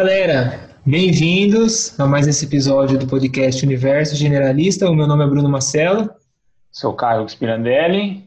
[0.00, 0.70] galera!
[0.86, 4.88] Bem-vindos a mais esse episódio do podcast Universo Generalista.
[4.88, 6.08] O meu nome é Bruno Marcelo.
[6.72, 8.24] Sou Carlos Pirandelli.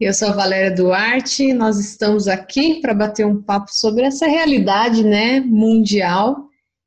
[0.00, 1.52] Eu sou a Valéria Duarte.
[1.52, 6.46] Nós estamos aqui para bater um papo sobre essa realidade né, mundial.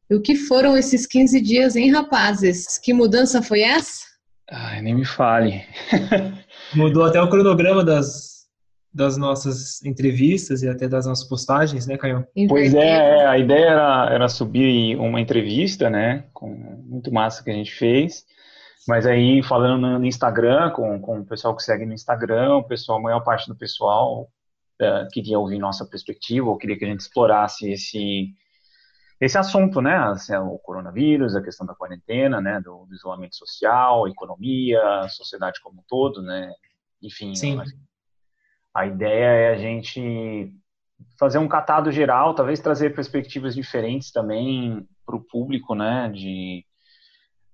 [0.09, 2.79] E o que foram esses 15 dias, hein, rapazes?
[2.79, 4.01] Que mudança foi essa?
[4.49, 5.61] Ai, nem me fale.
[6.73, 8.32] Mudou até o cronograma das,
[8.93, 12.27] das nossas entrevistas e até das nossas postagens, né, Caio?
[12.47, 17.53] Pois é, a ideia era, era subir uma entrevista, né, com muito massa que a
[17.53, 18.23] gente fez,
[18.87, 22.99] mas aí falando no Instagram, com, com o pessoal que segue no Instagram, o pessoal,
[22.99, 24.29] a maior parte do pessoal
[24.79, 28.27] uh, queria ouvir nossa perspectiva, ou queria que a gente explorasse esse,
[29.19, 34.07] esse assunto, né, assim, o coronavírus, a questão da quarentena, né, do, do isolamento social,
[34.07, 36.51] economia, sociedade como um todo, né,
[37.01, 37.59] enfim, Sim.
[38.73, 40.51] A ideia é a gente
[41.19, 46.09] fazer um catado geral, talvez trazer perspectivas diferentes também para o público, né?
[46.09, 46.65] De,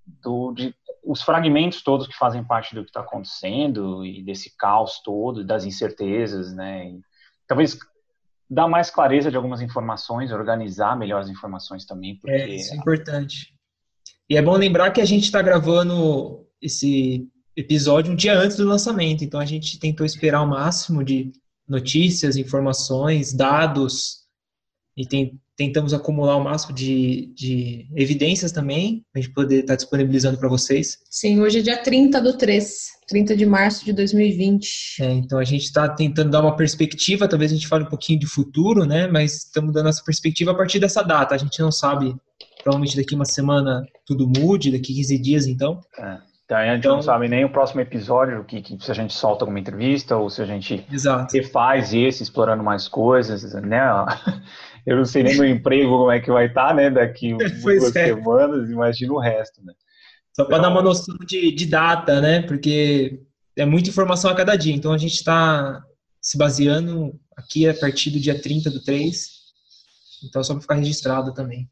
[0.06, 5.00] do, de os fragmentos todos que fazem parte do que está acontecendo e desse caos
[5.02, 6.90] todo, das incertezas, né?
[6.90, 7.00] E,
[7.46, 7.78] talvez
[8.48, 12.16] dar mais clareza de algumas informações, organizar melhor as informações também.
[12.16, 12.32] Porque...
[12.32, 13.54] É, isso é importante.
[14.28, 17.28] E é bom lembrar que a gente está gravando esse
[17.60, 19.24] episódio um dia antes do lançamento.
[19.24, 21.32] Então a gente tentou esperar o máximo de
[21.68, 24.20] notícias, informações, dados
[24.96, 29.74] e tem, tentamos acumular o máximo de, de evidências também, para a gente poder estar
[29.74, 30.98] tá disponibilizando para vocês.
[31.08, 34.96] Sim, hoje é dia 30 do 3, 30 de março de 2020.
[35.00, 38.18] É, então a gente está tentando dar uma perspectiva, talvez a gente fale um pouquinho
[38.18, 39.06] de futuro, né?
[39.06, 41.34] Mas estamos dando essa perspectiva a partir dessa data.
[41.34, 42.14] A gente não sabe,
[42.62, 45.80] provavelmente daqui uma semana tudo mude, daqui 15 dias então.
[45.98, 46.29] É.
[46.50, 49.14] Então a gente então, não sabe nem o próximo episódio, que, que, se a gente
[49.14, 51.32] solta alguma entrevista ou se a gente exato.
[51.32, 53.78] refaz esse, explorando mais coisas, né?
[54.84, 56.90] Eu não sei nem meu emprego como é que vai estar, tá, né?
[56.90, 58.06] Daqui duas é.
[58.06, 59.72] semanas, imagina o resto, né?
[60.34, 62.42] Só para então, dar uma noção de, de data, né?
[62.42, 63.22] Porque
[63.56, 64.74] é muita informação a cada dia.
[64.74, 65.80] Então a gente está
[66.20, 69.24] se baseando aqui a partir do dia 30 do 3.
[70.24, 71.70] Então só para ficar registrado também.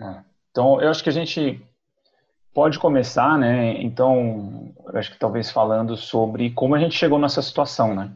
[0.00, 0.22] É.
[0.50, 1.62] Então eu acho que a gente
[2.56, 3.82] pode começar, né?
[3.82, 8.10] Então, acho que talvez falando sobre como a gente chegou nessa situação, né?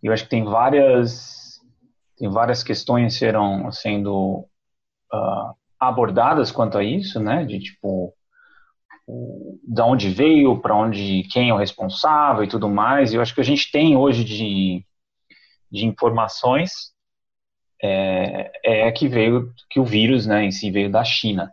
[0.00, 1.60] Eu acho que tem várias
[2.16, 4.46] tem várias questões que serão sendo
[5.12, 7.44] uh, abordadas quanto a isso, né?
[7.44, 8.14] De tipo
[9.04, 13.12] o, da onde veio, para onde, quem é o responsável e tudo mais.
[13.12, 14.86] Eu acho que a gente tem hoje de,
[15.72, 16.92] de informações
[17.82, 21.52] é, é que veio que o vírus, né, em si veio da China.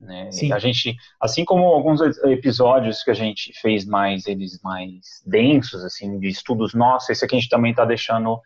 [0.00, 0.30] Né?
[0.52, 6.18] A gente, assim como alguns episódios que a gente fez mais eles mais densos, assim,
[6.18, 8.40] de estudos nossos, esse aqui a gente também está deixando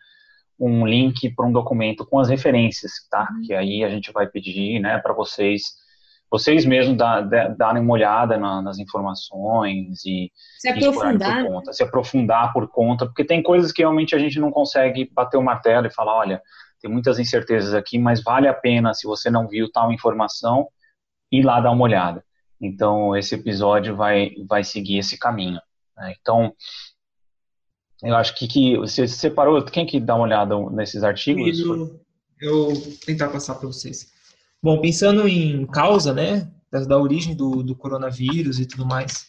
[0.59, 3.27] um link para um documento com as referências, tá?
[3.31, 3.41] Uhum.
[3.45, 5.63] Que aí a gente vai pedir, né, para vocês,
[6.29, 11.83] vocês mesmos dar, darem uma olhada na, nas informações e se aprofundar, por conta, se
[11.83, 15.87] aprofundar por conta, porque tem coisas que realmente a gente não consegue bater o martelo
[15.87, 16.41] e falar, olha,
[16.81, 20.67] tem muitas incertezas aqui, mas vale a pena se você não viu tal informação
[21.31, 22.23] ir lá dar uma olhada.
[22.59, 25.59] Então, esse episódio vai, vai seguir esse caminho.
[25.97, 26.15] Né?
[26.19, 26.53] Então,
[28.03, 31.59] eu acho que, que você separou, quem que dá uma olhada nesses artigos?
[31.59, 31.99] Eu,
[32.39, 32.73] eu
[33.05, 34.11] tentar passar para vocês.
[34.61, 39.25] Bom, pensando em causa, né, da, da origem do, do coronavírus e tudo mais,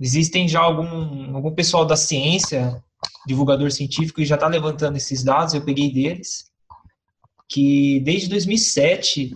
[0.00, 2.82] existem já algum, algum pessoal da ciência,
[3.26, 6.50] divulgador científico, que já está levantando esses dados, eu peguei deles,
[7.48, 9.34] que desde 2007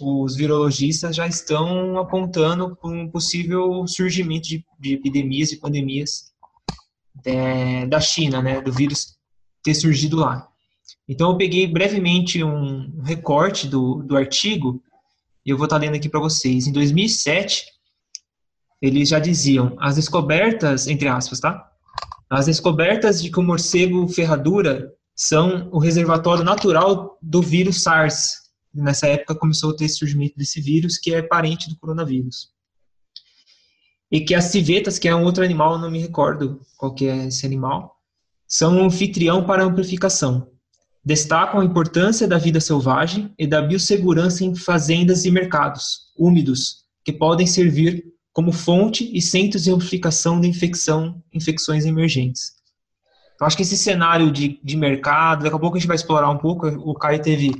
[0.00, 6.32] os virologistas já estão apontando para um possível surgimento de, de epidemias e pandemias
[7.24, 9.16] é, da China, né, do vírus
[9.62, 10.46] ter surgido lá.
[11.08, 14.82] Então eu peguei brevemente um recorte do, do artigo
[15.44, 16.66] e eu vou estar lendo aqui para vocês.
[16.66, 17.64] Em 2007,
[18.82, 21.70] eles já diziam, as descobertas, entre aspas, tá?
[22.28, 28.45] As descobertas de que o morcego ferradura são o reservatório natural do vírus SARS,
[28.82, 32.50] nessa época começou a ter surgimento desse vírus, que é parente do coronavírus.
[34.10, 37.26] E que as civetas, que é um outro animal, não me recordo qual que é
[37.26, 37.96] esse animal,
[38.46, 40.48] são um anfitrião para amplificação.
[41.04, 47.12] Destacam a importância da vida selvagem e da biossegurança em fazendas e mercados úmidos, que
[47.12, 52.56] podem servir como fonte e centros de amplificação de infecção, infecções emergentes.
[53.34, 56.30] Então, acho que esse cenário de, de mercado, daqui a pouco a gente vai explorar
[56.30, 56.66] um pouco.
[56.66, 57.52] O Caio teve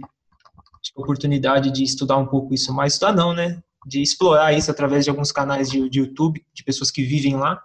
[0.94, 3.62] oportunidade de estudar um pouco isso mais, estudar não, né?
[3.86, 7.60] De explorar isso através de alguns canais de, de YouTube, de pessoas que vivem lá.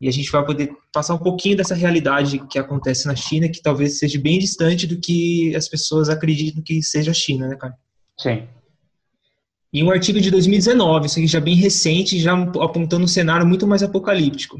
[0.00, 3.62] E a gente vai poder passar um pouquinho dessa realidade que acontece na China, que
[3.62, 7.74] talvez seja bem distante do que as pessoas acreditam que seja a China, né, cara?
[8.18, 8.46] Sim.
[9.72, 13.66] E um artigo de 2019, isso aqui já bem recente, já apontando um cenário muito
[13.66, 14.58] mais apocalíptico.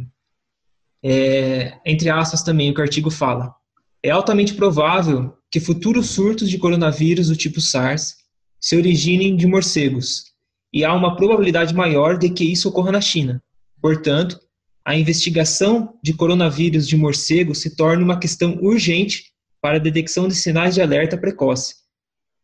[1.03, 3.55] É, entre aspas também, o que o artigo fala.
[4.03, 8.17] É altamente provável que futuros surtos de coronavírus do tipo SARS
[8.61, 10.25] se originem de morcegos,
[10.73, 13.43] e há uma probabilidade maior de que isso ocorra na China.
[13.81, 14.39] Portanto,
[14.85, 20.35] a investigação de coronavírus de morcego se torna uma questão urgente para a detecção de
[20.35, 21.75] sinais de alerta precoce,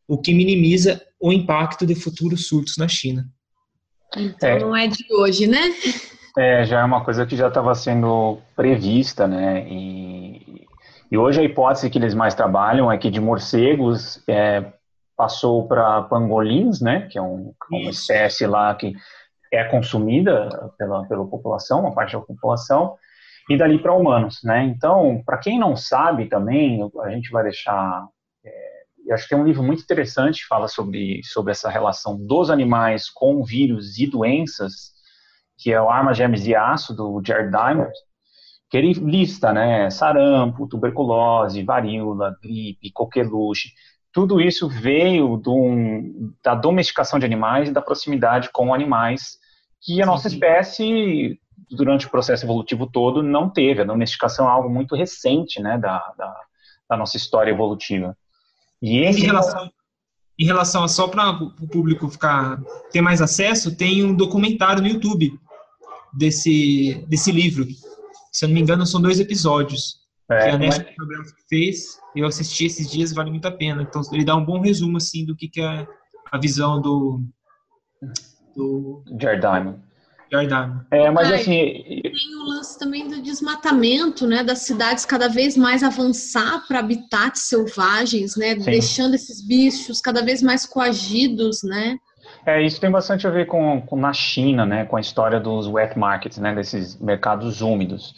[0.08, 3.28] o que minimiza o impacto de futuros surtos na China.
[4.16, 5.74] Então é, não é de hoje, né?
[6.36, 9.68] É, já é uma coisa que já estava sendo prevista, né?
[9.68, 10.66] E,
[11.12, 14.72] e, hoje a hipótese que eles mais trabalham é que de morcegos é,
[15.16, 17.06] passou para pangolins, né?
[17.10, 18.94] Que é um, uma espécie lá que
[19.52, 20.48] é consumida
[20.78, 22.96] pela, pela população, uma parte da população,
[23.50, 24.64] e dali para humanos, né?
[24.64, 28.06] Então, para quem não sabe também, a gente vai deixar.
[28.44, 32.16] É, eu acho que tem um livro muito interessante que fala sobre, sobre essa relação
[32.16, 34.92] dos animais com vírus e doenças,
[35.58, 37.92] que é o Armas, Germes e Aço, do Jared Diamond,
[38.72, 43.68] que ele lista, né, sarampo, tuberculose, varíola, gripe, coqueluche,
[44.10, 49.36] tudo isso veio do, da domesticação de animais e da proximidade com animais
[49.78, 51.38] que a nossa espécie
[51.70, 53.82] durante o processo evolutivo todo, não teve.
[53.82, 56.34] A domesticação é algo muito recente, né, da, da,
[56.88, 58.16] da nossa história evolutiva.
[58.80, 59.20] E esse...
[59.20, 59.70] em, relação,
[60.38, 62.58] em relação a só para o público ficar
[62.90, 65.38] ter mais acesso, tem um documentário no YouTube
[66.10, 67.66] desse, desse livro.
[68.32, 70.00] Se eu não me engano, são dois episódios.
[70.30, 71.34] É, que a National mas...
[71.48, 73.82] fez, eu assisti esses dias, vale muito a pena.
[73.82, 75.86] Então, ele dá um bom resumo, assim, do que, que é
[76.30, 77.22] a visão do...
[78.56, 79.04] do...
[79.20, 79.82] Jared Diamond.
[80.90, 81.54] É, mas Ai, assim.
[82.02, 84.42] Tem o lance também do desmatamento, né?
[84.42, 88.58] Das cidades cada vez mais avançar para habitats selvagens, né?
[88.58, 88.64] Sim.
[88.64, 91.98] Deixando esses bichos cada vez mais coagidos, né?
[92.44, 94.84] É, isso tem bastante a ver com, com na China, né?
[94.84, 96.54] Com a história dos wet markets, né?
[96.54, 98.14] Desses mercados úmidos.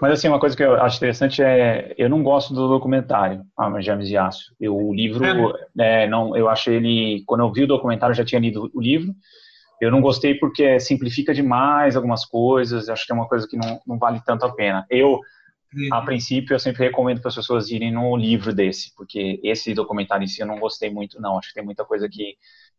[0.00, 3.80] Mas assim, uma coisa que eu acho interessante é, eu não gosto do documentário, ah,
[3.80, 4.54] James de Aço.
[4.60, 5.24] Eu, o livro,
[5.78, 6.04] é.
[6.04, 8.80] É, não, eu achei ele, quando eu vi o documentário, eu já tinha lido o
[8.80, 9.14] livro,
[9.80, 13.80] eu não gostei porque simplifica demais algumas coisas, acho que é uma coisa que não,
[13.86, 14.84] não vale tanto a pena.
[14.90, 15.20] Eu,
[15.90, 16.04] a uhum.
[16.04, 20.28] princípio, eu sempre recomendo para as pessoas irem no livro desse, porque esse documentário em
[20.28, 21.38] si eu não gostei muito, não.
[21.38, 22.36] Acho que tem muita coisa que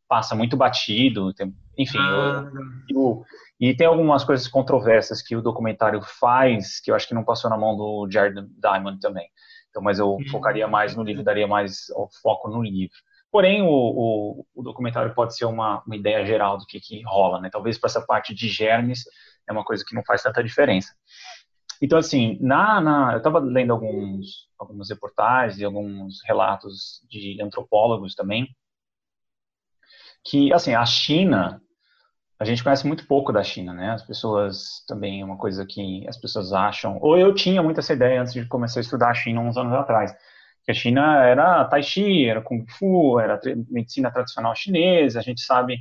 [0.07, 1.97] passa muito batido, tem, enfim.
[1.99, 2.49] Ah,
[2.89, 3.23] eu, eu,
[3.59, 7.49] e tem algumas coisas controversas que o documentário faz, que eu acho que não passou
[7.49, 9.29] na mão do Jared Diamond também.
[9.69, 10.27] Então, mas eu uhum.
[10.29, 11.87] focaria mais no livro, daria mais
[12.21, 12.95] foco no livro.
[13.31, 17.41] Porém, o, o, o documentário pode ser uma, uma, ideia geral do que, que rola,
[17.41, 17.49] né?
[17.51, 19.03] Talvez para essa parte de germes
[19.47, 20.93] é uma coisa que não faz tanta diferença.
[21.81, 28.15] Então, assim, na, na eu estava lendo alguns, algumas reportagens e alguns relatos de antropólogos
[28.15, 28.47] também,
[30.25, 31.61] que, assim, a China,
[32.39, 33.91] a gente conhece muito pouco da China, né?
[33.91, 37.93] As pessoas também, é uma coisa que as pessoas acham, ou eu tinha muito essa
[37.93, 40.11] ideia antes de começar a estudar a China uns anos atrás,
[40.63, 43.39] que a China era Tai Chi, era Kung Fu, era
[43.69, 45.77] medicina tradicional chinesa, a gente sabe,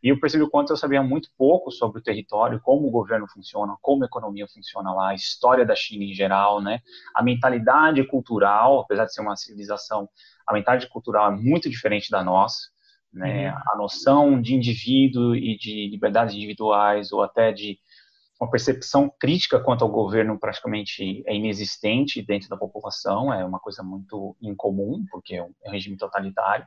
[0.00, 3.26] e eu percebi o quanto eu sabia muito pouco sobre o território, como o governo
[3.26, 6.80] funciona, como a economia funciona lá, a história da China em geral, né,
[7.12, 10.08] a mentalidade cultural, apesar de ser uma civilização,
[10.46, 12.68] a mentalidade cultural é muito diferente da nossa,
[13.12, 13.58] né, uhum.
[13.72, 17.78] a noção de indivíduo e de liberdades individuais, ou até de
[18.40, 23.82] uma percepção crítica quanto ao governo praticamente é inexistente dentro da população, é uma coisa
[23.82, 26.66] muito incomum, porque é um, é regime totalitário,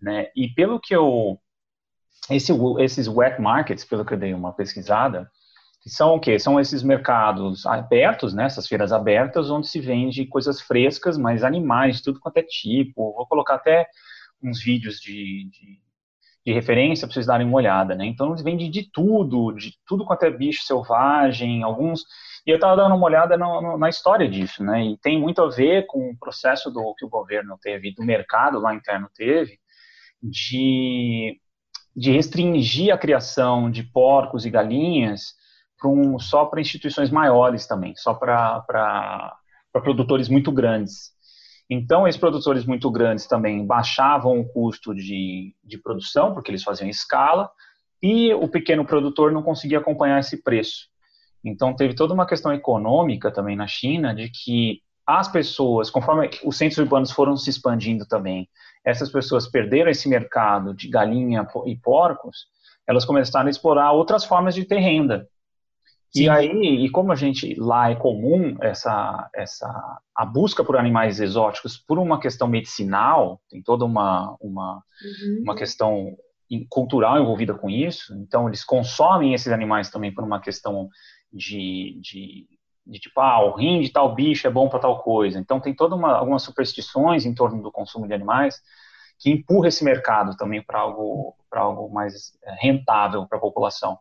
[0.00, 0.28] né?
[0.36, 1.40] E pelo que eu
[2.30, 5.30] esse, esses wet markets, pelo que eu dei uma pesquisada,
[5.80, 6.38] que são o quê?
[6.38, 12.00] São esses mercados abertos, né, essas feiras abertas, onde se vende coisas frescas, mas animais,
[12.00, 13.14] tudo quanto é tipo.
[13.14, 13.86] Vou colocar até
[14.42, 15.86] uns vídeos de, de
[16.46, 18.06] de referência para vocês darem uma olhada, né?
[18.06, 22.04] Então eles vendem de tudo, de tudo quanto é bicho selvagem, alguns.
[22.46, 24.84] E eu estava dando uma olhada no, no, na história disso, né?
[24.84, 28.60] E tem muito a ver com o processo do que o governo teve, do mercado
[28.60, 29.58] lá interno teve,
[30.22, 31.36] de,
[31.96, 35.34] de restringir a criação de porcos e galinhas
[35.84, 39.34] um, só para instituições maiores também, só para
[39.72, 41.15] produtores muito grandes.
[41.68, 46.88] Então, esses produtores muito grandes também baixavam o custo de, de produção, porque eles faziam
[46.88, 47.50] escala,
[48.02, 50.88] e o pequeno produtor não conseguia acompanhar esse preço.
[51.44, 56.56] Então, teve toda uma questão econômica também na China de que as pessoas, conforme os
[56.56, 58.48] centros urbanos foram se expandindo também,
[58.84, 62.46] essas pessoas perderam esse mercado de galinha e porcos,
[62.86, 65.28] elas começaram a explorar outras formas de ter renda.
[66.16, 66.24] Sim.
[66.24, 71.20] E aí, e como a gente lá é comum essa essa a busca por animais
[71.20, 75.42] exóticos por uma questão medicinal, tem toda uma uma, uhum.
[75.42, 76.16] uma questão
[76.70, 78.14] cultural envolvida com isso.
[78.14, 80.88] Então eles consomem esses animais também por uma questão
[81.30, 82.46] de, de,
[82.86, 85.38] de tipo, ah, o rim de tal bicho é bom para tal coisa.
[85.38, 88.62] Então tem toda uma algumas superstições em torno do consumo de animais
[89.18, 93.98] que empurra esse mercado também para algo para algo mais é, rentável para a população.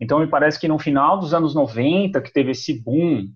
[0.00, 3.28] Então, me parece que no final dos anos 90, que teve esse boom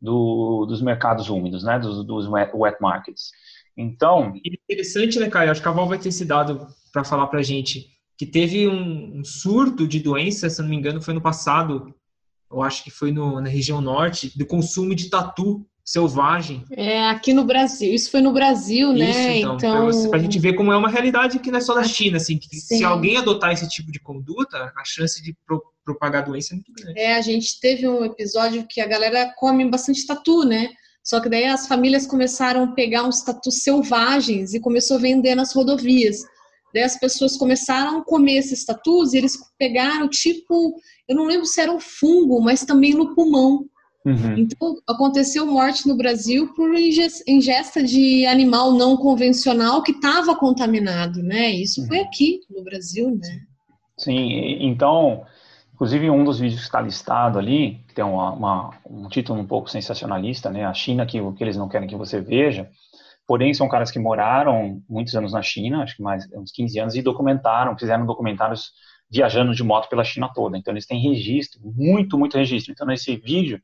[0.00, 3.30] do, dos mercados úmidos, né, dos, dos wet, markets.
[3.76, 4.32] Então...
[4.44, 5.50] Interessante, né, Caio?
[5.50, 8.68] Acho que a Val vai ter esse dado para falar para a gente, que teve
[8.68, 11.92] um, um, surto de doença, se não me engano, foi no passado,
[12.50, 16.64] eu acho que foi no, na região norte, do consumo de tatu selvagem.
[16.72, 17.92] É, aqui no Brasil.
[17.92, 19.10] Isso foi no Brasil, né?
[19.10, 20.10] Isso, então, então...
[20.10, 22.38] Para a gente ver como é uma realidade que não é só na China, assim,
[22.38, 22.78] que Sim.
[22.78, 26.56] se alguém adotar esse tipo de conduta, a chance de pro propagar a doença é
[26.56, 26.98] muito grande.
[26.98, 30.70] É, a gente teve um episódio que a galera come bastante tatu, né?
[31.04, 35.34] Só que daí as famílias começaram a pegar uns tatus selvagens e começou a vender
[35.34, 36.22] nas rodovias.
[36.72, 40.74] Daí as pessoas começaram a comer esses tatus e eles pegaram tipo,
[41.06, 43.66] eu não lembro se era um fungo, mas também no pulmão.
[44.04, 44.36] Uhum.
[44.36, 46.70] Então, aconteceu morte no Brasil por
[47.26, 51.50] ingesta de animal não convencional que estava contaminado, né?
[51.50, 51.88] Isso uhum.
[51.88, 53.40] foi aqui no Brasil, né?
[53.96, 55.24] Sim, então,
[55.72, 59.46] inclusive um dos vídeos que está listado ali, que tem uma, uma, um título um
[59.46, 60.66] pouco sensacionalista, né?
[60.66, 62.68] A China que, que eles não querem que você veja,
[63.26, 66.94] porém são caras que moraram muitos anos na China, acho que mais uns 15 anos,
[66.94, 68.72] e documentaram, fizeram documentários
[69.10, 70.58] viajando de moto pela China toda.
[70.58, 72.72] Então eles têm registro, muito, muito registro.
[72.72, 73.62] Então nesse vídeo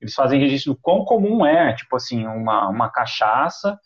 [0.00, 3.78] eles fazem registro do quão comum é, tipo assim, uma, uma cachaça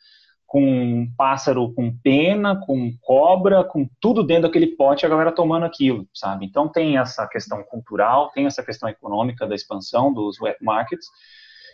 [0.50, 5.64] com um pássaro com pena, com cobra, com tudo dentro daquele pote, a galera tomando
[5.64, 6.45] aquilo, sabe?
[6.45, 11.07] Então tem essa questão cultural, tem essa questão econômica da expansão dos wet markets.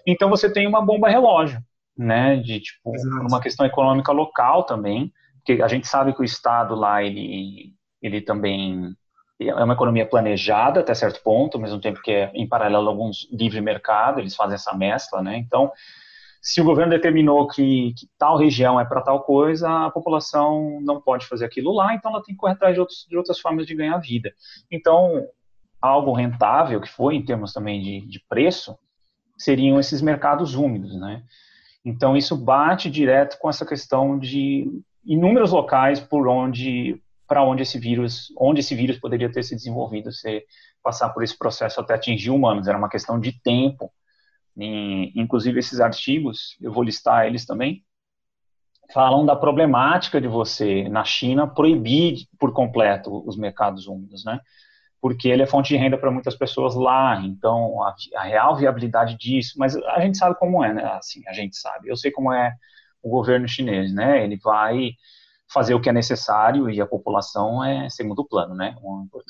[0.06, 1.58] Então você tem uma bomba relógio,
[1.96, 2.36] né?
[2.36, 3.26] De tipo Exato.
[3.26, 8.20] uma questão econômica local também, porque a gente sabe que o estado lá ele ele
[8.20, 8.94] também
[9.38, 13.28] é uma economia planejada até certo ponto, ao mesmo tempo que é em paralelo alguns
[13.30, 15.36] livre mercado, eles fazem essa mescla, né?
[15.36, 15.70] Então,
[16.40, 21.00] se o governo determinou que, que tal região é para tal coisa, a população não
[21.00, 23.66] pode fazer aquilo lá, então ela tem que correr atrás de, outros, de outras formas
[23.66, 24.32] de ganhar vida.
[24.70, 25.26] Então,
[25.80, 28.78] algo rentável, que foi em termos também de, de preço,
[29.36, 31.22] seriam esses mercados úmidos, né?
[31.84, 34.66] Então, isso bate direto com essa questão de
[35.04, 40.12] inúmeros locais por onde para onde esse vírus, onde esse vírus poderia ter se desenvolvido,
[40.12, 40.44] se
[40.82, 42.68] passar por esse processo até atingir humanos.
[42.68, 43.92] Era uma questão de tempo.
[44.56, 47.84] E, inclusive esses artigos, eu vou listar eles também,
[48.92, 54.40] falam da problemática de você na China proibir por completo os mercados úmidos, né?
[55.00, 57.20] Porque ele é fonte de renda para muitas pessoas lá.
[57.24, 60.84] Então a, a real viabilidade disso, mas a gente sabe como é, né?
[60.92, 61.88] Assim, a gente sabe.
[61.88, 62.54] Eu sei como é
[63.02, 64.24] o governo chinês, né?
[64.24, 64.92] Ele vai
[65.48, 68.76] fazer o que é necessário e a população é segundo plano, né?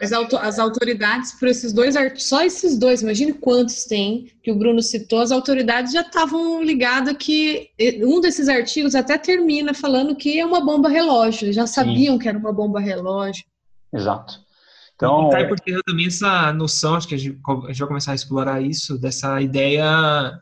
[0.00, 4.82] Mas as autoridades, por esses dois, só esses dois, imagine quantos tem, que o Bruno
[4.82, 7.70] citou, as autoridades já estavam ligadas que
[8.02, 12.18] um desses artigos até termina falando que é uma bomba relógio, já sabiam Sim.
[12.18, 13.44] que era uma bomba relógio.
[13.92, 14.46] Exato.
[14.94, 18.12] Então, e cai porque também essa noção, acho que a gente, a gente vai começar
[18.12, 20.40] a explorar isso, dessa ideia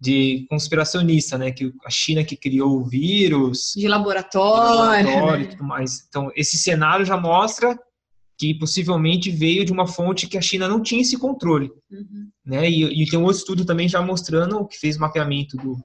[0.00, 1.50] de conspiracionista, né?
[1.50, 3.72] Que a China que criou o vírus.
[3.76, 5.06] De laboratório.
[5.06, 6.06] De laboratório e tudo mais.
[6.08, 7.78] Então, esse cenário já mostra
[8.38, 11.70] que possivelmente veio de uma fonte que a China não tinha esse controle.
[11.90, 12.28] Uhum.
[12.44, 12.68] Né?
[12.68, 15.82] E, e, tem um outro estudo também já mostrando que fez mapeamento do,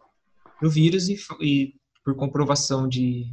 [0.61, 3.25] do vírus e, e por comprovação de,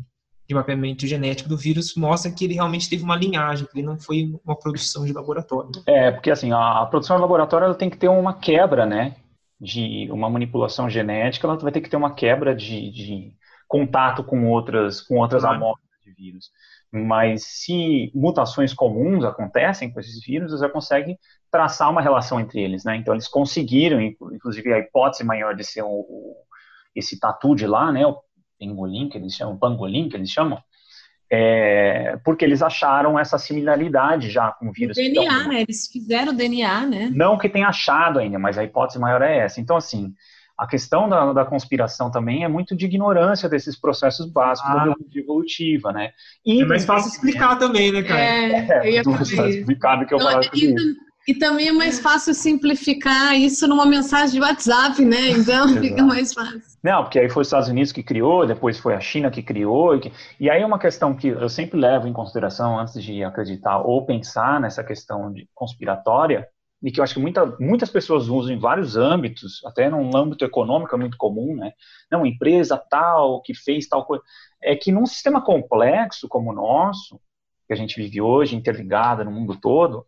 [0.48, 3.98] de mapeamento genético do vírus mostra que ele realmente teve uma linhagem, que ele não
[3.98, 5.72] foi uma produção de laboratório.
[5.86, 9.16] É, porque assim, a, a produção de laboratório ela tem que ter uma quebra, né?
[9.60, 13.36] De uma manipulação genética, ela vai ter que ter uma quebra de, de
[13.66, 16.50] contato com outras, com outras amostras de vírus.
[16.90, 21.18] Mas se mutações comuns acontecem com esses vírus, você consegue
[21.50, 22.96] traçar uma relação entre eles, né?
[22.96, 26.36] Então eles conseguiram, inclusive a hipótese maior de ser o, o
[26.94, 28.06] esse tatu de lá, né?
[28.06, 28.18] O
[28.58, 30.58] pengolim que eles chamam, pangolim que eles chamam,
[31.30, 34.96] é, porque eles acharam essa similaridade já com o vírus.
[34.96, 35.60] O DNA, então, né?
[35.62, 37.10] Eles fizeram o DNA, né?
[37.12, 39.60] Não que tenha achado ainda, mas a hipótese maior é essa.
[39.60, 40.14] Então, assim,
[40.56, 44.86] a questão da, da conspiração também é muito de ignorância desses processos básicos ah.
[44.86, 46.10] da evolutiva, né?
[46.44, 48.20] E, é mais fácil explicar também, né, cara?
[48.20, 49.04] É, eu ia
[49.34, 50.40] falar explicado que eu falar
[51.28, 55.28] e também é mais fácil simplificar isso numa mensagem de WhatsApp, né?
[55.32, 56.62] Então fica mais fácil.
[56.82, 59.94] Não, porque aí foi os Estados Unidos que criou, depois foi a China que criou.
[59.94, 60.12] E, que...
[60.40, 64.06] e aí é uma questão que eu sempre levo em consideração antes de acreditar ou
[64.06, 66.48] pensar nessa questão de conspiratória,
[66.82, 70.46] e que eu acho que muita, muitas pessoas usam em vários âmbitos, até num âmbito
[70.46, 71.72] econômico é muito comum, né?
[72.10, 74.24] Não, empresa tal que fez tal coisa.
[74.62, 77.20] É que num sistema complexo como o nosso,
[77.66, 80.06] que a gente vive hoje, interligada no mundo todo,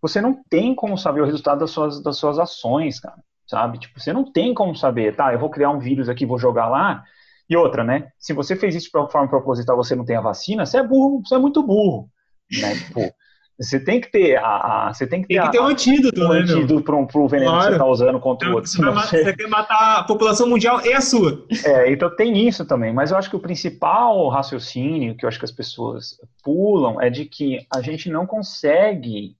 [0.00, 3.78] você não tem como saber o resultado das suas, das suas ações, cara, sabe?
[3.78, 6.68] Tipo, você não tem como saber, tá, eu vou criar um vírus aqui, vou jogar
[6.68, 7.04] lá,
[7.48, 8.08] e outra, né?
[8.18, 11.22] Se você fez isso de forma proposital, você não tem a vacina, você é burro,
[11.24, 12.08] você é muito burro,
[12.50, 12.74] né?
[12.86, 13.12] Tipo,
[13.60, 15.66] você tem que ter a, a você tem que ter, tem que ter a, um
[15.66, 17.60] antídoto, um né, antídoto para o veneno claro.
[17.60, 18.70] que você está usando contra o outro.
[18.70, 19.24] Você, você...
[19.24, 21.44] você, quer matar a população mundial e a sua.
[21.66, 22.90] É, então tem isso também.
[22.90, 27.10] Mas eu acho que o principal raciocínio que eu acho que as pessoas pulam é
[27.10, 29.36] de que a gente não consegue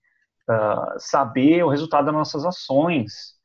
[0.48, 3.38] uh, saber o resultado das nossas ações.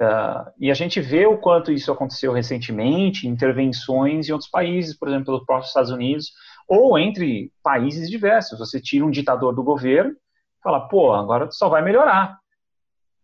[0.00, 5.08] Uh, e a gente vê o quanto isso aconteceu recentemente, intervenções em outros países, por
[5.08, 6.32] exemplo, pelos próprios Estados Unidos,
[6.68, 8.58] ou entre países diversos.
[8.58, 10.14] Você tira um ditador do governo,
[10.62, 12.38] fala, pô, agora só vai melhorar.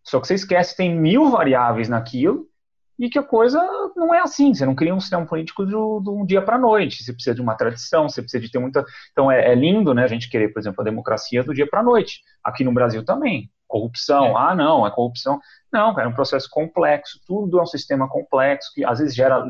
[0.03, 2.47] Só que você esquece que tem mil variáveis naquilo
[2.97, 3.59] e que a coisa
[3.95, 4.53] não é assim.
[4.53, 7.03] Você não cria um sistema político de, um dia para a noite.
[7.03, 8.85] Você precisa de uma tradição, você precisa de ter muita.
[9.11, 10.03] Então é, é lindo, né?
[10.03, 12.21] A gente querer, por exemplo, a democracia do dia para a noite.
[12.43, 13.49] Aqui no Brasil também.
[13.67, 14.51] Corrupção, é.
[14.51, 15.39] ah, não, é corrupção.
[15.71, 17.19] Não, cara, é um processo complexo.
[17.25, 19.43] Tudo é um sistema complexo que às vezes gera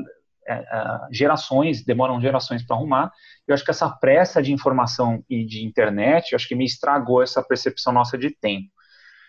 [0.47, 3.11] é, é, gerações, demoram gerações para arrumar.
[3.47, 7.21] Eu acho que essa pressa de informação e de internet, eu acho que me estragou
[7.21, 8.69] essa percepção nossa de tempo.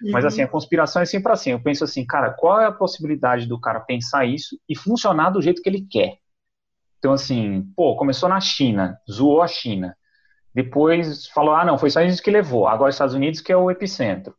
[0.05, 0.11] Uhum.
[0.11, 1.53] Mas assim, a conspiração é sempre assim.
[1.53, 5.41] Eu penso assim, cara, qual é a possibilidade do cara pensar isso e funcionar do
[5.41, 6.19] jeito que ele quer?
[6.99, 9.97] Então, assim, pô, começou na China, zoou a China.
[10.55, 12.69] Depois falou, ah, não, foi só isso que levou.
[12.69, 14.35] Agora os Estados Unidos que é o epicentro.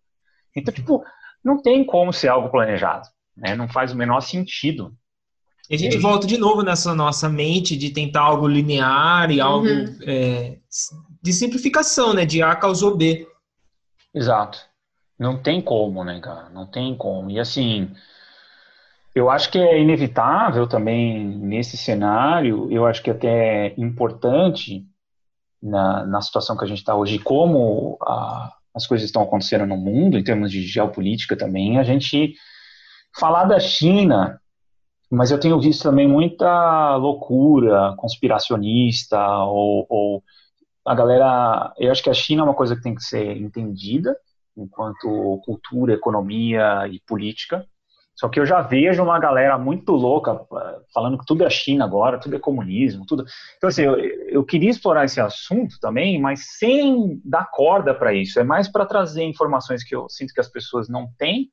[0.56, 1.04] Então, tipo,
[1.44, 3.08] não tem como ser algo planejado.
[3.36, 3.56] Né?
[3.56, 4.96] Não faz o menor sentido.
[5.70, 6.00] E a gente é.
[6.00, 9.98] volta de novo nessa nossa mente de tentar algo linear e algo uhum.
[10.04, 10.58] é,
[11.22, 12.24] de simplificação, né?
[12.24, 13.28] De A causou B.
[14.14, 14.60] Exato.
[15.18, 16.50] Não tem como, né, cara?
[16.50, 17.30] Não tem como.
[17.30, 17.90] E assim,
[19.14, 24.86] eu acho que é inevitável também nesse cenário, eu acho que até é importante
[25.62, 29.78] na, na situação que a gente está hoje, como a, as coisas estão acontecendo no
[29.78, 32.36] mundo, em termos de geopolítica também, a gente
[33.18, 34.40] falar da China
[35.10, 40.24] mas eu tenho visto também muita loucura conspiracionista ou, ou,
[40.86, 41.74] a galera.
[41.78, 44.16] Eu acho que a China é uma coisa que tem que ser entendida
[44.58, 47.66] enquanto cultura, economia e política.
[48.16, 50.40] Só que eu já vejo uma galera muito louca
[50.94, 53.26] falando que tudo é China agora, tudo é comunismo, tudo.
[53.58, 58.40] Então assim, eu, eu queria explorar esse assunto também, mas sem dar corda para isso.
[58.40, 61.52] É mais para trazer informações que eu sinto que as pessoas não têm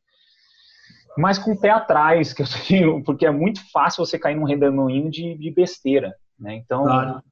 [1.16, 4.44] mas com o pé atrás, que eu tenho, porque é muito fácil você cair num
[4.44, 6.54] redemoinho de, de besteira, né?
[6.54, 7.22] Então, claro.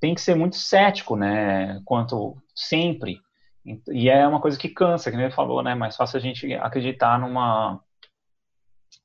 [0.00, 1.80] tem que ser muito cético, né?
[1.84, 3.20] Quanto sempre.
[3.64, 5.74] E é uma coisa que cansa, que ele falou, né?
[5.74, 7.80] Mais fácil a gente acreditar numa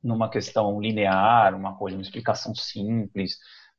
[0.04, 3.38] numa questão linear, uma coisa, uma explicação simples,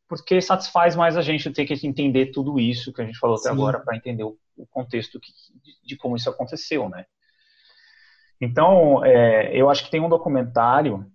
[0.09, 3.49] porque satisfaz mais a gente ter que entender tudo isso que a gente falou Sim.
[3.49, 5.31] até agora para entender o, o contexto que,
[5.63, 7.05] de, de como isso aconteceu, né?
[8.41, 11.11] Então, é, eu acho que tem um documentário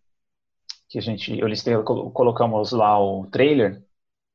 [0.89, 3.83] que a gente, eu listei, colocamos lá o trailer,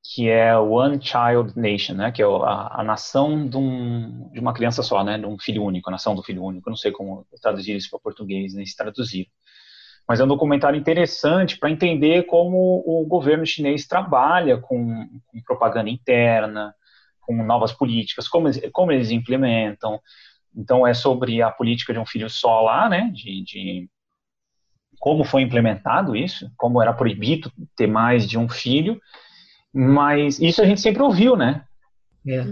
[0.02, 4.54] que é One Child Nation, né, que é a, a nação de, um, de, uma
[4.54, 6.68] criança só, né, de um filho único, a nação do filho único.
[6.68, 9.28] Eu não sei como traduzir isso para português, nem se traduzir.
[10.06, 15.90] Mas é um documentário interessante para entender como o governo chinês trabalha com, com propaganda
[15.90, 16.74] interna,
[17.20, 20.00] com novas políticas, como, como eles implementam,
[20.58, 23.10] então, é sobre a política de um filho só lá, né?
[23.14, 23.90] De, de,
[24.98, 29.00] como foi implementado isso, como era proibido ter mais de um filho.
[29.72, 31.64] Mas isso a gente sempre ouviu, né?
[32.26, 32.44] É.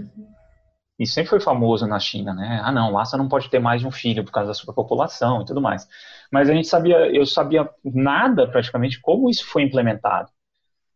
[0.99, 2.59] Isso sempre foi famoso na China, né?
[2.63, 4.73] Ah, não, lá você não pode ter mais de um filho por causa da sua
[4.73, 5.87] população e tudo mais.
[6.31, 10.29] Mas a gente sabia, eu sabia nada praticamente como isso foi implementado.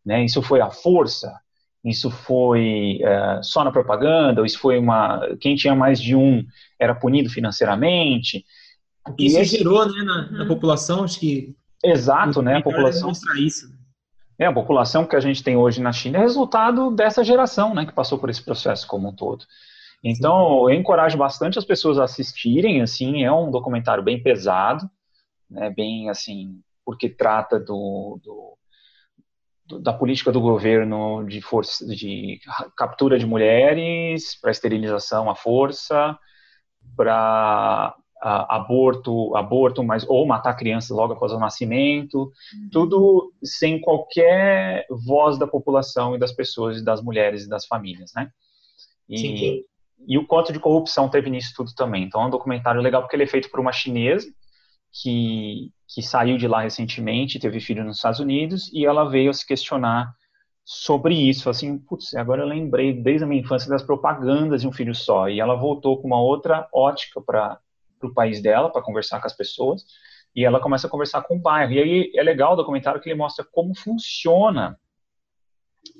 [0.04, 0.24] Né?
[0.24, 1.32] Isso foi a força,
[1.84, 5.20] isso foi é, só na propaganda, ou isso foi uma.
[5.40, 6.44] Quem tinha mais de um
[6.78, 8.44] era punido financeiramente.
[9.18, 9.56] Isso esse...
[9.58, 11.54] gerou né, na, na, população, acho que.
[11.84, 12.56] Exato, né?
[12.56, 13.12] A população.
[13.36, 13.72] Isso.
[14.42, 17.86] É, a população que a gente tem hoje na China é resultado dessa geração, né,
[17.86, 19.44] que passou por esse processo como um todo.
[20.02, 24.90] Então, eu encorajo bastante as pessoas a assistirem, assim, é um documentário bem pesado,
[25.48, 28.58] né, bem, assim, porque trata do, do
[29.78, 32.40] da política do governo de força de
[32.76, 36.18] captura de mulheres para esterilização à força
[36.96, 42.18] para aborto aborto mas ou matar crianças logo após o nascimento.
[42.22, 42.68] Uhum.
[42.70, 48.30] tudo sem qualquer voz da população e das pessoas das mulheres e das famílias né?
[49.08, 49.64] E,
[50.06, 52.04] e o quanto de corrupção teve nisso tudo também.
[52.04, 54.26] Então é um documentário legal porque ele é feito por uma chinesa
[54.92, 59.34] que, que saiu de lá recentemente, teve filho nos Estados Unidos, e ela veio a
[59.34, 60.14] se questionar
[60.64, 64.72] sobre isso, assim, putz, agora eu lembrei desde a minha infância das propagandas de um
[64.72, 67.58] filho só, e ela voltou com uma outra ótica para
[68.08, 69.84] o país dela, para conversar com as pessoas,
[70.34, 73.08] e ela começa a conversar com o bairro, e aí é legal o documentário que
[73.08, 74.78] ele mostra como funciona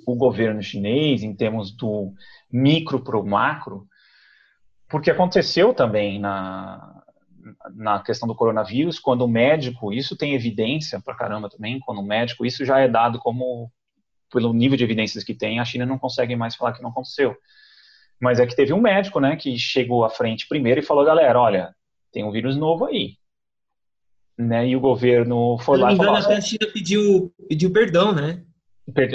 [0.06, 2.12] o governo chinês em termos do
[2.50, 3.86] micro para o macro,
[4.88, 7.02] porque aconteceu também na,
[7.74, 12.06] na questão do coronavírus, quando o médico, isso tem evidência para caramba também, quando o
[12.06, 13.70] médico, isso já é dado como
[14.30, 17.36] pelo nível de evidências que tem, a China não consegue mais falar que não aconteceu.
[18.20, 21.38] Mas é que teve um médico, né, que chegou à frente primeiro e falou, galera,
[21.38, 21.74] olha,
[22.12, 23.16] tem um vírus novo aí.
[24.38, 26.16] Né, e o governo foi lá e falou...
[26.16, 28.42] até a China pediu, pediu perdão, né?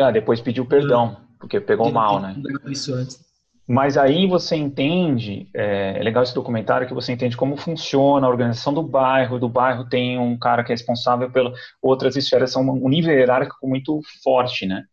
[0.01, 2.35] Ah, depois pediu perdão, porque pegou mal, né?
[2.67, 3.27] Isso antes.
[3.67, 8.29] Mas aí você entende, é, é, legal esse documentário que você entende como funciona a
[8.29, 9.37] organização do bairro.
[9.37, 13.67] Do bairro tem um cara que é responsável pelas outras esferas, são um nível hierárquico
[13.67, 14.85] muito forte, né?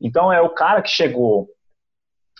[0.00, 1.48] Então é o cara que chegou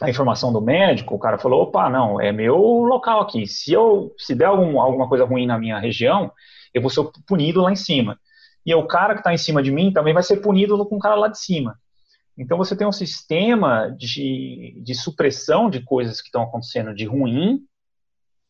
[0.03, 3.47] a informação do médico, o cara falou, opa, não, é meu local aqui.
[3.47, 6.31] Se eu se der algum, alguma coisa ruim na minha região,
[6.73, 8.19] eu vou ser punido lá em cima.
[8.65, 11.01] E o cara que está em cima de mim também vai ser punido com o
[11.01, 11.79] cara lá de cima.
[12.37, 17.61] Então você tem um sistema de, de supressão de coisas que estão acontecendo de ruim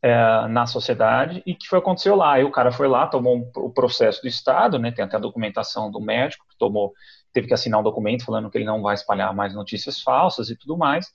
[0.03, 2.39] é, na sociedade e que foi aconteceu lá.
[2.39, 5.21] E o cara foi lá, tomou um, o processo do Estado, né, tem até a
[5.21, 6.93] documentação do médico que tomou
[7.33, 10.57] teve que assinar um documento falando que ele não vai espalhar mais notícias falsas e
[10.57, 11.07] tudo mais.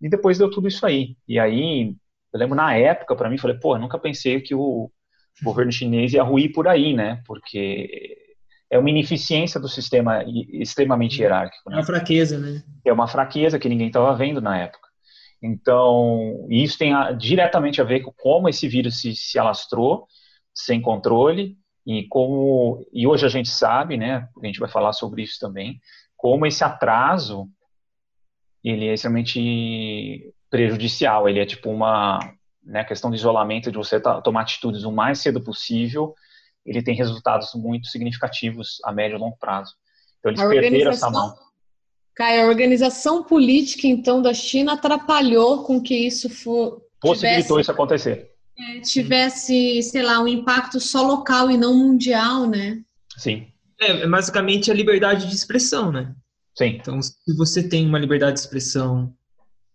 [0.00, 1.16] E depois deu tudo isso aí.
[1.28, 1.94] E aí,
[2.32, 4.90] eu lembro na época, para mim, falei, pô, nunca pensei que o
[5.42, 7.22] governo chinês ia ruir por aí, né?
[7.26, 8.16] Porque
[8.70, 11.68] é uma ineficiência do sistema extremamente hierárquico.
[11.68, 11.76] Né?
[11.76, 12.62] É uma fraqueza, né?
[12.84, 14.88] É uma fraqueza que ninguém estava vendo na época.
[15.42, 20.06] Então, isso tem a, diretamente a ver com como esse vírus se, se alastrou
[20.54, 25.22] sem controle e como e hoje a gente sabe, né, a gente vai falar sobre
[25.22, 25.80] isso também,
[26.16, 27.48] como esse atraso
[28.62, 32.18] ele é extremamente prejudicial, ele é tipo uma
[32.62, 36.14] né, questão de isolamento, de você tomar atitudes o mais cedo possível,
[36.64, 39.74] ele tem resultados muito significativos a médio e longo prazo.
[40.18, 41.34] Então eles perderam essa mão.
[42.14, 47.60] Caio, a organização política então da China atrapalhou com que isso for possibilitou tivesse...
[47.62, 52.80] isso acontecer é, tivesse, sei lá, um impacto só local e não mundial, né?
[53.16, 53.46] Sim.
[53.80, 56.14] É, é, basicamente a liberdade de expressão, né?
[56.60, 56.76] Sim.
[56.78, 59.14] Então, se você tem uma liberdade de expressão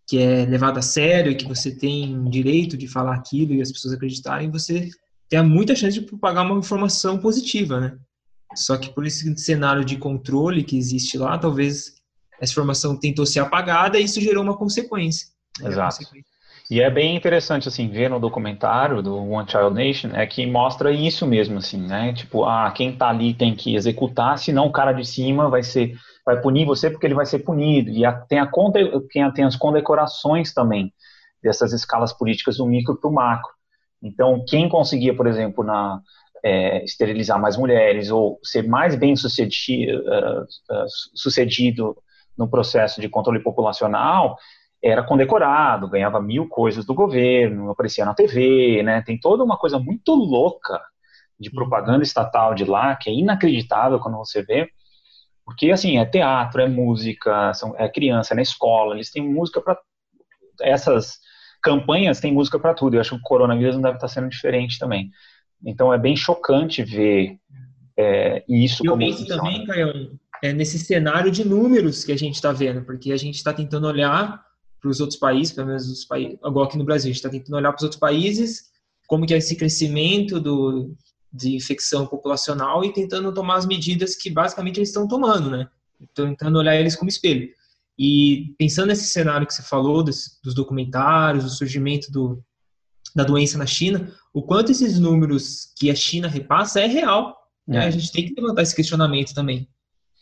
[0.07, 3.71] que é levada a sério e que você tem direito de falar aquilo e as
[3.71, 4.91] pessoas acreditarem, você
[5.27, 7.97] tem muita chance de propagar uma informação positiva, né?
[8.55, 11.95] Só que por esse cenário de controle que existe lá, talvez
[12.39, 15.27] essa informação tentou ser apagada e isso gerou uma consequência.
[15.59, 15.69] Né?
[15.69, 15.97] Exato.
[15.97, 16.34] Consequência.
[16.69, 20.91] E é bem interessante, assim, ver no documentário do One Child Nation, é que mostra
[20.91, 22.11] isso mesmo, assim, né?
[22.13, 25.93] Tipo, ah, quem tá ali tem que executar, senão o cara de cima vai ser,
[26.25, 27.91] vai punir você porque ele vai ser punido.
[27.91, 28.49] E a, tem, a,
[29.11, 30.91] tem, tem as condecorações também
[31.43, 33.51] dessas escalas políticas do micro para o macro.
[34.01, 36.01] Então, quem conseguia, por exemplo, na,
[36.43, 41.95] é, esterilizar mais mulheres ou ser mais bem sucedido, uh, uh, sucedido
[42.37, 44.37] no processo de controle populacional,
[44.85, 49.01] era condecorado, ganhava mil coisas do governo, aparecia na TV, né?
[49.01, 50.79] Tem toda uma coisa muito louca
[51.39, 51.55] de uhum.
[51.55, 54.69] propaganda estatal de lá, que é inacreditável quando você vê,
[55.43, 59.59] porque assim, é teatro, é música, são, é criança, é na escola, eles têm música
[59.59, 59.75] para
[60.61, 61.19] essas
[61.61, 62.95] campanhas têm música para tudo.
[62.95, 65.09] Eu acho que o coronavírus não deve estar sendo diferente também.
[65.65, 67.39] Então é bem chocante ver
[67.97, 68.85] é, isso.
[68.85, 72.83] Eu como penso também, Caio, é nesse cenário de números que a gente está vendo,
[72.83, 74.44] porque a gente está tentando olhar
[74.85, 77.29] para os outros países, pelo menos os países, igual aqui no Brasil, a gente está
[77.29, 78.65] tentando olhar para os outros países,
[79.07, 80.95] como que é esse crescimento do,
[81.33, 85.67] de infecção populacional e tentando tomar as medidas que basicamente eles estão tomando, né?
[86.13, 87.49] Tentando olhar eles como espelho.
[87.97, 92.43] E pensando nesse cenário que você falou, dos, dos documentários, do surgimento do,
[93.15, 97.35] da doença na China, o quanto esses números que a China repassa é real.
[97.67, 97.85] Né?
[97.85, 97.87] É.
[97.87, 99.67] A gente tem que levantar esse questionamento também.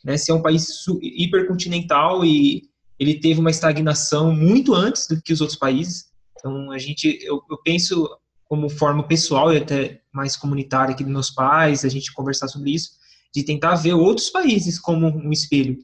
[0.06, 0.16] Né?
[0.16, 2.72] Se é um país hipercontinental e
[3.04, 6.06] ele teve uma estagnação muito antes do que os outros países.
[6.38, 8.10] Então, a gente, eu, eu penso
[8.46, 12.72] como forma pessoal e até mais comunitária aqui dos meus pais, a gente conversar sobre
[12.72, 12.92] isso,
[13.34, 15.78] de tentar ver outros países como um espelho.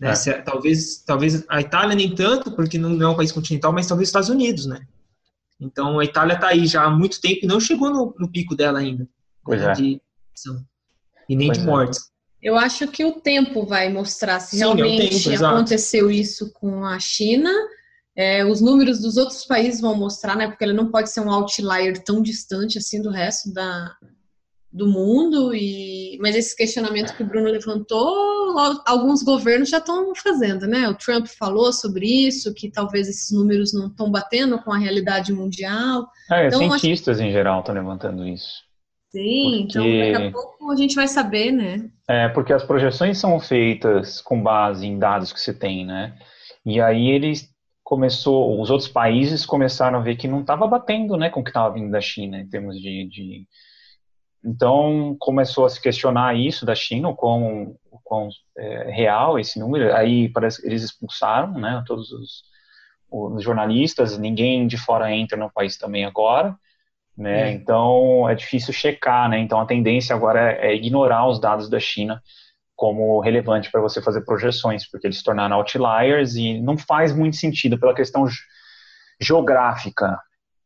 [0.00, 0.10] Né?
[0.10, 0.14] É.
[0.14, 4.08] Se, talvez, talvez a Itália nem tanto, porque não é um país continental, mas talvez
[4.08, 4.86] os Estados Unidos, né?
[5.60, 8.54] Então, a Itália está aí já há muito tempo e não chegou no, no pico
[8.54, 9.08] dela ainda.
[9.44, 9.70] Pois né?
[9.70, 9.72] é.
[9.72, 10.02] De,
[11.28, 11.66] e nem pois de é.
[11.66, 11.98] mortes.
[11.98, 12.17] É.
[12.42, 16.98] Eu acho que o tempo vai mostrar se Sim, realmente tempo, aconteceu isso com a
[16.98, 17.50] China.
[18.16, 20.48] É, os números dos outros países vão mostrar, né?
[20.48, 23.92] Porque ele não pode ser um outlier tão distante assim do resto da,
[24.72, 30.66] do mundo e mas esse questionamento que o Bruno levantou, alguns governos já estão fazendo,
[30.66, 30.88] né?
[30.88, 35.32] O Trump falou sobre isso, que talvez esses números não estão batendo com a realidade
[35.32, 36.08] mundial.
[36.30, 37.26] É, então, cientistas acho...
[37.26, 38.67] em geral estão levantando isso.
[39.10, 39.96] Sim, então, porque...
[39.96, 41.90] então daqui a pouco a gente vai saber, né?
[42.08, 46.16] É, porque as projeções são feitas com base em dados que se tem, né?
[46.64, 47.48] E aí eles
[47.82, 51.48] começou, os outros países começaram a ver que não estava batendo, né, com o que
[51.48, 53.46] estava vindo da China em termos de, de
[54.44, 59.58] então começou a se questionar isso da China, o quão, o quão é, real esse
[59.58, 59.94] número.
[59.94, 62.42] Aí parece que eles expulsaram, né, todos os,
[63.10, 64.16] os, jornalistas.
[64.18, 66.56] Ninguém de fora entra no país também agora,
[67.18, 67.50] né.
[67.50, 67.52] É.
[67.52, 69.38] Então é difícil checar, né.
[69.38, 72.22] Então a tendência agora é, é ignorar os dados da China
[72.74, 77.36] como relevante para você fazer projeções, porque eles se tornaram outliers e não faz muito
[77.36, 78.24] sentido pela questão
[79.20, 80.16] geográfica,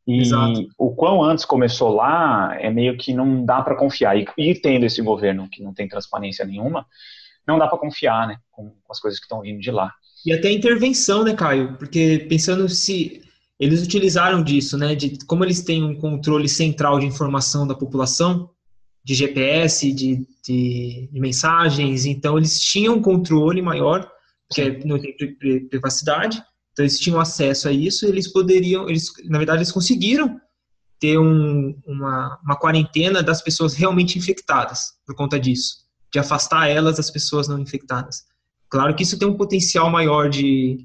[0.07, 0.69] e Exato.
[0.77, 4.19] o quão antes começou lá, é meio que não dá para confiar.
[4.19, 6.87] E, e, tendo esse governo que não tem transparência nenhuma,
[7.47, 9.93] não dá para confiar né, com, com, as coisas que estão vindo de lá.
[10.27, 11.77] E até intervenção, né, Caio?
[11.77, 13.23] Porque pensando se
[13.65, 18.51] eles utilizaram disso, né, de como eles têm um controle central de informação da população,
[19.05, 24.11] de GPS, de, de, de mensagens, então eles tinham um controle maior,
[24.49, 25.15] porque não tem
[25.69, 30.41] privacidade, então eles tinham acesso a isso, eles poderiam, eles, na verdade, eles conseguiram
[30.99, 36.97] ter um, uma, uma quarentena das pessoas realmente infectadas por conta disso, de afastar elas
[36.97, 38.25] das pessoas não infectadas.
[38.69, 40.85] Claro que isso tem um potencial maior de,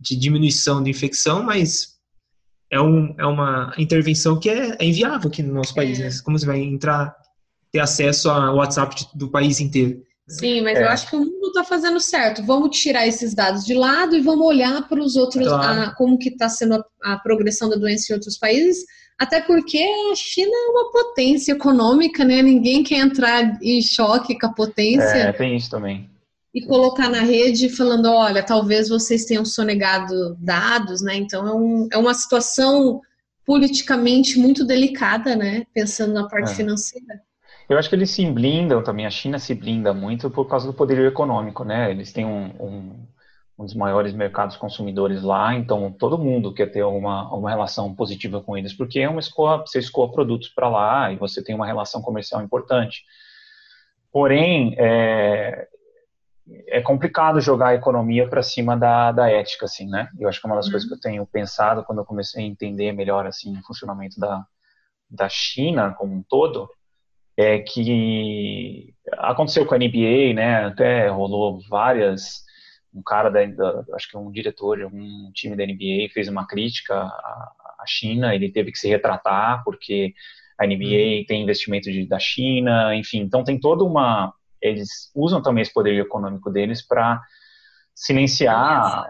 [0.00, 1.95] de diminuição de infecção, mas
[2.70, 5.98] é, um, é uma intervenção que é, é inviável aqui no nosso país.
[5.98, 6.08] Né?
[6.24, 7.14] Como você vai entrar,
[7.70, 10.02] ter acesso ao WhatsApp do país inteiro?
[10.28, 10.82] Sim, mas é.
[10.82, 12.42] eu acho que o mundo está fazendo certo.
[12.42, 15.82] Vamos tirar esses dados de lado e vamos olhar para os outros, claro.
[15.82, 18.84] a, como que está sendo a, a, progressão da doença em outros países.
[19.16, 22.42] Até porque a China é uma potência econômica, né?
[22.42, 25.16] Ninguém quer entrar em choque com a potência.
[25.16, 26.10] É, tem isso também.
[26.56, 31.14] E colocar na rede falando, olha, talvez vocês tenham sonegado dados, né?
[31.14, 33.02] Então é, um, é uma situação
[33.44, 35.66] politicamente muito delicada, né?
[35.74, 36.54] Pensando na parte é.
[36.54, 37.20] financeira.
[37.68, 40.72] Eu acho que eles se blindam também, a China se blinda muito por causa do
[40.72, 41.90] poderio econômico, né?
[41.90, 43.06] Eles têm um, um,
[43.58, 48.40] um dos maiores mercados consumidores lá, então todo mundo quer ter uma, uma relação positiva
[48.40, 51.66] com eles, porque é uma escoa, você escoa produtos para lá e você tem uma
[51.66, 53.02] relação comercial importante.
[54.10, 55.68] Porém, é,
[56.68, 60.08] é complicado jogar a economia para cima da, da ética, assim, né?
[60.18, 60.72] Eu acho que é uma das uhum.
[60.72, 64.44] coisas que eu tenho pensado quando eu comecei a entender melhor, assim, o funcionamento da,
[65.10, 66.68] da China como um todo,
[67.36, 70.66] é que aconteceu com a NBA, né?
[70.66, 72.44] Até rolou várias.
[72.94, 76.46] Um cara da, da acho que um diretor de um time da NBA fez uma
[76.46, 78.34] crítica à, à China.
[78.34, 80.14] Ele teve que se retratar porque
[80.58, 81.24] a NBA uhum.
[81.26, 83.20] tem investimento de, da China, enfim.
[83.20, 84.32] Então tem toda uma.
[84.68, 87.20] Eles usam também esse poder econômico deles para
[87.94, 89.06] silenciar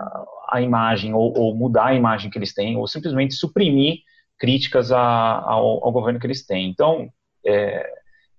[0.48, 3.98] a imagem ou, ou, mudar a imagem que eles têm ou simplesmente suprimir
[4.38, 6.68] críticas a, ao, ao, governo que eles têm.
[6.68, 7.08] Então,
[7.44, 7.84] é,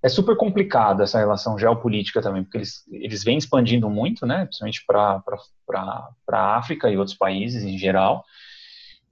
[0.01, 4.85] é super complicada essa relação geopolítica também, porque eles, eles vêm expandindo muito, né, principalmente
[4.85, 5.21] para
[6.31, 8.23] a África e outros países em geral,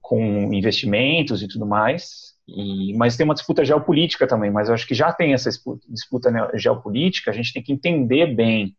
[0.00, 4.86] com investimentos e tudo mais, e, mas tem uma disputa geopolítica também, mas eu acho
[4.86, 5.50] que já tem essa
[5.88, 8.76] disputa geopolítica, a gente tem que entender bem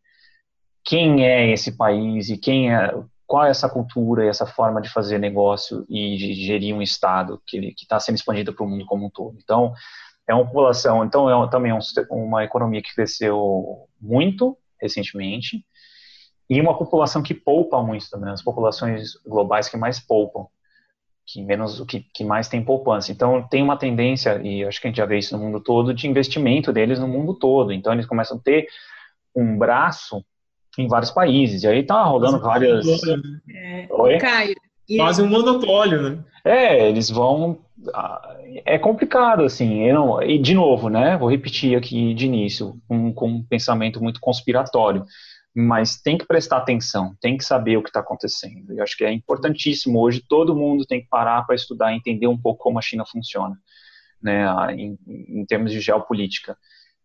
[0.84, 2.93] quem é esse país e quem é,
[3.25, 7.41] qual é essa cultura e essa forma de fazer negócio e de gerir um Estado
[7.45, 9.38] que está sendo expandido para o mundo como um todo.
[9.43, 9.73] Então,
[10.25, 15.65] é uma população, então é também um, uma economia que cresceu muito recentemente
[16.49, 20.47] e uma população que poupa muito também, as populações globais que mais poupam,
[21.27, 23.11] que menos o que, que mais tem poupança.
[23.11, 25.93] Então tem uma tendência e acho que a gente já vê isso no mundo todo
[25.93, 27.73] de investimento deles no mundo todo.
[27.73, 28.67] Então eles começam a ter
[29.35, 30.23] um braço
[30.77, 31.63] em vários países.
[31.63, 32.85] E aí tá rolando várias.
[33.53, 34.17] É, Oi?
[34.17, 34.55] Caio.
[34.95, 36.23] Quase um monopólio, né?
[36.45, 37.59] É, eles vão
[38.65, 43.27] é complicado, assim, não, e de novo, né, vou repetir aqui de início, um, com
[43.27, 45.05] um pensamento muito conspiratório,
[45.60, 49.04] mas tem que prestar atenção, tem que saber o que está acontecendo, eu acho que
[49.04, 52.78] é importantíssimo hoje, todo mundo tem que parar para estudar e entender um pouco como
[52.78, 53.58] a China funciona,
[54.22, 56.58] né, em, em termos de geopolítica,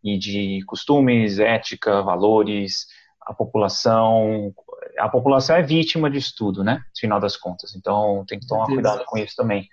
[0.05, 2.87] e de costumes, ética, valores,
[3.23, 4.53] a população,
[4.99, 8.67] a população é vítima disso tudo, né, no final das contas, então tem que tomar
[8.67, 9.69] cuidado com isso também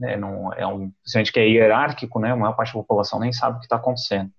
[0.00, 3.20] né, não, é um, se a gente quer hierárquico, né, a maior parte da população
[3.20, 4.30] nem sabe o que está acontecendo.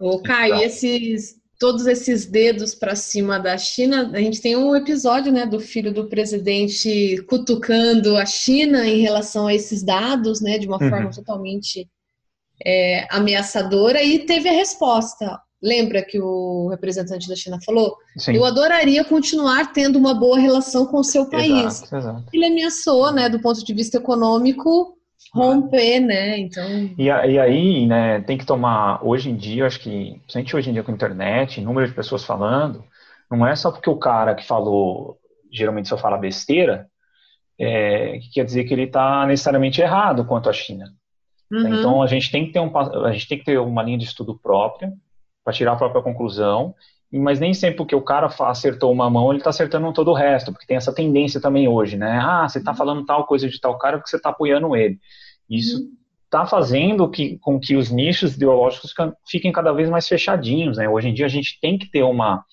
[0.00, 4.74] Ô, Caio, então, esses, todos esses dedos para cima da China, a gente tem um
[4.74, 10.56] episódio né, do filho do presidente cutucando a China em relação a esses dados, né,
[10.56, 10.88] de uma uhum.
[10.88, 11.86] forma totalmente
[12.64, 15.38] é, ameaçadora e teve a resposta.
[15.62, 17.94] Lembra que o representante da China falou?
[18.16, 18.36] Sim.
[18.36, 21.82] Eu adoraria continuar tendo uma boa relação com o seu país.
[21.82, 22.24] Exato, exato.
[22.32, 24.96] Ele ameaçou, né, do ponto de vista econômico,
[25.32, 26.38] romper, né?
[26.38, 26.68] Então.
[26.98, 29.04] E, e, aí, né, tem que tomar.
[29.04, 32.24] Hoje em dia, acho que, principalmente hoje em dia com a internet, número de pessoas
[32.24, 32.84] falando,
[33.30, 35.18] não é só porque o cara que falou,
[35.52, 36.88] geralmente só fala besteira,
[37.58, 40.92] é, que quer dizer que ele está necessariamente errado quanto à China.
[41.50, 41.74] Uhum.
[41.74, 44.04] Então a gente tem que ter um, a gente tem que ter uma linha de
[44.04, 44.92] estudo própria
[45.44, 46.74] para tirar a própria conclusão,
[47.12, 50.52] mas nem sempre porque o cara acertou uma mão, ele está acertando todo o resto,
[50.52, 52.20] porque tem essa tendência também hoje, né?
[52.22, 54.98] Ah, você está falando tal coisa de tal cara porque você está apoiando ele.
[55.48, 55.88] Isso
[56.24, 56.46] está uhum.
[56.46, 58.94] fazendo que, com que os nichos ideológicos
[59.28, 60.88] fiquem cada vez mais fechadinhos, né?
[60.88, 62.44] Hoje em dia a gente tem que ter uma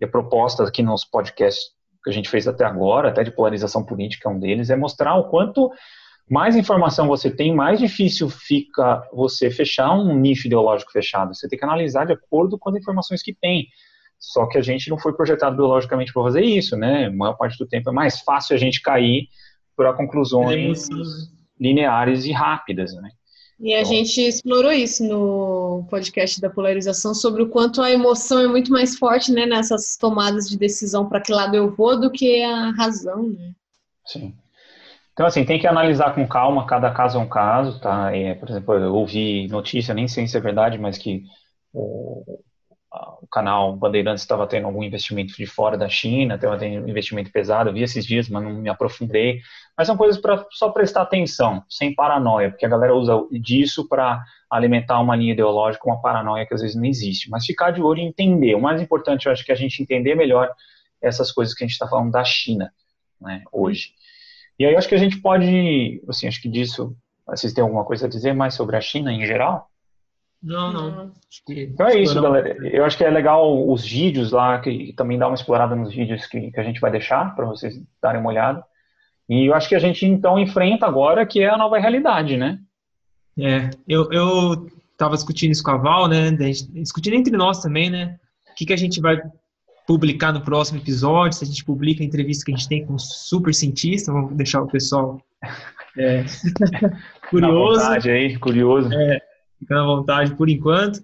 [0.00, 1.72] e a proposta aqui nos podcasts
[2.04, 5.16] que a gente fez até agora, até de polarização política, é um deles, é mostrar
[5.16, 5.70] o quanto
[6.30, 11.34] mais informação você tem, mais difícil fica você fechar um nicho ideológico fechado.
[11.34, 13.66] Você tem que analisar de acordo com as informações que tem.
[14.18, 17.06] Só que a gente não foi projetado biologicamente para fazer isso, né?
[17.06, 19.28] A maior parte do tempo é mais fácil a gente cair
[19.76, 20.88] para conclusões
[21.58, 23.10] lineares e rápidas, né?
[23.60, 28.40] E a então, gente explorou isso no podcast da polarização sobre o quanto a emoção
[28.40, 32.08] é muito mais forte, né, nessas tomadas de decisão para que lado eu vou do
[32.08, 33.52] que a razão, né?
[34.04, 34.32] Sim.
[35.12, 38.14] Então, assim, tem que analisar com calma, cada caso é um caso, tá?
[38.14, 41.24] É, por exemplo, eu ouvi notícia, nem sei se é verdade, mas que
[41.72, 42.38] o,
[43.20, 47.68] o canal Bandeirantes estava tendo algum investimento de fora da China, estava tendo investimento pesado,
[47.68, 49.40] eu vi esses dias, mas não me aprofundei.
[49.76, 54.22] Mas são coisas para só prestar atenção, sem paranoia, porque a galera usa disso para
[54.50, 57.28] alimentar uma linha ideológica, uma paranoia que às vezes não existe.
[57.28, 58.54] Mas ficar de olho e entender.
[58.54, 60.50] O mais importante, eu acho que é a gente entender melhor
[61.00, 62.72] essas coisas que a gente está falando da China,
[63.20, 63.92] né, hoje.
[64.58, 66.96] E aí eu acho que a gente pode, assim, acho que disso,
[67.26, 69.70] vocês têm alguma coisa a dizer mais sobre a China em geral?
[70.42, 71.12] Não, não.
[71.48, 72.56] Então é isso, galera.
[72.66, 76.26] Eu acho que é legal os vídeos lá, que também dá uma explorada nos vídeos
[76.26, 78.64] que, que a gente vai deixar para vocês darem uma olhada.
[79.28, 82.58] E eu acho que a gente então enfrenta agora que é a nova realidade, né?
[83.38, 86.30] É, eu, eu tava discutindo isso com a Val, né?
[86.30, 88.18] Discutindo entre nós também, né?
[88.50, 89.20] O que, que a gente vai
[89.86, 92.94] publicar no próximo episódio, se a gente publica a entrevista que a gente tem com
[92.94, 95.20] um super cientista, vamos deixar o pessoal
[95.96, 96.24] é,
[97.30, 97.80] curioso.
[97.80, 98.92] vontade aí, curioso.
[98.92, 99.18] É,
[99.58, 101.02] ficando à vontade por enquanto.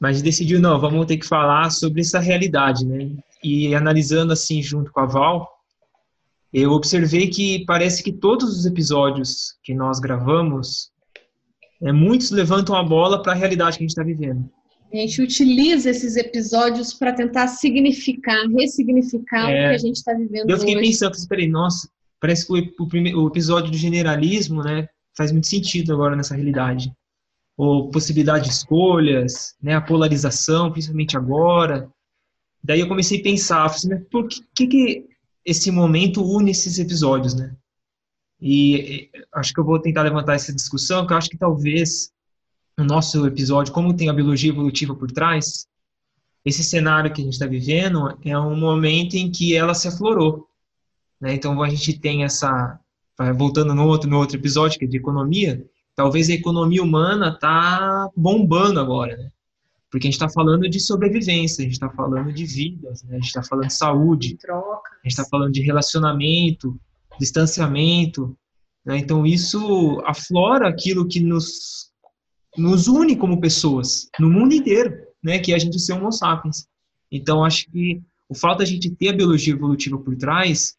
[0.00, 3.10] Mas decidiu, não, vamos ter que falar sobre essa realidade, né?
[3.42, 5.48] E analisando assim junto com a Val,
[6.52, 10.90] eu observei que parece que todos os episódios que nós gravamos,
[11.82, 14.48] é, muitos levantam a bola para a realidade que a gente está vivendo.
[14.92, 20.14] A gente utiliza esses episódios para tentar significar, ressignificar é, o que a gente está
[20.14, 20.48] vivendo.
[20.48, 20.86] Eu fiquei hoje.
[20.86, 25.92] pensando, esperei, nossa, parece que o, o, o, episódio do generalismo, né, faz muito sentido
[25.92, 26.90] agora nessa realidade.
[27.58, 31.90] Ou possibilidade de escolhas, né, a polarização, principalmente agora.
[32.64, 35.06] Daí eu comecei a pensar, assim, por que, que, que
[35.44, 37.54] esse momento une esses episódios, né?
[38.40, 42.12] E acho que eu vou tentar levantar essa discussão, que eu acho que talvez
[42.76, 45.66] no nosso episódio, como tem a biologia evolutiva por trás,
[46.44, 50.48] esse cenário que a gente está vivendo é um momento em que ela se aflorou.
[51.20, 51.34] Né?
[51.34, 52.78] Então a gente tem essa,
[53.36, 55.64] voltando no outro, no outro episódio, que é de economia,
[55.98, 59.32] talvez a economia humana está bombando agora, né?
[59.90, 63.14] Porque a gente está falando de sobrevivência, a gente está falando de vidas, né?
[63.14, 64.92] a gente está falando de saúde, Troca.
[64.92, 66.78] a gente está falando de relacionamento,
[67.18, 68.38] distanciamento.
[68.84, 68.98] Né?
[68.98, 71.90] Então isso aflora aquilo que nos,
[72.56, 75.40] nos une como pessoas no mundo inteiro, né?
[75.40, 76.68] que é a gente ser homo sapiens.
[77.10, 80.76] Então acho que o fato da gente ter a biologia evolutiva por trás,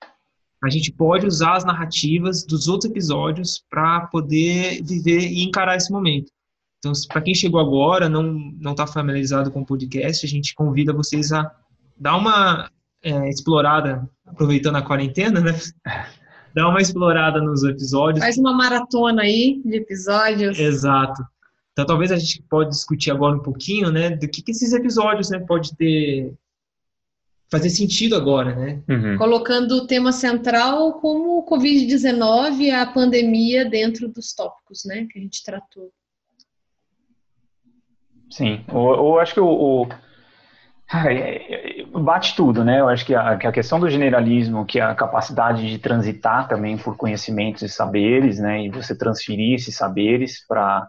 [0.64, 5.92] a gente pode usar as narrativas dos outros episódios para poder viver e encarar esse
[5.92, 6.32] momento.
[6.80, 10.94] Então, para quem chegou agora, não não está familiarizado com o podcast, a gente convida
[10.94, 11.52] vocês a
[11.98, 12.70] dar uma
[13.04, 15.52] é, explorada, aproveitando a quarentena, né?
[16.52, 18.26] Dar uma explorada nos episódios.
[18.26, 20.58] Faz uma maratona aí de episódios.
[20.58, 21.24] Exato.
[21.72, 25.30] Então, talvez a gente pode discutir agora um pouquinho, né, do que, que esses episódios,
[25.30, 26.34] né, pode ter
[27.52, 28.82] fazer sentido agora, né?
[28.88, 29.18] Uhum.
[29.18, 35.18] Colocando o tema central como o Covid-19 e a pandemia dentro dos tópicos, né, que
[35.18, 35.92] a gente tratou.
[38.30, 39.88] Sim, eu, eu acho que o, o
[40.92, 42.80] é, é, bate tudo, né?
[42.80, 46.48] Eu acho que a, que a, questão do generalismo, que é a capacidade de transitar
[46.48, 48.64] também por conhecimentos e saberes, né?
[48.66, 50.88] E você transferir esses saberes para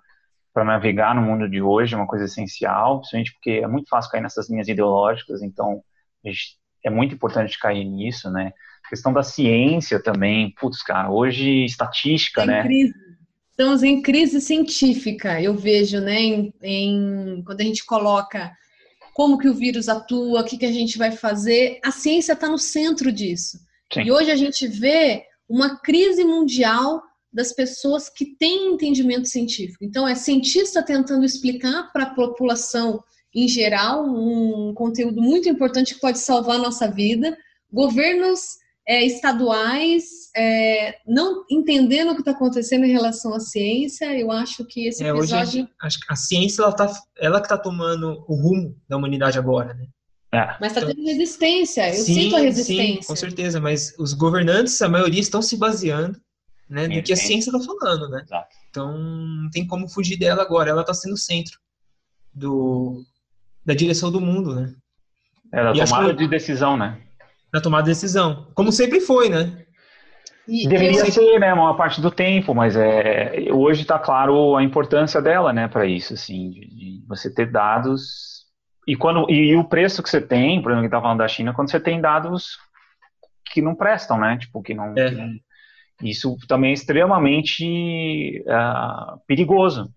[0.53, 4.11] para navegar no mundo de hoje é uma coisa essencial, principalmente porque é muito fácil
[4.11, 5.81] cair nessas linhas ideológicas, então
[6.85, 8.53] é muito importante cair nisso, né?
[8.85, 12.63] A questão da ciência também, putz, cara, hoje estatística, Tem né?
[12.63, 12.95] Crise.
[13.51, 16.19] Estamos em crise científica, eu vejo, né?
[16.19, 18.51] Em, em, quando a gente coloca
[19.13, 22.49] como que o vírus atua, o que, que a gente vai fazer, a ciência está
[22.49, 23.59] no centro disso.
[23.93, 24.05] Sim.
[24.05, 27.03] E hoje a gente vê uma crise mundial
[27.33, 29.85] das pessoas que têm entendimento científico.
[29.85, 33.03] Então, é cientista tentando explicar para a população
[33.35, 37.37] em geral um conteúdo muito importante que pode salvar a nossa vida,
[37.73, 38.41] governos
[38.87, 40.03] é, estaduais
[40.37, 44.17] é, não entendendo o que está acontecendo em relação à ciência.
[44.19, 45.63] Eu acho que esse é, episódio.
[45.63, 49.39] Hoje, acho que a ciência ela, tá, ela que está tomando o rumo da humanidade
[49.39, 49.87] agora, né?
[50.33, 50.57] É.
[50.61, 53.03] Mas está tendo resistência, eu sim, sinto a resistência.
[53.03, 56.21] Sim, com certeza, mas os governantes, a maioria, estão se baseando
[56.69, 58.23] né, no que a ciência está falando, né?
[58.25, 58.57] Exato.
[58.71, 61.59] Então não tem como fugir dela agora, ela está sendo o centro
[62.33, 63.05] do,
[63.71, 64.75] da direção do mundo, né?
[65.53, 66.99] É, da tomada que, de decisão, né?
[67.53, 69.65] Na tomada de decisão, como sempre foi, né?
[70.49, 71.13] E, Deveria eu...
[71.13, 75.69] ser, né, uma parte do tempo, mas é, hoje está claro a importância dela, né,
[75.69, 78.47] para isso, assim, de, de, você ter dados
[78.89, 81.29] e quando e, e, o preço que você tem, por exemplo, que tá falando da
[81.29, 82.59] China, quando você tem dados
[83.53, 85.09] que não prestam, né, tipo que não, é.
[85.09, 85.29] que não
[86.03, 89.93] isso também é extremamente uh, perigoso.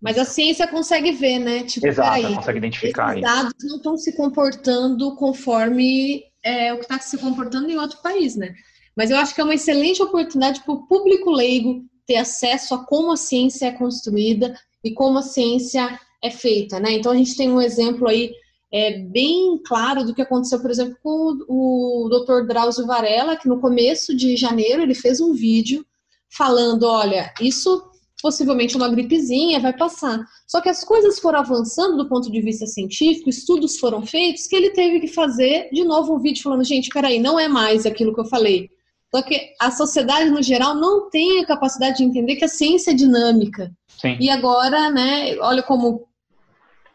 [0.00, 1.64] Mas a ciência consegue ver, né?
[1.64, 3.12] Tipo, Exato, peraí, consegue identificar.
[3.12, 3.68] Esses dados isso.
[3.68, 8.54] não estão se comportando conforme é, o que está se comportando em outro país, né?
[8.96, 12.84] Mas eu acho que é uma excelente oportunidade para o público leigo ter acesso a
[12.84, 16.92] como a ciência é construída e como a ciência é feita, né?
[16.92, 18.32] Então a gente tem um exemplo aí
[18.72, 22.46] é, bem claro do que aconteceu, por exemplo, com o, o Dr.
[22.46, 25.84] Drauzio Varela, que no começo de janeiro ele fez um vídeo
[26.28, 27.90] falando, olha, isso
[28.26, 30.18] possivelmente uma gripezinha, vai passar.
[30.48, 34.56] Só que as coisas foram avançando do ponto de vista científico, estudos foram feitos, que
[34.56, 38.12] ele teve que fazer de novo um vídeo falando, gente, peraí, não é mais aquilo
[38.12, 38.68] que eu falei.
[39.14, 42.90] Só que a sociedade, no geral, não tem a capacidade de entender que a ciência
[42.90, 43.70] é dinâmica.
[43.86, 44.16] Sim.
[44.18, 46.08] E agora, né, olha como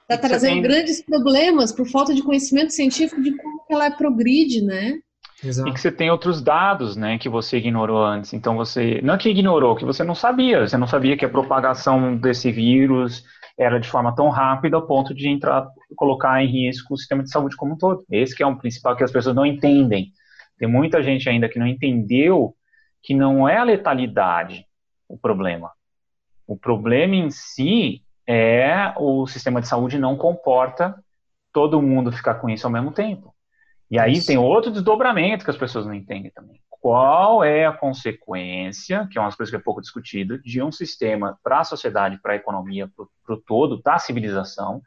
[0.01, 0.61] está trazendo tem...
[0.63, 4.99] grandes problemas por falta de conhecimento científico de como ela progride, né?
[5.43, 5.69] Exato.
[5.69, 8.33] E que você tem outros dados, né, que você ignorou antes.
[8.33, 10.67] Então você, não é que ignorou, que você não sabia.
[10.67, 13.23] Você não sabia que a propagação desse vírus
[13.57, 17.31] era de forma tão rápida ao ponto de entrar, colocar em risco o sistema de
[17.31, 18.03] saúde como um todo.
[18.09, 20.11] Esse que é um principal que as pessoas não entendem.
[20.57, 22.55] Tem muita gente ainda que não entendeu
[23.01, 24.65] que não é a letalidade
[25.07, 25.71] o problema.
[26.47, 30.95] O problema em si é o sistema de saúde não comporta
[31.51, 33.30] todo mundo ficar com isso ao mesmo tempo.
[33.91, 34.27] E aí isso.
[34.27, 36.61] tem outro desdobramento que as pessoas não entendem também.
[36.69, 41.37] Qual é a consequência, que é uma coisa que é pouco discutida, de um sistema
[41.43, 42.89] para a sociedade, para a economia,
[43.25, 44.81] para o todo, da civilização,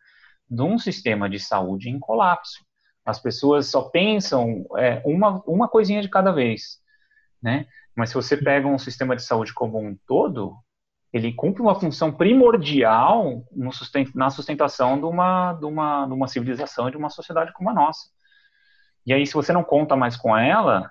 [0.48, 2.64] de um sistema de saúde em colapso?
[3.04, 6.78] As pessoas só pensam é, uma, uma coisinha de cada vez,
[7.42, 7.66] né?
[7.94, 10.56] Mas se você pega um sistema de saúde como um todo,
[11.12, 13.44] ele cumpre uma função primordial
[14.14, 18.08] na sustentação de uma, de, uma, de uma civilização, de uma sociedade como a nossa.
[19.06, 20.90] E aí, se você não conta mais com ela,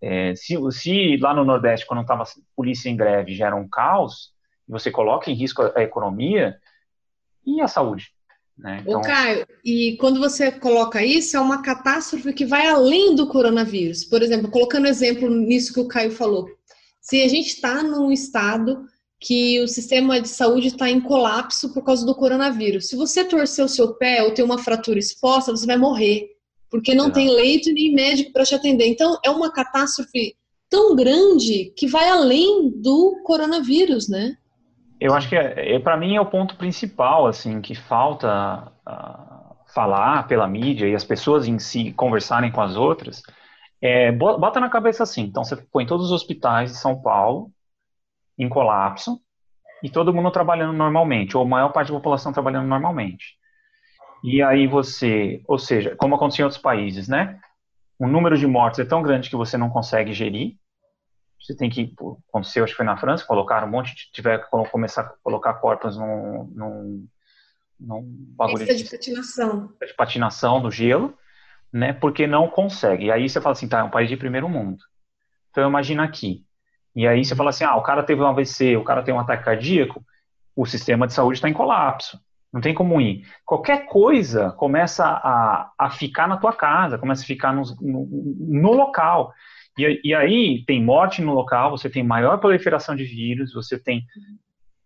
[0.00, 2.24] é, se, se, lá no Nordeste, quando estava
[2.56, 4.32] polícia em greve, já era um caos,
[4.66, 6.56] você coloca em risco a, a economia
[7.46, 8.12] e a saúde.
[8.56, 8.82] Né?
[8.82, 9.00] Então...
[9.00, 14.04] Ô, Caio, e quando você coloca isso, é uma catástrofe que vai além do coronavírus.
[14.04, 16.48] Por exemplo, colocando exemplo nisso que o Caio falou.
[17.00, 18.86] Se a gente está num estado
[19.20, 22.88] que o sistema de saúde está em colapso por causa do coronavírus.
[22.88, 26.28] Se você torcer o seu pé ou ter uma fratura exposta, você vai morrer,
[26.74, 27.10] porque não é.
[27.12, 28.88] tem leito nem médico para te atender.
[28.88, 30.34] Então, é uma catástrofe
[30.68, 34.36] tão grande que vai além do coronavírus, né?
[35.00, 39.54] Eu acho que, é, é para mim, é o ponto principal, assim, que falta uh,
[39.72, 43.22] falar pela mídia e as pessoas em si conversarem com as outras.
[43.80, 47.52] É, bota na cabeça assim, então você põe todos os hospitais de São Paulo
[48.36, 49.20] em colapso
[49.80, 53.36] e todo mundo trabalhando normalmente, ou a maior parte da população trabalhando normalmente.
[54.24, 57.38] E aí você, ou seja, como aconteceu em outros países, né?
[57.98, 60.56] O número de mortes é tão grande que você não consegue gerir.
[61.38, 61.94] Você tem que,
[62.30, 65.52] aconteceu, acho que foi na França, colocar um monte, de, tiver que começar a colocar
[65.54, 67.06] corpos num, num,
[67.78, 68.02] num
[68.34, 69.70] bagulho de, de patinação.
[69.78, 71.18] De patinação do gelo,
[71.70, 71.92] né?
[71.92, 73.04] Porque não consegue.
[73.04, 74.82] E aí você fala assim, tá, é um país de primeiro mundo.
[75.50, 76.46] Então imagina aqui,
[76.96, 79.20] e aí você fala assim, ah, o cara teve um AVC, o cara tem um
[79.20, 80.02] ataque cardíaco,
[80.56, 82.18] o sistema de saúde está em colapso.
[82.54, 83.26] Não tem como ir.
[83.44, 88.72] Qualquer coisa começa a, a ficar na tua casa, começa a ficar no, no, no
[88.72, 89.34] local.
[89.76, 94.04] E, e, aí tem morte no local, você tem maior proliferação de vírus, você tem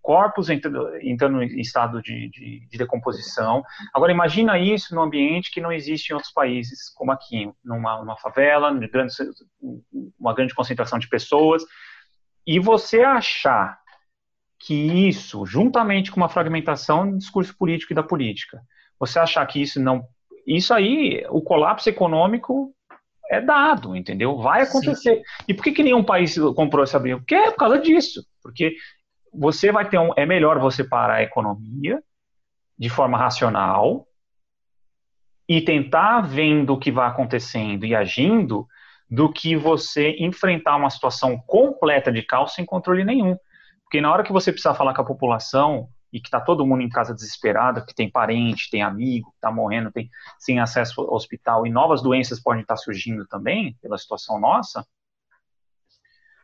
[0.01, 3.63] corpos entrando, entrando em estado de, de, de, decomposição.
[3.93, 8.17] Agora imagina isso num ambiente que não existe em outros países, como aqui, numa, numa
[8.17, 9.13] favela, grande,
[10.19, 11.63] uma grande concentração de pessoas,
[12.47, 13.79] e você achar
[14.59, 18.61] que isso, juntamente com uma fragmentação do discurso político e da política,
[18.99, 20.05] você achar que isso não.
[20.47, 22.75] Isso aí, o colapso econômico
[23.31, 24.39] é dado, entendeu?
[24.39, 25.17] Vai acontecer.
[25.17, 25.23] Sim.
[25.47, 27.19] E por que, que nenhum país comprou essa briga?
[27.19, 28.25] Porque é por causa disso.
[28.43, 28.75] Porque
[29.33, 30.11] você vai ter um.
[30.17, 32.03] É melhor você parar a economia
[32.79, 34.07] de forma racional
[35.49, 38.67] e tentar vendo o que vai acontecendo e agindo
[39.11, 43.37] do que você enfrentar uma situação completa de caos sem controle nenhum.
[43.89, 46.83] Porque na hora que você precisar falar com a população e que está todo mundo
[46.83, 51.67] em casa desesperado, que tem parente, tem amigo, está morrendo, tem sem acesso ao hospital
[51.67, 54.87] e novas doenças podem estar tá surgindo também pela situação nossa,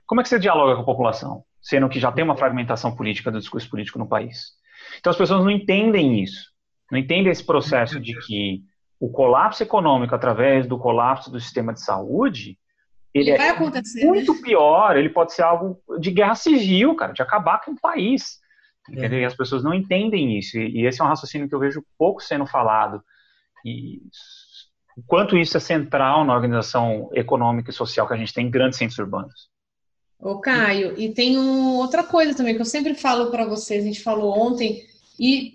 [0.06, 3.30] como é que você dialoga com a população, sendo que já tem uma fragmentação política
[3.30, 4.52] do discurso político no país?
[4.98, 6.50] Então as pessoas não entendem isso,
[6.90, 8.62] não entendem esse processo de que
[8.98, 12.58] o colapso econômico através do colapso do sistema de saúde
[13.14, 14.40] ele, ele é muito né?
[14.42, 18.42] pior, ele pode ser algo de guerra civil, cara, de acabar com o país.
[18.88, 19.20] Entendeu?
[19.20, 19.22] É.
[19.22, 20.58] E as pessoas não entendem isso.
[20.58, 23.02] E esse é um raciocínio que eu vejo pouco sendo falado.
[23.64, 24.02] E
[24.96, 28.50] o quanto isso é central na organização econômica e social que a gente tem em
[28.50, 29.48] grandes centros urbanos.
[30.18, 33.86] Ô, Caio, e tem um, outra coisa também que eu sempre falo para vocês, a
[33.86, 34.82] gente falou ontem,
[35.18, 35.50] e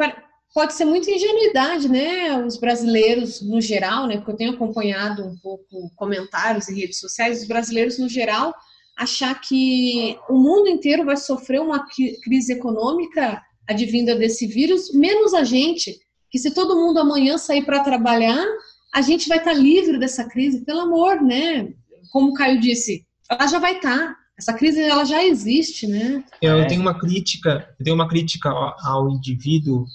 [0.54, 2.44] pode ser muita ingenuidade, né?
[2.46, 4.18] Os brasileiros no geral, né?
[4.18, 8.54] Porque eu tenho acompanhado um pouco comentários em redes sociais, os brasileiros no geral
[9.00, 11.86] achar que o mundo inteiro vai sofrer uma
[12.22, 15.98] crise econômica advinda desse vírus, menos a gente,
[16.30, 18.46] que se todo mundo amanhã sair para trabalhar,
[18.94, 21.72] a gente vai estar tá livre dessa crise, pelo amor, né?
[22.12, 23.98] Como o Caio disse, ela já vai estar.
[23.98, 24.16] Tá.
[24.38, 26.24] Essa crise ela já existe, né?
[26.42, 26.66] Eu é.
[26.66, 28.50] tenho uma crítica, eu tenho uma crítica
[28.84, 29.86] ao indivíduo,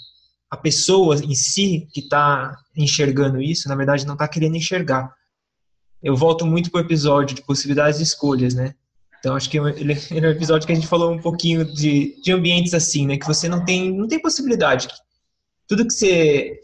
[0.55, 5.13] a pessoa em si que está enxergando isso, na verdade não está querendo enxergar.
[6.03, 8.75] Eu volto muito para o episódio de possibilidades de escolhas, né?
[9.19, 12.21] Então acho que ele, ele é um episódio que a gente falou um pouquinho de,
[12.23, 13.17] de ambientes assim, né?
[13.17, 14.87] Que você não tem, não tem possibilidade.
[15.67, 16.61] Tudo que você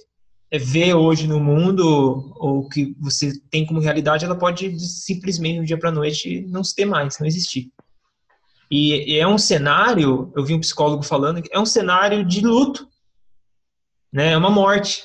[0.52, 5.64] vê hoje no mundo ou que você tem como realidade, ela pode simplesmente de um
[5.64, 7.72] dia para noite não se ter mais, não existir.
[8.70, 12.89] E, e, é um cenário, eu vi um psicólogo falando, é um cenário de luto,
[14.12, 14.32] né?
[14.32, 15.04] É uma morte.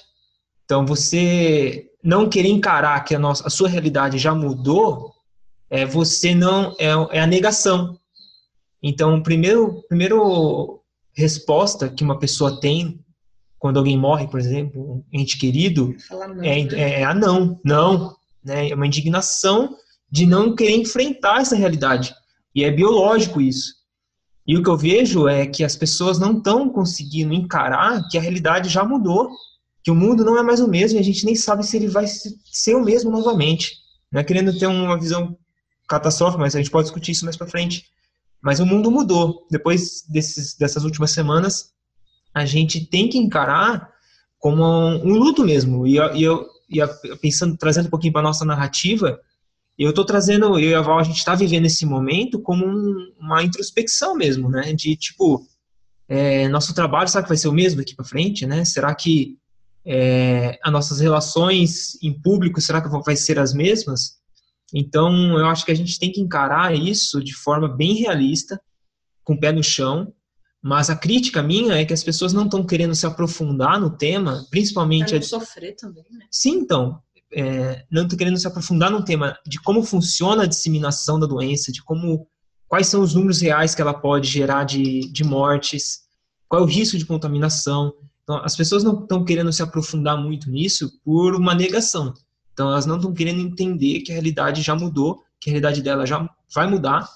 [0.64, 5.14] Então você não querer encarar que a, nossa, a sua realidade já mudou
[5.70, 8.00] é você não é, é a negação.
[8.82, 10.82] Então, primeiro, primeiro
[11.14, 13.00] resposta que uma pessoa tem
[13.58, 16.68] quando alguém morre, por exemplo, um ente querido, não, é, né?
[16.74, 18.70] é, é a não, não, né?
[18.70, 19.76] É uma indignação
[20.12, 22.14] de não querer enfrentar essa realidade.
[22.54, 23.74] E é biológico isso.
[24.48, 28.22] E o que eu vejo é que as pessoas não estão conseguindo encarar que a
[28.22, 29.30] realidade já mudou,
[29.84, 31.88] que o mundo não é mais o mesmo e a gente nem sabe se ele
[31.88, 33.74] vai ser o mesmo novamente.
[34.12, 35.38] Não é querendo ter uma visão
[35.88, 37.86] catastrófica, mas a gente pode discutir isso mais para frente.
[38.42, 39.48] Mas o mundo mudou.
[39.50, 41.72] Depois desses, dessas últimas semanas,
[42.34, 43.90] a gente tem que encarar
[44.38, 45.88] como um, um luto mesmo.
[45.88, 46.80] E, e eu, e
[47.18, 49.20] pensando, trazendo um pouquinho para nossa narrativa,
[49.84, 53.14] eu estou trazendo, eu e a Val, a gente está vivendo esse momento como um,
[53.20, 54.74] uma introspecção mesmo, né?
[54.74, 55.46] De tipo,
[56.08, 58.64] é, nosso trabalho, será que vai ser o mesmo daqui para frente, né?
[58.64, 59.38] Será que
[59.86, 64.18] é, as nossas relações em público, será que vai ser as mesmas?
[64.74, 68.60] Então, eu acho que a gente tem que encarar isso de forma bem realista,
[69.24, 70.14] com o pé no chão,
[70.62, 74.46] mas a crítica minha é que as pessoas não estão querendo se aprofundar no tema,
[74.50, 75.10] principalmente...
[75.10, 76.26] Pra não sofrer também, né?
[76.32, 77.00] Sim, então,
[77.34, 81.72] é, não estão querendo se aprofundar no tema de como funciona a disseminação da doença,
[81.72, 82.28] de como
[82.68, 86.02] quais são os números reais que ela pode gerar de, de mortes,
[86.48, 87.94] qual é o risco de contaminação.
[88.24, 92.14] Então, as pessoas não estão querendo se aprofundar muito nisso por uma negação.
[92.56, 96.06] Então elas não estão querendo entender que a realidade já mudou, que a realidade dela
[96.06, 97.08] já vai mudar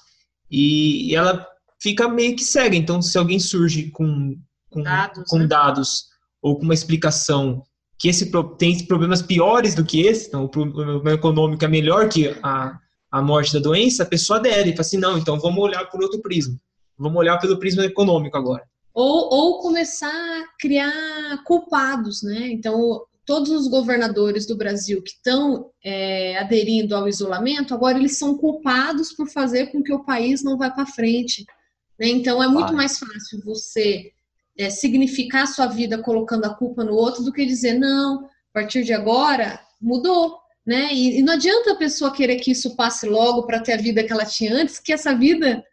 [0.51, 1.47] e, ela
[1.82, 2.76] fica meio que cega.
[2.76, 4.38] Então se alguém surge com,
[4.70, 5.47] com dados, com né?
[5.47, 6.07] dados
[6.41, 7.64] ou com uma explicação
[8.00, 12.34] que esse tem problemas piores do que esse, então o problema econômico é melhor que
[12.41, 12.80] a,
[13.12, 16.02] a morte da doença, a pessoa adere e fala assim, não, então vamos olhar por
[16.02, 16.58] outro prisma.
[16.97, 18.64] Vamos olhar pelo prisma econômico agora.
[18.93, 22.50] Ou, ou começar a criar culpados, né?
[22.52, 28.38] Então, todos os governadores do Brasil que estão é, aderindo ao isolamento, agora eles são
[28.38, 31.45] culpados por fazer com que o país não vá para frente.
[32.00, 32.08] Né?
[32.08, 34.12] Então é muito mais fácil você
[34.60, 38.53] é, significar a sua vida colocando a culpa no outro do que dizer, não, a
[38.53, 40.38] partir de agora mudou.
[40.68, 40.93] Né?
[40.93, 44.03] E, e não adianta a pessoa querer que isso passe logo para ter a vida
[44.03, 45.64] que ela tinha antes, que essa vida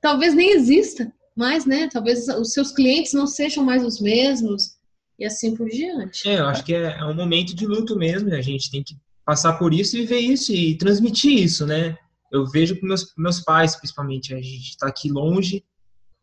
[0.00, 1.88] talvez nem exista mais, né?
[1.92, 4.78] Talvez os seus clientes não sejam mais os mesmos,
[5.18, 6.28] e assim por diante.
[6.28, 8.94] É, eu acho que é, é um momento de luto mesmo, a gente tem que
[9.24, 11.96] passar por isso e viver isso e transmitir isso, né?
[12.32, 15.64] Eu vejo com meus, meus pais, principalmente, a gente está aqui longe,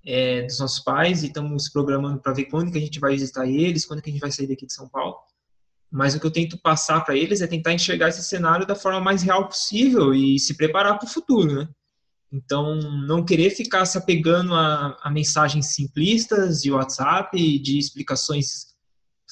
[0.06, 3.48] é, dos nossos pais e estamos programando para ver quando que a gente vai visitar
[3.48, 5.16] eles, quando que a gente vai sair daqui de São Paulo.
[5.92, 9.00] Mas o que eu tento passar para eles é tentar enxergar esse cenário da forma
[9.00, 11.70] mais real possível e se preparar para o futuro, né?
[12.32, 12.76] Então,
[13.08, 18.76] não querer ficar se apegando a, a mensagens simplistas de WhatsApp, de explicações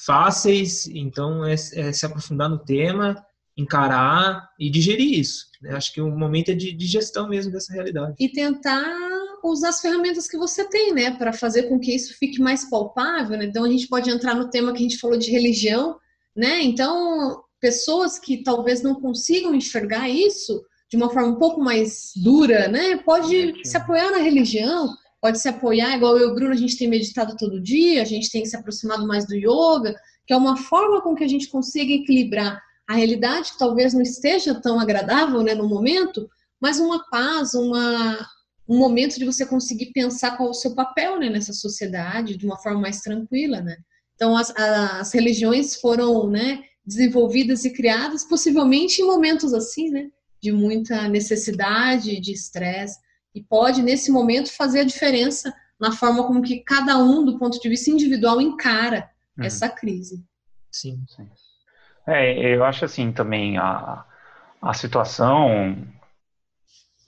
[0.06, 0.86] fáceis.
[0.86, 3.22] Então, é, é, se aprofundar no tema,
[3.56, 5.46] encarar e digerir isso.
[5.60, 5.74] Né?
[5.74, 8.14] Acho que o momento é de, de gestão mesmo dessa realidade.
[8.18, 9.13] E tentar
[9.50, 13.38] usar as ferramentas que você tem, né, para fazer com que isso fique mais palpável.
[13.38, 13.46] Né?
[13.46, 15.96] Então, a gente pode entrar no tema que a gente falou de religião,
[16.36, 16.62] né?
[16.62, 22.68] Então, pessoas que talvez não consigam enxergar isso de uma forma um pouco mais dura,
[22.68, 22.96] né?
[22.98, 26.76] Pode se apoiar na religião, pode se apoiar, igual eu e o Bruno, a gente
[26.76, 29.94] tem meditado todo dia, a gente tem se aproximado mais do yoga,
[30.26, 34.02] que é uma forma com que a gente consiga equilibrar a realidade, que talvez não
[34.02, 36.28] esteja tão agradável né, no momento,
[36.60, 38.18] mas uma paz, uma,
[38.68, 42.46] um momento de você conseguir pensar qual é o seu papel né, nessa sociedade de
[42.46, 43.76] uma forma mais tranquila, né?
[44.14, 50.08] Então, as, as religiões foram né, desenvolvidas e criadas possivelmente em momentos assim, né?
[50.40, 52.98] De muita necessidade, de estresse,
[53.34, 57.60] e pode, nesse momento, fazer a diferença na forma como que cada um, do ponto
[57.60, 59.44] de vista individual, encara uhum.
[59.44, 60.24] essa crise.
[60.70, 61.28] Sim, sim.
[62.06, 64.04] É, eu acho assim também a,
[64.60, 65.76] a situação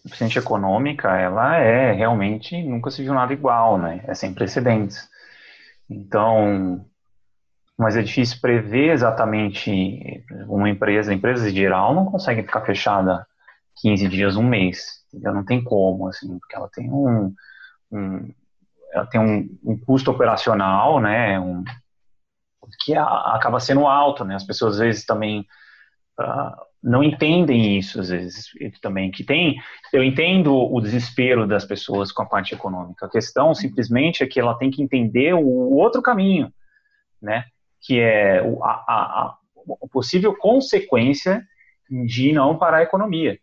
[0.07, 4.02] principalmente econômica, ela é realmente nunca se viu nada igual, né?
[4.07, 5.09] É sem precedentes.
[5.88, 6.84] Então,
[7.78, 13.26] mas é difícil prever exatamente uma empresa, empresas em geral não conseguem ficar fechada
[13.82, 15.34] 15 dias, um mês, entendeu?
[15.34, 17.34] não tem como, assim, porque ela tem um,
[17.92, 18.32] um
[18.92, 21.62] ela tem um, um, custo operacional, né, um,
[22.82, 23.04] que a,
[23.34, 25.46] acaba sendo alto, né, as pessoas às vezes também
[26.18, 29.61] uh, não entendem isso, às vezes, também, que tem,
[29.93, 34.39] eu entendo o desespero das pessoas com a parte econômica, a questão simplesmente é que
[34.39, 36.53] ela tem que entender o outro caminho,
[37.20, 37.45] né,
[37.80, 39.37] que é a, a,
[39.82, 41.45] a possível consequência
[41.91, 43.37] de não parar a economia.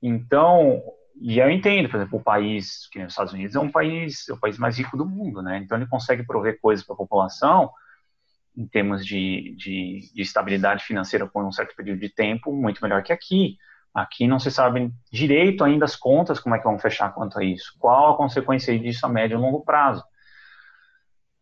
[0.00, 0.80] Então,
[1.20, 4.32] e eu entendo, por exemplo, o país, que os Estados Unidos é um país, é
[4.32, 5.58] o país mais rico do mundo, né?
[5.58, 7.70] Então ele consegue prover coisas para a população
[8.56, 13.02] em termos de, de, de, estabilidade financeira por um certo período de tempo muito melhor
[13.02, 13.56] que aqui.
[13.94, 17.44] Aqui não se sabe direito ainda as contas, como é que vão fechar quanto a
[17.44, 17.74] isso.
[17.78, 20.04] Qual a consequência disso a médio e longo prazo.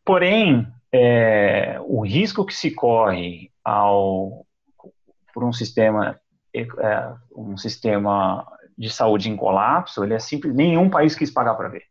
[0.05, 4.47] Porém, é, o risco que se corre ao
[5.35, 6.19] por um sistema
[6.55, 8.47] é, um sistema
[8.77, 11.83] de saúde em colapso, ele é simples, nenhum país quis pagar para ver.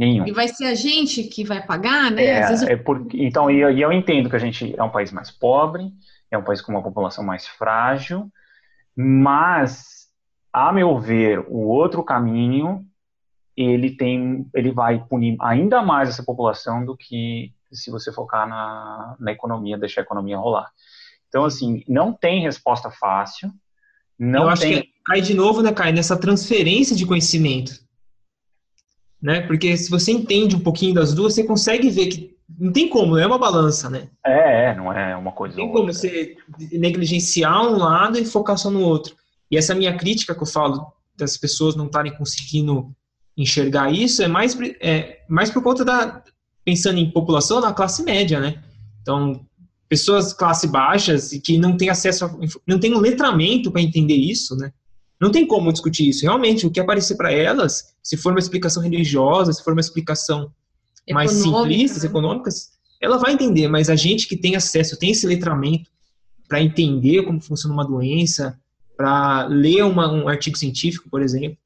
[0.00, 0.26] Nenhum.
[0.26, 2.24] E vai ser a gente que vai pagar, né?
[2.24, 2.66] É, vezes...
[2.66, 5.92] é porque, então, e eu, eu entendo que a gente é um país mais pobre,
[6.30, 8.32] é um país com uma população mais frágil,
[8.96, 10.08] mas,
[10.50, 12.82] a meu ver, o outro caminho,
[13.54, 19.16] ele tem, ele vai punir ainda mais essa população do que se você focar na,
[19.20, 20.70] na economia, deixar a economia rolar.
[21.28, 23.52] Então, assim, não tem resposta fácil.
[24.18, 24.80] Não Eu acho tem...
[24.80, 27.89] que cai de novo, né, Kai, nessa transferência de conhecimento.
[29.22, 29.42] Né?
[29.42, 33.16] Porque se você entende um pouquinho das duas, você consegue ver que não tem como,
[33.16, 34.08] é uma balança, né?
[34.24, 35.56] É, é não é uma coisa.
[35.56, 36.36] Não tem como você
[36.72, 39.14] negligenciar um lado e focar só no outro.
[39.50, 42.94] E essa minha crítica que eu falo das pessoas não estarem conseguindo
[43.36, 46.22] enxergar isso é mais, é, mais por conta da,
[46.64, 48.62] pensando em população, na classe média, né?
[49.02, 49.46] Então,
[49.88, 54.14] pessoas classe baixas e que não têm acesso, a, não têm um letramento para entender
[54.14, 54.72] isso, né?
[55.20, 56.22] Não tem como discutir isso.
[56.22, 60.52] Realmente, o que aparecer para elas, se for uma explicação religiosa, se for uma explicação
[61.10, 62.06] mais simplista, né?
[62.06, 62.70] econômicas,
[63.00, 65.90] ela vai entender, mas a gente que tem acesso, tem esse letramento
[66.48, 68.58] para entender como funciona uma doença,
[68.96, 71.56] para ler uma, um artigo científico, por exemplo,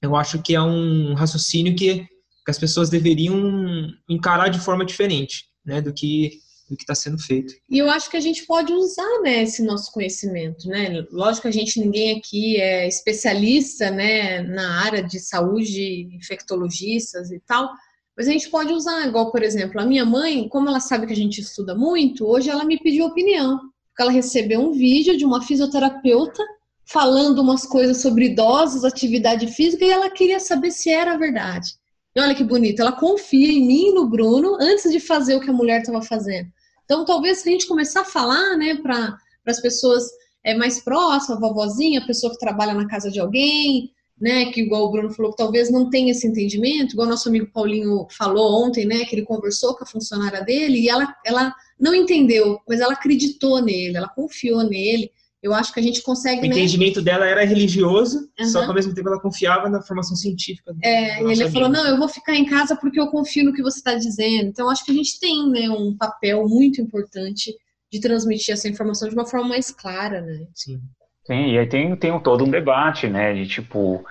[0.00, 2.08] eu acho que é um raciocínio que
[2.44, 6.40] que as pessoas deveriam encarar de forma diferente, né, do que
[6.72, 7.54] do que está sendo feito.
[7.68, 11.04] E eu acho que a gente pode usar, né, esse nosso conhecimento, né?
[11.12, 17.38] Lógico que a gente ninguém aqui é especialista, né, na área de saúde, infectologistas e
[17.40, 17.70] tal,
[18.16, 21.12] mas a gente pode usar, igual por exemplo, a minha mãe, como ela sabe que
[21.12, 25.24] a gente estuda muito, hoje ela me pediu opinião, porque ela recebeu um vídeo de
[25.24, 26.42] uma fisioterapeuta
[26.86, 31.74] falando umas coisas sobre idosos, atividade física, e ela queria saber se era verdade.
[32.14, 35.40] E olha que bonito, ela confia em mim e no Bruno antes de fazer o
[35.40, 36.50] que a mulher estava fazendo.
[36.84, 39.16] Então, talvez se a gente começar a falar, né, para
[39.46, 40.04] as pessoas
[40.44, 44.60] é, mais próximas, a vovozinha, a pessoa que trabalha na casa de alguém, né, que
[44.60, 48.64] igual o Bruno falou, que talvez não tenha esse entendimento, igual nosso amigo Paulinho falou
[48.64, 52.80] ontem, né, que ele conversou com a funcionária dele e ela, ela não entendeu, mas
[52.80, 55.10] ela acreditou nele, ela confiou nele
[55.42, 56.38] Eu acho que a gente consegue.
[56.38, 56.48] O né?
[56.48, 58.46] entendimento dela era religioso, uhum.
[58.46, 60.72] só que ao mesmo tempo ela confiava na formação científica.
[60.82, 63.62] É, e ele falou: não, eu vou ficar em casa porque eu confio no que
[63.62, 64.48] você está dizendo.
[64.48, 67.52] Então, acho que a gente tem né, um papel muito importante
[67.90, 70.46] de transmitir essa informação de uma forma mais clara, né?
[70.54, 70.80] Sim.
[71.26, 74.04] Sim, e aí tem, tem todo um debate, né, de tipo,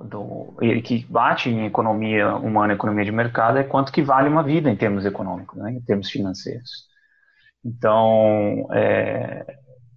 [0.00, 4.70] do, que bate em economia humana, economia de mercado, é quanto que vale uma vida
[4.70, 6.86] em termos econômicos, né, em termos financeiros.
[7.62, 9.44] Então, é,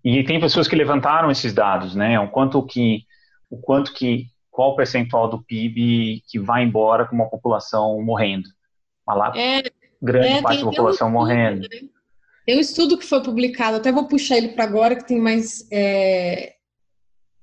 [0.04, 2.20] e tem pessoas que levantaram esses dados, né?
[2.20, 3.06] O quanto que,
[3.50, 8.50] o quanto que, qual o percentual do PIB que vai embora com uma população morrendo?
[9.08, 9.64] Uma é,
[10.02, 11.62] grande é, parte da população um morrendo.
[11.62, 11.88] Né?
[12.46, 15.68] Tem um estudo que foi publicado, até vou puxar ele para agora, que tem mais
[15.72, 16.54] é,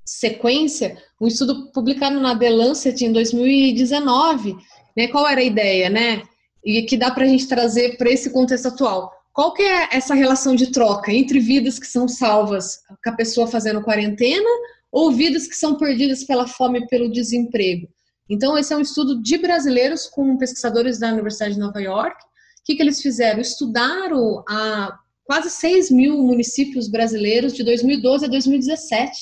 [0.05, 1.01] sequência.
[1.21, 4.57] Um estudo publicado na The Lancet em 2019.
[4.97, 5.07] Né?
[5.09, 6.23] Qual era a ideia, né?
[6.65, 10.14] E que dá para a gente trazer para esse contexto atual qual que é essa
[10.14, 14.51] relação de troca entre vidas que são salvas com a pessoa fazendo quarentena
[14.91, 17.89] ou vidas que são perdidas pela fome e pelo desemprego?
[18.28, 22.20] Então, esse é um estudo de brasileiros com pesquisadores da Universidade de Nova York.
[22.20, 23.41] O que, que eles fizeram?
[23.41, 29.20] Estudaram a quase 6 mil municípios brasileiros de 2012 a 2017,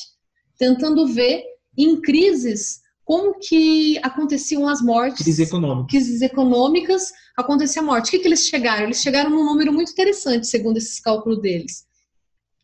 [0.59, 1.45] tentando ver
[1.77, 5.23] em crises como que aconteciam as mortes.
[5.23, 5.91] Crises econômicas.
[5.91, 8.09] Crises econômicas, acontecia a morte.
[8.09, 8.83] O que, que eles chegaram?
[8.83, 11.85] Eles chegaram num número muito interessante, segundo esses cálculos deles.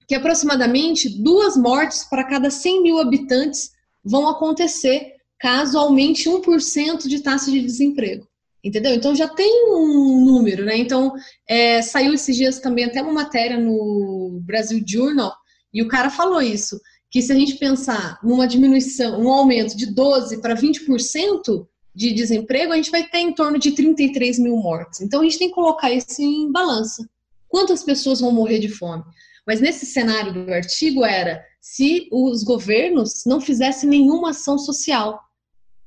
[0.08, 3.70] Que aproximadamente duas mortes para cada 100 mil habitantes
[4.04, 8.26] vão acontecer caso aumente 1% de taxa de desemprego.
[8.64, 8.94] Entendeu?
[8.94, 10.76] Então já tem um número, né?
[10.76, 11.12] Então
[11.48, 15.32] é, saiu esses dias também até uma matéria no Brasil Journal
[15.72, 16.80] e o cara falou isso
[17.12, 22.72] que se a gente pensar numa diminuição, um aumento de 12 para 20% de desemprego,
[22.72, 25.02] a gente vai ter em torno de 33 mil mortes.
[25.02, 27.06] Então a gente tem que colocar isso em balança.
[27.46, 29.04] Quantas pessoas vão morrer de fome?
[29.46, 35.20] Mas nesse cenário do artigo era se os governos não fizessem nenhuma ação social.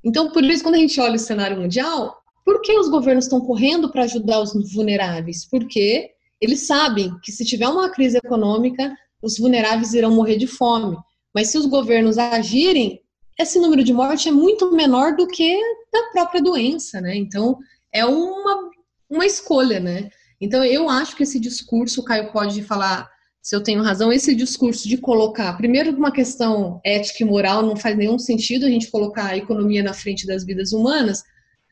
[0.03, 2.15] Então, por isso, quando a gente olha o cenário mundial,
[2.45, 5.43] por que os governos estão correndo para ajudar os vulneráveis?
[5.49, 10.95] Porque eles sabem que se tiver uma crise econômica, os vulneráveis irão morrer de fome.
[11.35, 13.01] Mas se os governos agirem,
[13.37, 15.59] esse número de morte é muito menor do que
[15.91, 17.13] da própria doença, né?
[17.13, 17.57] Então,
[17.91, 18.69] é uma,
[19.09, 20.09] uma escolha, né?
[20.39, 23.09] Então, eu acho que esse discurso, o Caio pode falar
[23.41, 27.75] se eu tenho razão, esse discurso de colocar, primeiro, uma questão ética e moral, não
[27.75, 31.21] faz nenhum sentido a gente colocar a economia na frente das vidas humanas,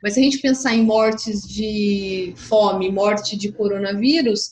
[0.04, 4.52] mas se a gente pensar em mortes de fome, morte de coronavírus,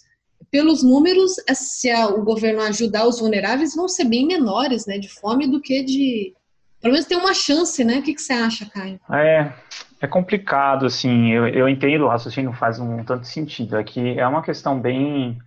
[0.52, 5.48] pelos números, se o governo ajudar os vulneráveis, vão ser bem menores, né, de fome
[5.48, 6.34] do que de.
[6.82, 8.00] Pelo menos tem uma chance, né?
[8.00, 9.00] O que, que você acha, Caio?
[9.12, 9.54] É,
[10.02, 11.32] é complicado, assim.
[11.32, 13.78] Eu, eu entendo, o raciocínio faz um tanto sentido.
[13.78, 15.38] É que é uma questão bem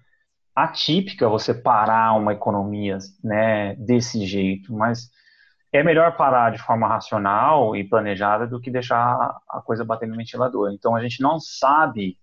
[0.55, 5.11] atípica você parar uma economia, né, desse jeito, mas
[5.73, 10.17] é melhor parar de forma racional e planejada do que deixar a coisa bater no
[10.17, 10.71] ventilador.
[10.73, 12.17] Então a gente não sabe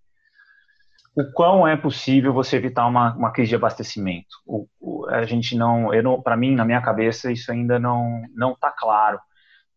[1.15, 4.29] o quão é possível você evitar uma, uma crise de abastecimento.
[4.45, 8.53] O, o, a gente não, não para mim, na minha cabeça, isso ainda não não
[8.53, 9.19] está claro.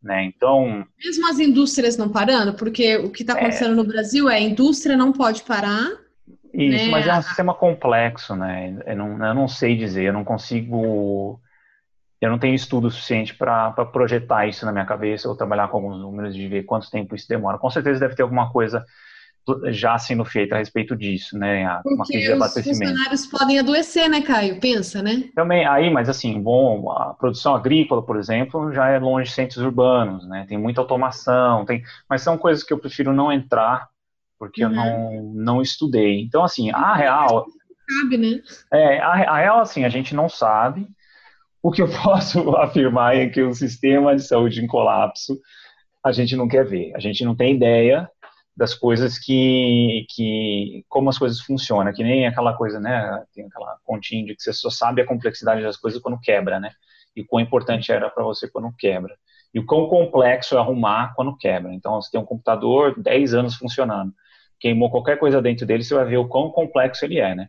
[0.03, 0.24] Né?
[0.24, 4.35] Então, mesmo as indústrias não parando, porque o que está acontecendo é, no Brasil é
[4.37, 5.91] a indústria não pode parar.
[6.53, 6.91] Isso, né?
[6.91, 8.78] mas é um sistema complexo, né?
[8.87, 11.41] Eu não, eu não sei dizer, eu não consigo,
[12.20, 15.99] eu não tenho estudo suficiente para projetar isso na minha cabeça ou trabalhar com alguns
[15.99, 17.59] números de ver quanto tempo isso demora.
[17.59, 18.85] Com certeza deve ter alguma coisa
[19.70, 21.68] já sendo feita a respeito disso, né?
[21.82, 22.82] Porque uma crise de abastecimento.
[22.82, 24.61] Os funcionários podem adoecer, né, Caio?
[24.61, 25.24] Pensa, né?
[25.34, 29.59] Também, aí, mas assim, bom, a produção agrícola, por exemplo, já é longe de centros
[29.59, 30.47] urbanos, né?
[30.49, 33.88] Tem muita automação, tem, mas são coisas que eu prefiro não entrar
[34.38, 34.70] porque uhum.
[34.70, 36.20] eu não, não estudei.
[36.20, 37.47] Então, assim, a real.
[38.01, 38.40] Sabe, né?
[38.72, 40.86] É, a, a real, assim, a gente não sabe.
[41.62, 45.38] O que eu posso afirmar é que o sistema de saúde em colapso
[46.05, 46.92] a gente não quer ver.
[46.95, 48.11] A gente não tem ideia
[48.57, 53.79] das coisas que, que como as coisas funcionam, que nem aquela coisa, né, tem aquela
[53.85, 56.71] continha de que você só sabe a complexidade das coisas quando quebra, né,
[57.17, 59.17] e o quão importante era para você quando quebra,
[59.53, 63.57] e o quão complexo é arrumar quando quebra, então você tem um computador 10 anos
[63.57, 64.13] funcionando,
[64.61, 67.49] queimou qualquer coisa dentro dele, você vai ver o quão complexo ele é, né,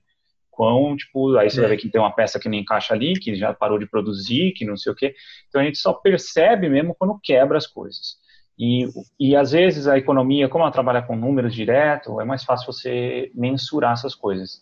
[0.49, 1.61] quão, tipo, aí você é.
[1.61, 4.53] vai ver que tem uma peça que não encaixa ali, que já parou de produzir,
[4.53, 5.13] que não sei o quê,
[5.47, 8.17] então a gente só percebe mesmo quando quebra as coisas,
[8.57, 8.87] e,
[9.19, 13.31] e às vezes a economia, como ela trabalha com números direto, é mais fácil você
[13.35, 14.61] mensurar essas coisas.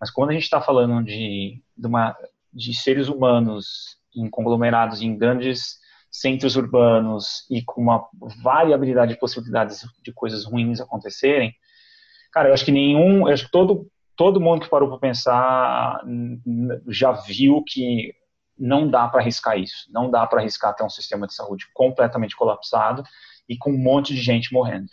[0.00, 2.16] Mas quando a gente está falando de, de, uma,
[2.52, 5.78] de seres humanos em conglomerados em grandes
[6.10, 8.08] centros urbanos e com uma
[8.42, 11.54] variabilidade de possibilidades de coisas ruins acontecerem,
[12.32, 16.02] cara, eu acho que nenhum, eu acho que todo, todo mundo que parou para pensar
[16.88, 18.12] já viu que
[18.58, 19.86] não dá para arriscar isso.
[19.90, 23.02] Não dá para arriscar ter um sistema de saúde completamente colapsado
[23.48, 24.88] e com um monte de gente morrendo.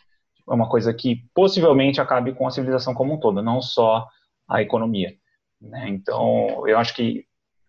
[0.47, 4.07] É uma coisa que possivelmente acabe com a civilização como um todo, não só
[4.47, 5.13] a economia.
[5.59, 5.89] Né?
[5.89, 7.25] Então, eu acho que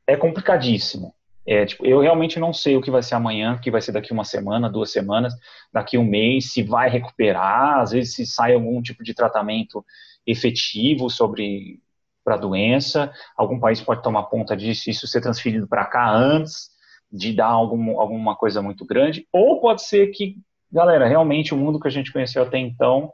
[0.06, 1.14] é complicadíssimo.
[1.48, 3.92] É, tipo, eu realmente não sei o que vai ser amanhã, o que vai ser
[3.92, 5.32] daqui uma semana, duas semanas,
[5.72, 9.84] daqui um mês, se vai recuperar, às vezes se sai algum tipo de tratamento
[10.26, 11.80] efetivo sobre
[12.26, 16.68] para a doença, algum país pode tomar conta disso, isso ser transferido para cá antes
[17.10, 20.34] de dar algum, alguma coisa muito grande, ou pode ser que,
[20.70, 23.12] galera, realmente o mundo que a gente conheceu até então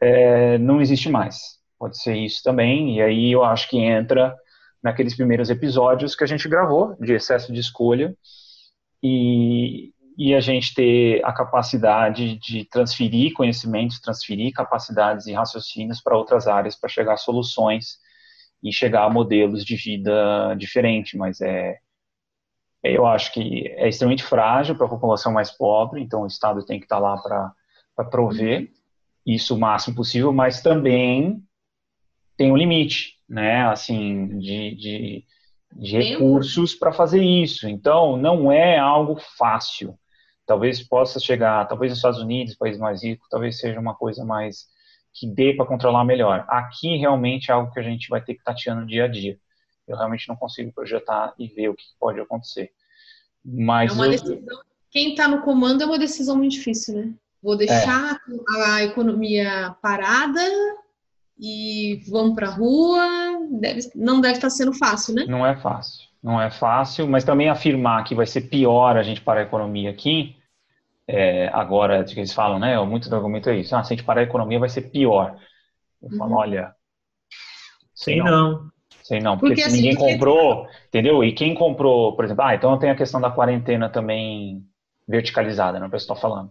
[0.00, 1.58] é, não existe mais.
[1.76, 4.32] Pode ser isso também, e aí eu acho que entra
[4.80, 8.14] naqueles primeiros episódios que a gente gravou de excesso de escolha
[9.02, 16.16] e, e a gente ter a capacidade de transferir conhecimentos, transferir capacidades e raciocínios para
[16.16, 17.98] outras áreas para chegar a soluções
[18.62, 21.78] e chegar a modelos de vida diferente, mas é
[22.82, 26.78] eu acho que é extremamente frágil para a população mais pobre, então o Estado tem
[26.78, 27.52] que estar tá lá
[27.94, 28.70] para prover
[29.26, 31.42] isso o máximo possível, mas também
[32.38, 35.24] tem um limite né, assim, de, de,
[35.72, 37.68] de recursos para fazer isso.
[37.68, 39.96] Então, não é algo fácil.
[40.44, 44.66] Talvez possa chegar, talvez nos Estados Unidos, país mais rico, talvez seja uma coisa mais
[45.12, 46.44] que dê para controlar melhor.
[46.48, 49.38] Aqui realmente é algo que a gente vai ter que tateando dia a dia.
[49.86, 52.70] Eu realmente não consigo projetar e ver o que pode acontecer.
[53.44, 54.10] Mas é eu...
[54.10, 57.14] decisão, quem está no comando é uma decisão muito difícil, né?
[57.42, 58.72] Vou deixar é.
[58.74, 60.40] a economia parada
[61.38, 63.06] e vamos para a rua,
[63.50, 65.24] deve, não deve estar tá sendo fácil, né?
[65.26, 69.22] Não é fácil, não é fácil, mas também afirmar que vai ser pior a gente
[69.22, 70.36] parar a economia aqui,
[71.10, 74.04] é, agora, que eles falam, né, muito do argumento é isso, ah, se a gente
[74.04, 75.36] parar a economia vai ser pior.
[76.02, 76.38] Eu falo, uhum.
[76.38, 76.74] olha,
[77.94, 78.24] sei não.
[78.26, 78.70] não.
[79.02, 80.12] Sei não, porque, porque se assim, ninguém porque...
[80.12, 81.24] comprou, entendeu?
[81.24, 84.62] E quem comprou, por exemplo, ah, então tem a questão da quarentena também
[85.08, 86.50] verticalizada, né, o pessoal está falando.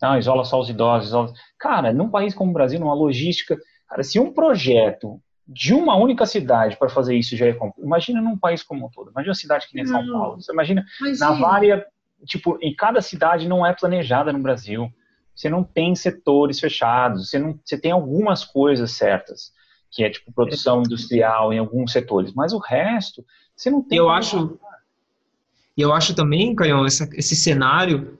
[0.00, 1.32] Não, isola só os idosos, isola...
[1.58, 3.56] Cara, num país como o Brasil, numa logística,
[3.92, 8.22] Cara, se um projeto de uma única cidade para fazer isso já é complicado, imagina
[8.22, 11.26] num país como um todo, imagina uma cidade que nem São Paulo, você imagina, imagina.
[11.26, 11.82] na várias,
[12.26, 14.92] tipo, em cada cidade não é planejada no Brasil,
[15.34, 19.52] você não tem setores fechados, você, não, você tem algumas coisas certas,
[19.90, 23.98] que é tipo produção industrial em alguns setores, mas o resto, você não tem.
[23.98, 24.58] Eu acho,
[25.76, 28.18] eu acho também, Caio, esse cenário,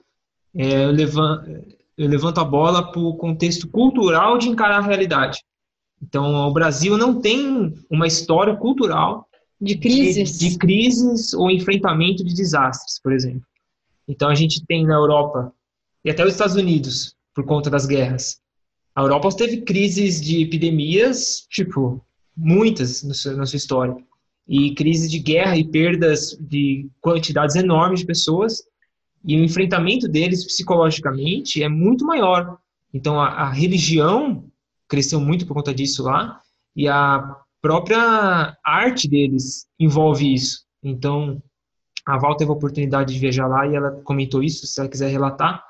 [0.55, 1.49] é, eu, levanto,
[1.97, 5.43] eu levanto a bola para o contexto cultural de encarar a realidade.
[6.01, 9.27] Então, o Brasil não tem uma história cultural
[9.59, 13.43] de crises, de, de crises ou enfrentamento de desastres, por exemplo.
[14.07, 15.53] Então, a gente tem na Europa
[16.03, 18.41] e até os Estados Unidos, por conta das guerras.
[18.95, 23.95] A Europa teve crises de epidemias, tipo, muitas na sua história.
[24.47, 28.63] E crises de guerra e perdas de quantidades enormes de pessoas.
[29.25, 32.57] E o enfrentamento deles psicologicamente é muito maior.
[32.93, 34.45] Então, a, a religião
[34.87, 36.39] cresceu muito por conta disso lá,
[36.75, 40.65] e a própria arte deles envolve isso.
[40.83, 41.41] Então,
[42.05, 45.09] a Val teve a oportunidade de viajar lá e ela comentou isso, se ela quiser
[45.09, 45.63] relatar,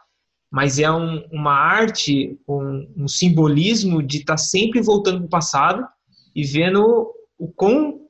[0.52, 5.30] mas é um, uma arte, um, um, simbolismo de estar tá sempre voltando para o
[5.30, 5.88] passado
[6.36, 8.02] e vendo o quão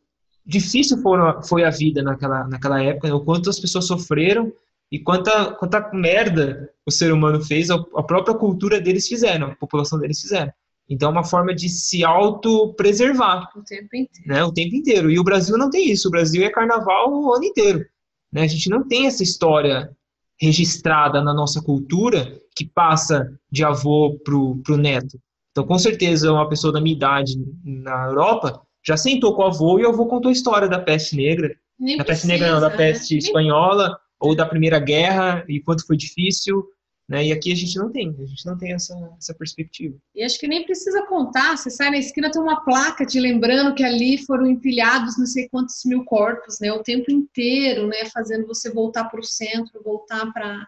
[0.46, 3.14] difícil foi, foi a vida naquela, naquela época, né?
[3.14, 4.52] o quanto as pessoas sofreram
[4.92, 9.56] e quanta, quanta merda o ser humano fez, a, a própria cultura deles fizeram, a
[9.56, 10.52] população deles fizeram.
[10.90, 13.50] Então é uma forma de se autopreservar.
[13.56, 14.28] O tempo inteiro.
[14.28, 14.44] Né?
[14.44, 15.10] O tempo inteiro.
[15.10, 16.10] E o Brasil não tem isso.
[16.10, 17.86] O Brasil é carnaval o ano inteiro.
[18.34, 18.42] Né?
[18.42, 19.96] A gente não tem essa história
[20.42, 25.20] registrada na nossa cultura que passa de avô para o neto.
[25.52, 29.80] Então, com certeza, uma pessoa da minha idade na Europa já sentou com o avô
[29.80, 31.56] e o avô contou a história da peste negra.
[31.80, 35.96] Nem da peste negra, não, da peste espanhola, ou da Primeira Guerra, e quanto foi
[35.96, 36.66] difícil,
[37.08, 37.26] né?
[37.26, 39.96] E aqui a gente não tem, a gente não tem essa, essa perspectiva.
[40.16, 43.76] E acho que nem precisa contar, você sai na esquina, tem uma placa te lembrando
[43.76, 46.72] que ali foram empilhados não sei quantos mil corpos, né?
[46.72, 48.06] O tempo inteiro, né?
[48.06, 50.68] Fazendo você voltar para o centro, voltar para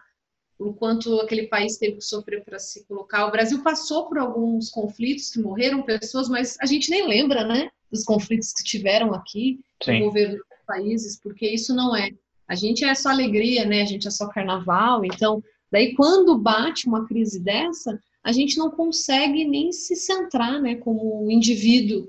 [0.58, 3.26] o quanto aquele país teve que sofrer para se colocar.
[3.26, 7.70] O Brasil passou por alguns conflitos que morreram pessoas, mas a gente nem lembra, né?
[7.90, 9.96] Dos conflitos que tiveram aqui, Sim.
[9.96, 12.10] envolvendo países, porque isso não é.
[12.48, 13.82] A gente é só alegria, né?
[13.82, 18.70] A gente é só carnaval, então Daí, quando bate uma crise dessa, a gente não
[18.70, 22.08] consegue nem se centrar, né, como indivíduo,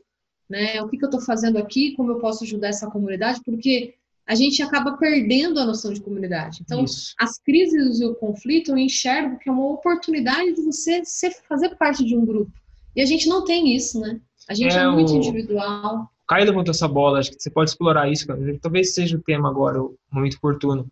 [0.50, 0.82] né?
[0.82, 1.94] O que, que eu estou fazendo aqui?
[1.96, 3.42] Como eu posso ajudar essa comunidade?
[3.44, 3.96] Porque
[4.26, 6.62] a gente acaba perdendo a noção de comunidade.
[6.62, 7.14] Então, Isso.
[7.18, 11.76] as crises e o conflito eu enxergo que é uma oportunidade de você ser, fazer
[11.76, 12.52] parte de um grupo.
[12.96, 14.20] E a gente não tem isso, né?
[14.50, 15.16] A gente é, é muito o...
[15.16, 16.10] individual.
[16.28, 18.26] Caio levantou essa bola, acho que você pode explorar isso,
[18.62, 20.92] talvez seja o tema agora, o momento oportuno,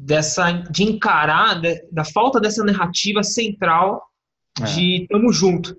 [0.00, 4.02] dessa, de encarar, de, da falta dessa narrativa central
[4.60, 4.64] é.
[4.64, 5.76] de tamo junto.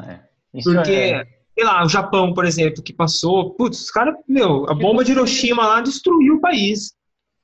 [0.00, 0.20] É.
[0.62, 1.24] Porque, é...
[1.54, 5.12] sei lá, o Japão, por exemplo, que passou, putz, os caras, meu, a bomba de
[5.12, 6.94] Hiroshima lá destruiu o país.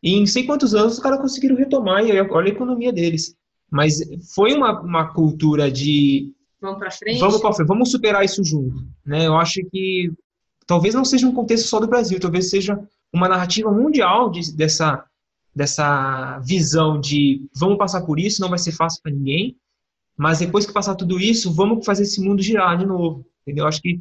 [0.02, 3.34] E em sei quantos anos os caras conseguiram retomar, e olha a economia deles.
[3.70, 3.98] Mas
[4.34, 6.32] foi uma, uma cultura de.
[6.60, 7.20] Vamos para frente?
[7.20, 8.84] Vamos para frente, vamos superar isso junto.
[9.04, 9.26] Né?
[9.26, 10.10] Eu acho que
[10.66, 12.78] talvez não seja um contexto só do Brasil, talvez seja
[13.12, 15.04] uma narrativa mundial de, dessa,
[15.54, 19.56] dessa visão de vamos passar por isso, não vai ser fácil para ninguém,
[20.16, 23.26] mas depois que passar tudo isso, vamos fazer esse mundo girar de novo.
[23.42, 23.66] Entendeu?
[23.66, 24.00] Acho que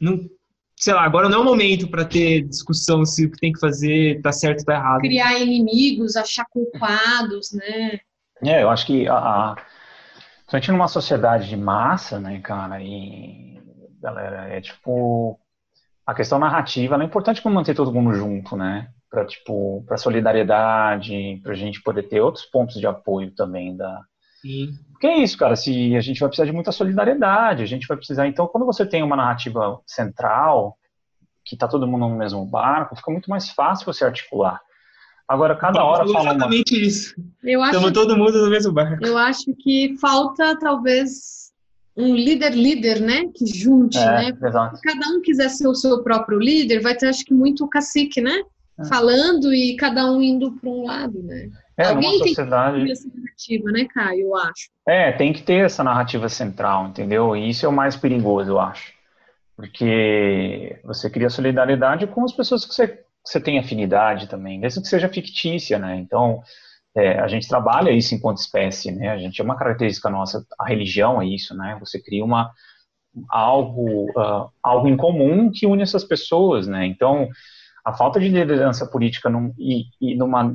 [0.00, 0.28] não,
[0.76, 3.58] sei lá, agora não é o momento para ter discussão se o que tem que
[3.58, 5.00] fazer tá certo ou tá errado.
[5.00, 7.98] Criar inimigos, achar culpados, né?
[8.44, 9.56] É, eu acho que a, a
[10.58, 13.60] gente numa sociedade de massa, né, cara, e
[14.00, 15.40] galera, é tipo
[16.06, 18.88] a questão narrativa, é importante para manter todo mundo junto, né?
[19.16, 24.02] Para tipo, para solidariedade, para a gente poder ter outros pontos de apoio também da.
[24.42, 24.74] Sim.
[24.92, 25.56] Porque é isso, cara.
[25.56, 28.26] Se a gente vai precisar de muita solidariedade, a gente vai precisar.
[28.28, 30.76] Então, quando você tem uma narrativa central,
[31.42, 34.60] que tá todo mundo no mesmo barco, fica muito mais fácil você articular.
[35.26, 36.86] Agora, cada hora fala exatamente uma...
[36.86, 37.14] isso.
[37.42, 39.02] Eu acho Estamos todo mundo no mesmo barco.
[39.02, 41.54] Eu acho que falta, talvez,
[41.96, 43.24] um líder-líder, né?
[43.34, 44.38] Que junte, é, né?
[44.46, 44.76] Exato.
[44.76, 48.20] Se cada um quiser ser o seu próprio líder, vai ter, acho que, muito cacique,
[48.20, 48.42] né?
[48.78, 48.84] É.
[48.84, 51.50] Falando e cada um indo para um lado, né?
[51.76, 52.84] É, Alguém sociedade...
[52.84, 54.20] tem que ter essa narrativa, né, Caio?
[54.22, 54.70] Eu acho.
[54.86, 57.36] É, tem que ter essa narrativa central, entendeu?
[57.36, 58.92] E isso é o mais perigoso, eu acho.
[59.54, 64.82] Porque você cria solidariedade com as pessoas que você, que você tem afinidade também, mesmo
[64.82, 65.96] que seja fictícia, né?
[65.96, 66.42] Então,
[66.94, 69.10] é, a gente trabalha isso enquanto espécie, né?
[69.10, 71.76] A gente é uma característica nossa, a religião é isso, né?
[71.80, 72.52] Você cria uma
[73.30, 76.86] algo uh, algo em comum que une essas pessoas, né?
[76.86, 77.28] Então,
[77.86, 80.52] a falta de liderança política num, e, e numa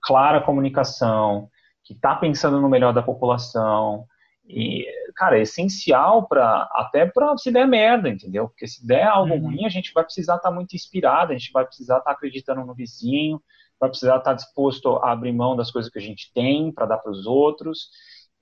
[0.00, 1.50] clara comunicação,
[1.84, 4.06] que está pensando no melhor da população,
[4.48, 8.48] e, cara, é essencial para até para se der merda, entendeu?
[8.48, 9.42] Porque se der algo uhum.
[9.42, 12.16] ruim, a gente vai precisar estar tá muito inspirado, a gente vai precisar estar tá
[12.16, 13.42] acreditando no vizinho,
[13.78, 16.96] vai precisar estar disposto a abrir mão das coisas que a gente tem para dar
[16.96, 17.90] para os outros.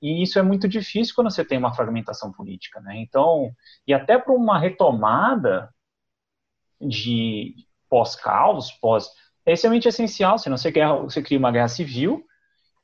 [0.01, 2.99] E isso é muito difícil quando você tem uma fragmentação política, né?
[2.99, 3.51] Então,
[3.85, 5.69] e até para uma retomada
[6.81, 7.55] de
[7.93, 9.11] pós-caos, pós,
[9.45, 12.25] é extremamente essencial, senão você, quer, você cria uma guerra civil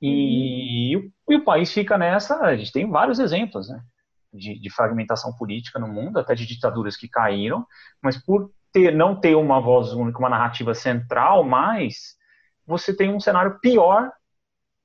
[0.02, 1.10] e, uhum.
[1.30, 2.36] e, o, país fica nessa.
[2.40, 3.80] A gente tem vários exemplos, né?
[4.30, 7.66] De, de, fragmentação política no mundo, até de ditaduras que caíram,
[8.02, 12.14] mas por ter, não ter uma voz única, uma narrativa central mais,
[12.66, 14.12] você tem um cenário pior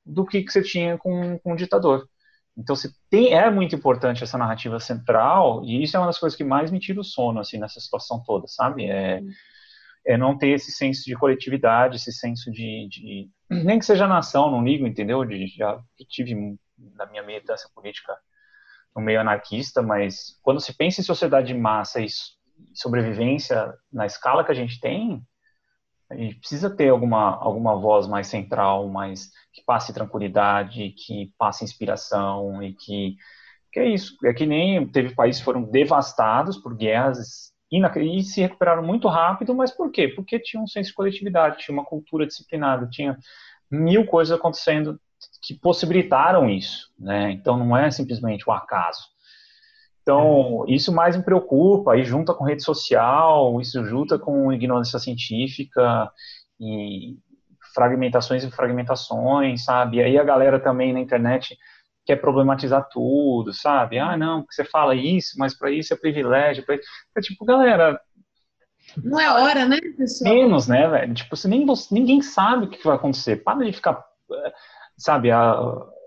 [0.05, 2.07] do que, que você tinha com, com o ditador.
[2.57, 6.37] Então, você tem, é muito importante essa narrativa central, e isso é uma das coisas
[6.37, 8.85] que mais me tira o sono, assim, nessa situação toda, sabe?
[8.85, 9.21] É,
[10.05, 14.51] é não ter esse senso de coletividade, esse senso de, de nem que seja nação,
[14.51, 15.23] não ligo, entendeu?
[15.23, 15.79] De, já
[16.09, 16.57] tive
[16.95, 18.13] na minha militância política
[18.95, 22.07] no meio anarquista, mas quando se pensa em sociedade de massa e
[22.73, 25.21] sobrevivência na escala que a gente tem,
[26.09, 31.63] a gente precisa ter alguma, alguma voz mais central, mais que passe tranquilidade, que passe
[31.63, 33.15] inspiração e que,
[33.71, 34.15] que é isso.
[34.25, 37.52] É que nem teve países que foram devastados por guerras
[38.01, 40.07] e se recuperaram muito rápido, mas por quê?
[40.07, 43.17] Porque tinha um senso de coletividade, tinha uma cultura disciplinada, tinha
[43.71, 44.99] mil coisas acontecendo
[45.41, 47.31] que possibilitaram isso, né?
[47.31, 49.13] Então não é simplesmente o um acaso.
[50.01, 56.11] Então, isso mais me preocupa, aí junta com rede social, isso junta com ignorância científica
[56.59, 57.17] e
[57.73, 59.97] fragmentações e fragmentações, sabe?
[59.97, 61.57] E aí a galera também na internet
[62.05, 63.99] quer problematizar tudo, sabe?
[63.99, 66.65] Ah, não, você fala isso, mas para isso é privilégio.
[66.65, 66.75] Pra...
[66.75, 67.99] É tipo, galera.
[69.03, 70.33] Não é hora, né, pessoal?
[70.33, 71.13] Menos, né, velho?
[71.13, 73.37] Tipo, você nem, ninguém sabe o que vai acontecer.
[73.37, 74.03] Para de ficar,
[74.97, 75.31] sabe?
[75.31, 75.55] A,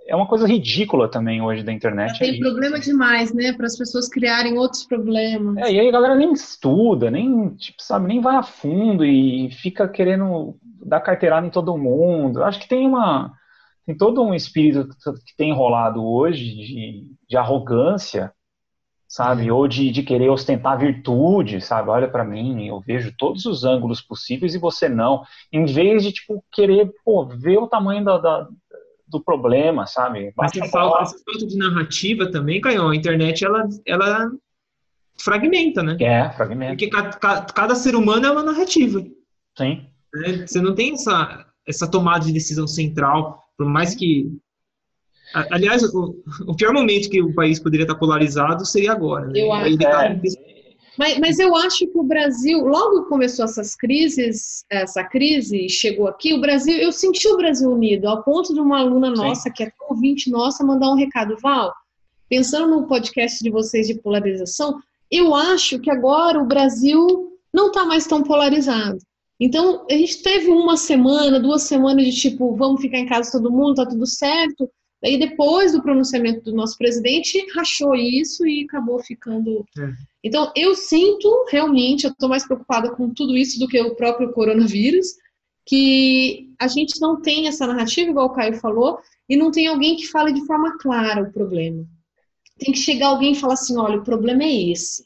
[0.06, 2.12] é uma coisa ridícula também hoje da internet.
[2.12, 3.52] Já tem é problema demais, né?
[3.52, 5.56] Para as pessoas criarem outros problemas.
[5.56, 9.50] É, e aí a galera nem estuda, nem, tipo, sabe, nem vai a fundo e
[9.50, 12.44] fica querendo dar carteirada em todo mundo.
[12.44, 13.32] Acho que tem uma.
[13.86, 14.88] Tem todo um espírito
[15.24, 18.32] que tem enrolado hoje de, de arrogância,
[19.08, 19.50] sabe?
[19.50, 21.90] Ou de, de querer ostentar virtude, sabe?
[21.90, 25.22] Olha para mim, eu vejo todos os ângulos possíveis e você não.
[25.52, 28.48] Em vez de, tipo, querer, pô, ver o tamanho da, da
[29.06, 30.32] do problema, sabe?
[30.36, 34.30] Mas essa falta, essa falta de narrativa também, Caio, a internet, ela, ela
[35.16, 35.96] fragmenta, né?
[36.00, 36.72] É, fragmenta.
[36.72, 39.00] Porque cada, cada ser humano é uma narrativa.
[39.56, 39.86] Sim.
[40.12, 40.46] Né?
[40.46, 44.30] Você não tem essa, essa tomada de decisão central, por mais que...
[45.50, 49.26] Aliás, o, o pior momento que o país poderia estar polarizado seria agora.
[49.26, 49.40] Né?
[49.40, 49.78] Eu acho.
[49.78, 50.20] Tá é.
[50.96, 56.08] Mas, mas eu acho que o Brasil, logo que começou essas crises, essa crise chegou
[56.08, 59.52] aqui, o Brasil, eu senti o Brasil unido, ao ponto de uma aluna nossa, Sim.
[59.52, 61.72] que é ouvinte nossa, mandar um recado, Val,
[62.28, 64.80] pensando no podcast de vocês de polarização,
[65.10, 68.98] eu acho que agora o Brasil não está mais tão polarizado.
[69.38, 73.52] Então, a gente teve uma semana, duas semanas de tipo, vamos ficar em casa todo
[73.52, 74.70] mundo, tá tudo certo.
[75.02, 79.64] Daí, depois do pronunciamento do nosso presidente, rachou isso e acabou ficando.
[79.78, 79.92] É.
[80.24, 84.32] Então, eu sinto realmente, eu estou mais preocupada com tudo isso do que o próprio
[84.32, 85.08] coronavírus,
[85.66, 89.96] que a gente não tem essa narrativa, igual o Caio falou, e não tem alguém
[89.96, 91.84] que fale de forma clara o problema.
[92.58, 95.04] Tem que chegar alguém e falar assim: olha, o problema é esse.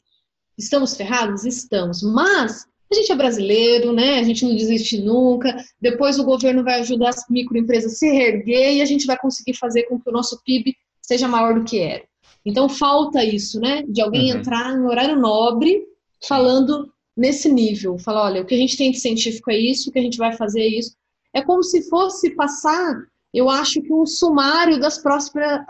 [0.57, 1.43] Estamos ferrados?
[1.43, 2.01] Estamos.
[2.01, 4.19] Mas a gente é brasileiro, né?
[4.19, 5.55] A gente não desiste nunca.
[5.79, 9.53] Depois o governo vai ajudar as microempresas a se reerguer e a gente vai conseguir
[9.53, 12.03] fazer com que o nosso PIB seja maior do que era.
[12.45, 13.83] Então falta isso, né?
[13.87, 14.39] De alguém uhum.
[14.39, 15.83] entrar em horário nobre
[16.27, 17.97] falando nesse nível.
[17.97, 20.17] Falar, olha, o que a gente tem de científico é isso, o que a gente
[20.17, 20.95] vai fazer é isso.
[21.33, 22.95] É como se fosse passar,
[23.33, 25.61] eu acho que um sumário das próximas,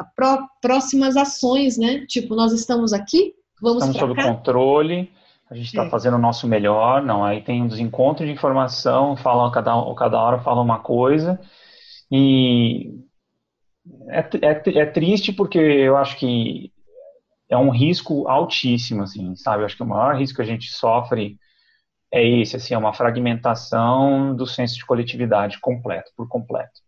[0.62, 2.06] próximas ações, né?
[2.08, 4.34] Tipo, nós estamos aqui, vamos Estamos sob cá.
[4.34, 5.10] controle
[5.52, 7.26] a gente está fazendo o nosso melhor, não.
[7.26, 11.38] Aí tem um desencontro de informação, falam cada, cada hora fala uma coisa,
[12.10, 12.90] e
[14.08, 16.72] é, é, é triste porque eu acho que
[17.50, 19.62] é um risco altíssimo, assim, sabe?
[19.62, 21.38] Eu acho que o maior risco que a gente sofre
[22.14, 26.80] é esse, assim, é uma fragmentação do senso de coletividade completo, por completo.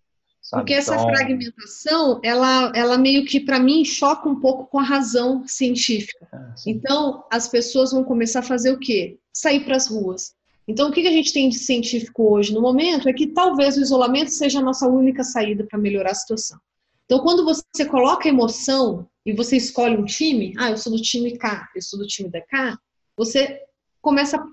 [0.44, 0.62] Sabe?
[0.62, 1.08] Porque essa então...
[1.08, 6.28] fragmentação, ela, ela meio que, para mim, choca um pouco com a razão científica.
[6.34, 9.18] É, então, as pessoas vão começar a fazer o quê?
[9.34, 10.36] Sair para as ruas.
[10.68, 13.82] Então, o que a gente tem de científico hoje no momento é que talvez o
[13.82, 16.60] isolamento seja a nossa única saída para melhorar a situação.
[17.06, 21.38] Então, quando você coloca emoção e você escolhe um time, ah, eu sou do time
[21.38, 22.78] K, eu sou do time da K,
[23.16, 23.62] você
[24.02, 24.46] começa a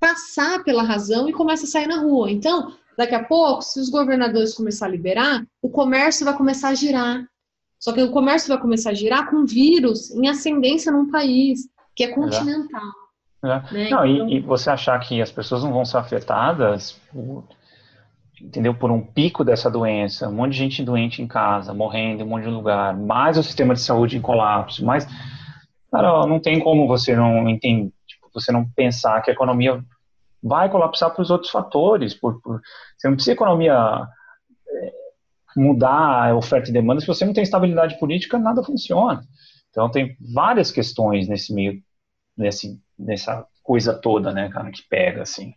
[0.00, 2.30] passar pela razão e começa a sair na rua.
[2.30, 6.74] Então, Daqui a pouco, se os governadores começar a liberar, o comércio vai começar a
[6.74, 7.24] girar.
[7.78, 12.04] Só que o comércio vai começar a girar com vírus em ascendência num país que
[12.04, 12.82] é continental.
[12.82, 13.04] É.
[13.44, 13.48] É.
[13.48, 13.90] Né?
[13.90, 14.06] Não, então...
[14.06, 17.44] e, e, você achar que as pessoas não vão ser afetadas, por,
[18.40, 18.74] entendeu?
[18.74, 22.28] Por um pico dessa doença, um monte de gente doente em casa, morrendo em um
[22.28, 25.06] monte de lugar, mais o sistema de saúde em colapso, mais,
[25.92, 29.84] cara, não tem como você não entender, tipo, você não pensar que a economia
[30.44, 32.12] vai colapsar para os outros fatores.
[32.12, 32.60] Por, por,
[32.96, 34.06] você não precisa economia
[34.68, 34.92] é,
[35.56, 39.26] mudar a oferta e demanda, se você não tem estabilidade política, nada funciona.
[39.70, 41.82] Então tem várias questões nesse meio,
[42.36, 45.54] nesse, nessa coisa toda, né, cara, que pega, assim.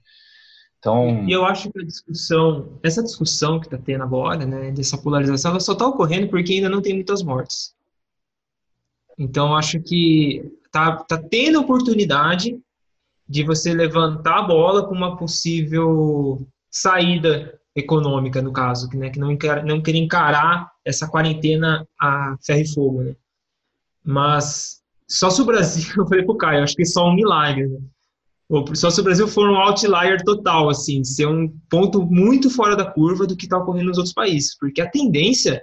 [0.79, 1.25] Então...
[1.27, 5.51] E eu acho que a discussão, essa discussão que está tendo agora, né, dessa polarização,
[5.51, 7.75] ela só está ocorrendo porque ainda não tem muitas mortes.
[9.19, 12.57] Então, acho que tá, tá tendo oportunidade
[13.27, 19.19] de você levantar a bola para uma possível saída econômica, no caso, que, né, que
[19.19, 23.03] não, encara, não queria encarar essa quarentena a ferro e fogo.
[23.03, 23.15] Né?
[24.03, 27.15] Mas só se o Brasil, eu falei para o Caio, acho que é só um
[27.15, 27.67] milagre.
[27.67, 27.79] Né?
[28.73, 32.89] Só se o Brasil for um outlier total, assim, ser um ponto muito fora da
[32.89, 35.61] curva do que está ocorrendo nos outros países, porque a tendência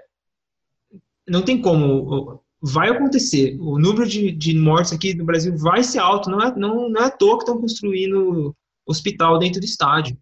[1.26, 3.58] não tem como vai acontecer.
[3.60, 6.30] O número de, de mortes aqui no Brasil vai ser alto.
[6.30, 8.56] Não é, não, não é à toa que estão construindo
[8.86, 10.16] hospital dentro do estádio,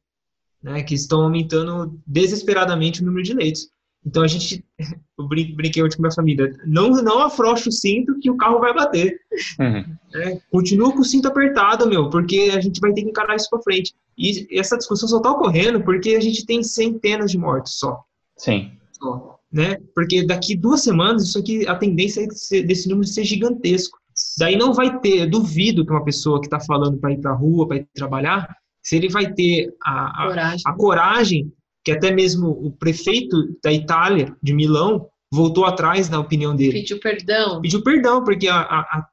[0.61, 0.83] né?
[0.83, 3.69] Que estão aumentando desesperadamente o número de leitos.
[4.05, 4.65] Então a gente,
[5.17, 8.75] eu brinquei hoje com minha família, não, não afrouxa o cinto que o carro vai
[8.75, 9.21] bater.
[9.61, 9.97] Uhum.
[10.17, 13.49] É, continua com o cinto apertado, meu, porque a gente vai ter que encarar isso
[13.49, 13.95] para frente.
[14.19, 18.03] E essa discussão só está ocorrendo porque a gente tem centenas de mortes só.
[18.37, 18.73] Sim.
[18.91, 19.77] Só né?
[19.95, 23.99] Porque daqui duas semanas, isso aqui, a tendência é desse número ser gigantesco.
[24.39, 27.35] Daí não vai ter, duvido que uma pessoa que está falando para ir para a
[27.35, 30.63] rua, para ir trabalhar, se ele vai ter a, a, coragem.
[30.67, 31.53] a coragem,
[31.85, 36.81] que até mesmo o prefeito da Itália, de Milão, voltou atrás na opinião dele.
[36.81, 37.61] Pediu perdão.
[37.61, 39.07] Pediu perdão, porque há,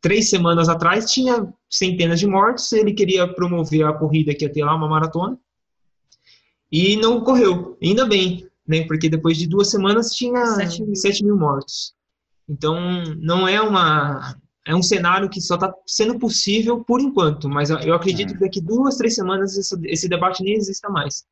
[0.00, 4.64] três semanas atrás tinha centenas de mortos, ele queria promover a corrida que ia ter
[4.64, 5.38] lá, uma maratona,
[6.72, 7.76] e não ocorreu.
[7.82, 8.86] Ainda bem, né?
[8.86, 11.92] Porque depois de duas semanas tinha 7 mil, 7 mil mortos.
[12.48, 17.70] Então, não é uma é um cenário que só está sendo possível por enquanto, mas
[17.70, 18.34] eu acredito é.
[18.34, 21.24] que daqui duas, três semanas esse, esse debate nem exista mais.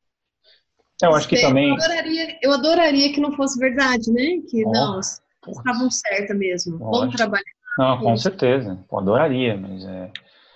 [1.01, 1.71] Eu acho que eu também.
[1.71, 4.41] Adoraria, eu adoraria que não fosse verdade, né?
[4.49, 6.77] Que oh, não, estavam certas mesmo.
[6.77, 7.43] Vamos trabalhar.
[7.77, 8.77] Não, com certeza.
[8.91, 10.11] Eu adoraria, mas é.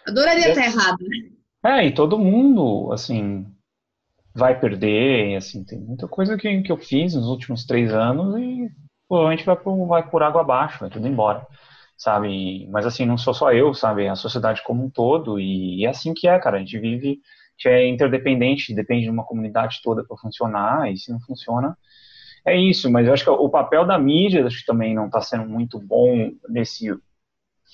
[0.06, 1.30] Adoraria estar errado, né?
[1.66, 3.46] É, e todo mundo, assim,
[4.34, 8.70] vai perder, assim, tem muita coisa que, que eu fiz nos últimos três anos e
[9.08, 11.46] provavelmente vai por, vai por água abaixo, vai tudo embora.
[11.98, 12.68] sabe?
[12.72, 14.06] Mas assim, não sou só eu, sabe?
[14.06, 16.58] É a sociedade como um todo e é assim que é, cara.
[16.58, 17.22] A gente vive,
[17.66, 21.78] a gente é interdependente, depende de uma comunidade toda para funcionar e se não funciona,
[22.46, 22.92] é isso.
[22.92, 25.80] Mas eu acho que o papel da mídia acho que também não está sendo muito
[25.80, 26.88] bom nesse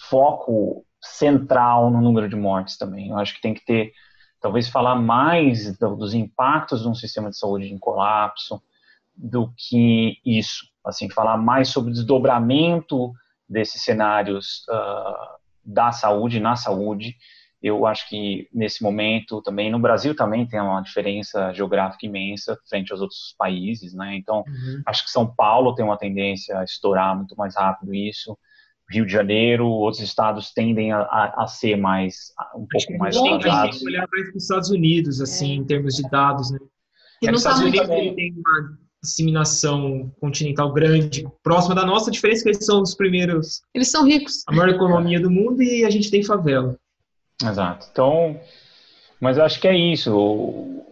[0.10, 3.10] foco central no número de mortes também.
[3.10, 3.92] Eu acho que tem que ter,
[4.40, 8.62] talvez falar mais dos impactos de um sistema de saúde em colapso
[9.16, 10.68] do que isso.
[10.84, 13.14] Assim, falar mais sobre o desdobramento
[13.48, 17.16] desses cenários uh, da saúde, na saúde.
[17.62, 22.92] Eu acho que nesse momento também, no Brasil também tem uma diferença geográfica imensa frente
[22.94, 24.16] aos outros países, né?
[24.16, 24.82] Então, uhum.
[24.86, 28.38] acho que São Paulo tem uma tendência a estourar muito mais rápido isso.
[28.90, 33.16] Rio de Janeiro, outros estados tendem a, a, a ser mais um Acho pouco mais
[33.16, 33.78] organizados.
[33.78, 35.56] Tem que olhar para os Estados Unidos, assim, é.
[35.56, 36.60] em termos de dados, né?
[37.20, 42.42] Porque nos Estados Unidos ele tem uma disseminação continental grande, próxima da nossa, a diferença
[42.42, 43.62] é que eles são os primeiros.
[43.74, 44.44] Eles são ricos.
[44.48, 46.76] A maior economia do mundo e a gente tem favela.
[47.42, 47.88] Exato.
[47.92, 48.40] Então,
[49.20, 50.84] mas eu acho que é isso.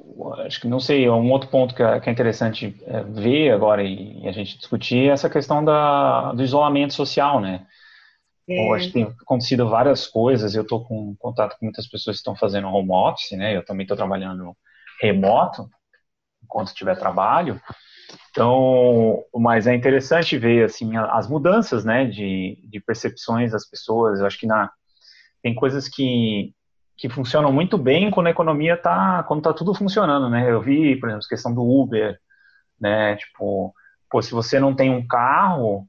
[0.45, 3.51] Acho que não sei, é um outro ponto que é, que é interessante é, ver
[3.51, 7.65] agora e, e, a gente discutir é essa questão da, do isolamento social, né?
[8.49, 8.61] É.
[8.61, 12.67] Hoje tem acontecido várias coisas, eu estou com contato com muitas pessoas que estão fazendo
[12.69, 13.55] home office, né?
[13.55, 14.55] Eu também estou trabalhando
[15.01, 15.69] remoto,
[16.41, 17.59] enquanto tiver trabalho.
[18.31, 24.19] Então, mas é interessante ver, assim, as mudanças, né, de, de percepções das pessoas.
[24.19, 24.71] Eu acho que na,
[25.41, 26.53] tem coisas que,
[26.95, 30.49] que funcionam muito bem quando a economia tá, quando tá tudo funcionando, né?
[30.49, 32.17] Eu vi, por exemplo, a questão do Uber,
[32.79, 33.15] né?
[33.17, 33.73] Tipo,
[34.09, 35.87] pô, se você não tem um carro,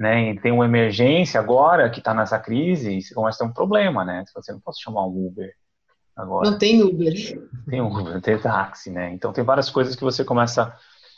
[0.00, 3.54] né, e tem uma emergência agora que está nessa crise, você começa a ter um
[3.54, 4.24] problema, né?
[4.34, 5.52] Você não pode chamar um Uber
[6.16, 6.50] agora.
[6.50, 7.12] Não tem Uber.
[7.68, 9.12] Tem Uber, tem táxi, né?
[9.12, 10.74] Então tem várias coisas que você começa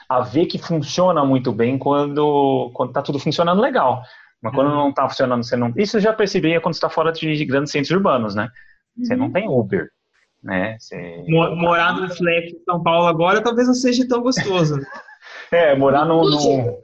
[0.08, 4.02] a ver que funciona muito bem quando quando está tudo funcionando legal.
[4.42, 4.74] Mas quando uhum.
[4.74, 5.72] não está funcionando, você não.
[5.76, 8.48] Isso eu já percebi quando está fora de grandes centros urbanos, né?
[8.98, 9.32] Você não uhum.
[9.32, 9.90] tem Uber,
[10.42, 10.76] né?
[10.80, 11.22] Você...
[11.28, 14.80] Morar no Flex em São Paulo agora talvez não seja tão gostoso.
[15.52, 16.80] é, morar no, no...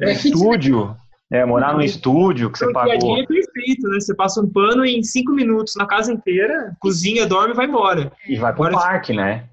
[0.00, 0.96] É, estúdio
[1.30, 2.98] é, morar num estúdio que você pagou.
[2.98, 4.00] Dia a dia é perfeito, né?
[4.00, 8.10] Você passa um pano em cinco minutos na casa inteira, cozinha, dorme e vai embora.
[8.26, 9.48] E vai pro Agora, parque, né?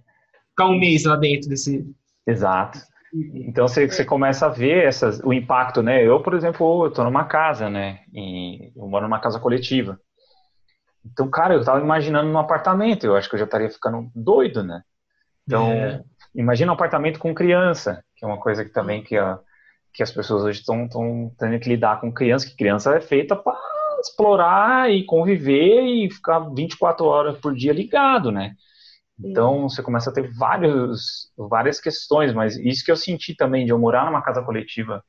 [0.50, 1.86] Ficar um mês lá dentro desse.
[2.26, 2.80] Exato.
[3.14, 6.06] Então você, você começa a ver essas, o impacto, né?
[6.06, 8.00] Eu, por exemplo, eu tô numa casa, né?
[8.14, 10.00] E eu moro numa casa coletiva.
[11.06, 14.64] Então, cara, eu tava imaginando num apartamento, eu acho que eu já estaria ficando doido,
[14.64, 14.82] né?
[15.46, 16.02] Então, é.
[16.34, 19.40] imagina um apartamento com criança, que é uma coisa que também que a,
[19.96, 20.88] que as pessoas hoje estão
[21.40, 23.58] tendo que lidar com criança, que criança é feita para
[24.02, 28.56] explorar e conviver e ficar 24 horas por dia ligado, né?
[29.18, 33.72] Então você começa a ter vários, várias questões, mas isso que eu senti também de
[33.72, 35.02] eu morar numa casa coletiva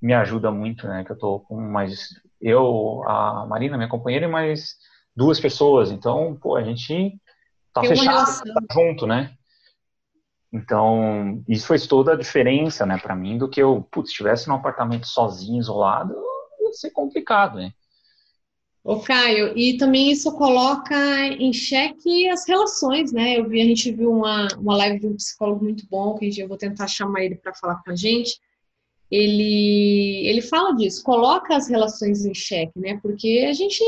[0.00, 1.04] me ajuda muito, né?
[1.04, 2.10] Que eu tô com mais
[2.40, 4.76] eu, a Marina, minha companheira, e mais
[5.14, 5.90] duas pessoas.
[5.90, 7.20] Então, pô, a gente
[7.74, 9.34] tá Tem fechado, tá junto, né?
[10.52, 14.54] Então, isso fez toda a diferença, né, para mim, do que eu, putz, estivesse num
[14.54, 16.14] apartamento sozinho, isolado,
[16.60, 17.72] ia ser complicado, né?
[18.84, 20.96] Ô, Caio, e também isso coloca
[21.38, 23.38] em xeque as relações, né?
[23.38, 26.48] Eu vi, a gente viu uma, uma live de um psicólogo muito bom, que eu
[26.48, 28.40] vou tentar chamar ele para falar com a gente.
[29.08, 32.98] Ele, ele fala disso, coloca as relações em xeque, né?
[33.00, 33.84] Porque a gente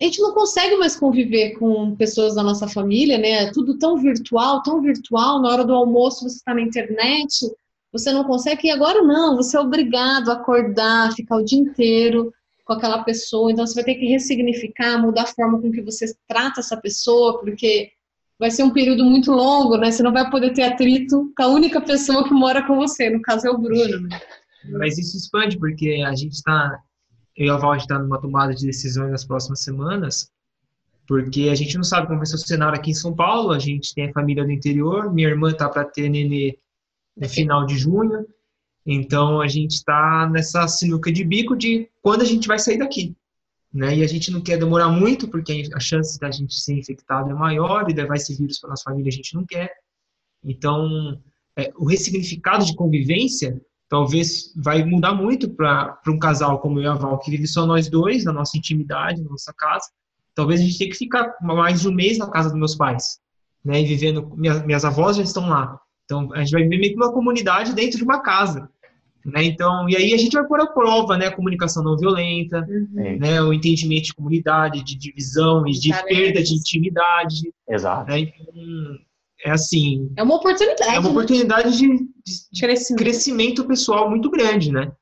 [0.00, 3.44] a gente não consegue mais conviver com pessoas da nossa família, né?
[3.44, 5.40] É tudo tão virtual, tão virtual.
[5.40, 7.50] Na hora do almoço você está na internet,
[7.92, 8.66] você não consegue.
[8.66, 12.32] E agora não, você é obrigado a acordar, ficar o dia inteiro
[12.64, 13.52] com aquela pessoa.
[13.52, 17.38] Então você vai ter que ressignificar, mudar a forma com que você trata essa pessoa,
[17.38, 17.90] porque
[18.38, 19.92] vai ser um período muito longo, né?
[19.92, 23.08] Você não vai poder ter atrito com a única pessoa que mora com você.
[23.08, 24.20] No caso é o Bruno, né?
[24.70, 26.76] Mas isso expande, porque a gente está
[27.36, 30.30] eu Val está numa tomada de decisões nas próximas semanas,
[31.06, 33.58] porque a gente não sabe como vai ser o cenário aqui em São Paulo, a
[33.58, 36.58] gente tem a família do interior, minha irmã está para ter nenê
[37.16, 38.26] no final de junho,
[38.84, 43.14] então a gente está nessa sinuca de bico de quando a gente vai sair daqui.
[43.72, 43.96] Né?
[43.98, 47.34] E a gente não quer demorar muito, porque a chance da gente ser infectado é
[47.34, 49.72] maior e levar esse vírus para nossa família a gente não quer.
[50.44, 51.18] Então,
[51.56, 53.60] é, o ressignificado de convivência
[53.92, 57.66] talvez vai mudar muito para um casal como eu e a Val, que vive só
[57.66, 59.86] nós dois, na nossa intimidade, na nossa casa.
[60.34, 63.18] Talvez a gente tenha que ficar mais de um mês na casa dos meus pais,
[63.62, 65.78] né, e vivendo, minhas, minhas avós já estão lá.
[66.06, 68.66] Então, a gente vai viver meio que uma comunidade dentro de uma casa.
[69.26, 69.44] Né?
[69.44, 73.18] Então, e aí a gente vai pôr a prova, né, a comunicação não violenta, uhum.
[73.18, 77.52] né, o entendimento de comunidade, de divisão e de perda de intimidade.
[77.68, 78.10] Exato.
[78.10, 78.20] Né?
[78.20, 78.54] Então,
[79.44, 80.12] é assim.
[80.16, 80.94] É uma oportunidade.
[80.94, 82.08] É uma oportunidade de, de,
[82.52, 82.98] de crescimento.
[82.98, 84.92] crescimento pessoal muito grande, né?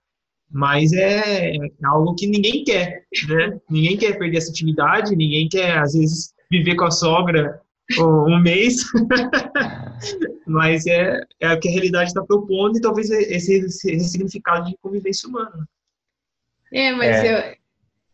[0.50, 3.60] mas é, é algo que ninguém quer, né?
[3.70, 7.60] Ninguém quer perder essa intimidade, ninguém quer, às vezes, viver com a sogra
[7.98, 8.84] um mês,
[10.46, 14.76] mas é, é o que a realidade está propondo e talvez esse, esse significado de
[14.80, 15.68] convivência humana.
[16.72, 17.52] É, mas é.
[17.52, 17.60] Eu,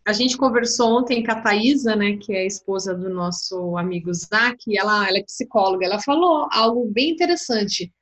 [0.07, 4.15] a gente conversou ontem com a Thaisa, né, que é a esposa do nosso amigo
[4.15, 7.93] Zac, e ela, ela é psicóloga, ela falou algo bem interessante.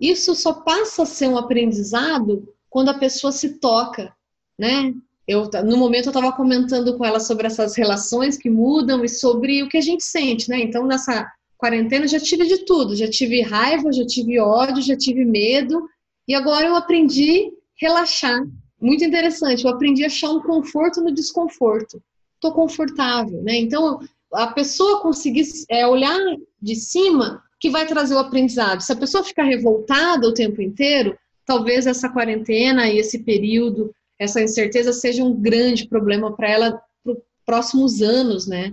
[0.00, 4.12] Isso só passa a ser um aprendizado quando a pessoa se toca,
[4.58, 4.92] né?
[5.28, 9.62] Eu, no momento eu estava comentando com ela sobre essas relações que mudam e sobre
[9.62, 10.58] o que a gente sente, né?
[10.60, 15.24] Então, nessa quarentena já tive de tudo, já tive raiva, já tive ódio, já tive
[15.24, 15.88] medo,
[16.26, 18.40] e agora eu aprendi relaxar,
[18.80, 19.64] muito interessante.
[19.64, 22.02] Eu aprendi a achar um conforto no desconforto.
[22.34, 23.56] Estou confortável, né?
[23.56, 24.00] Então,
[24.32, 26.18] a pessoa conseguir é, olhar
[26.60, 28.80] de cima que vai trazer o aprendizado.
[28.80, 34.40] Se a pessoa ficar revoltada o tempo inteiro, talvez essa quarentena e esse período, essa
[34.40, 38.72] incerteza seja um grande problema para ela para os próximos anos, né?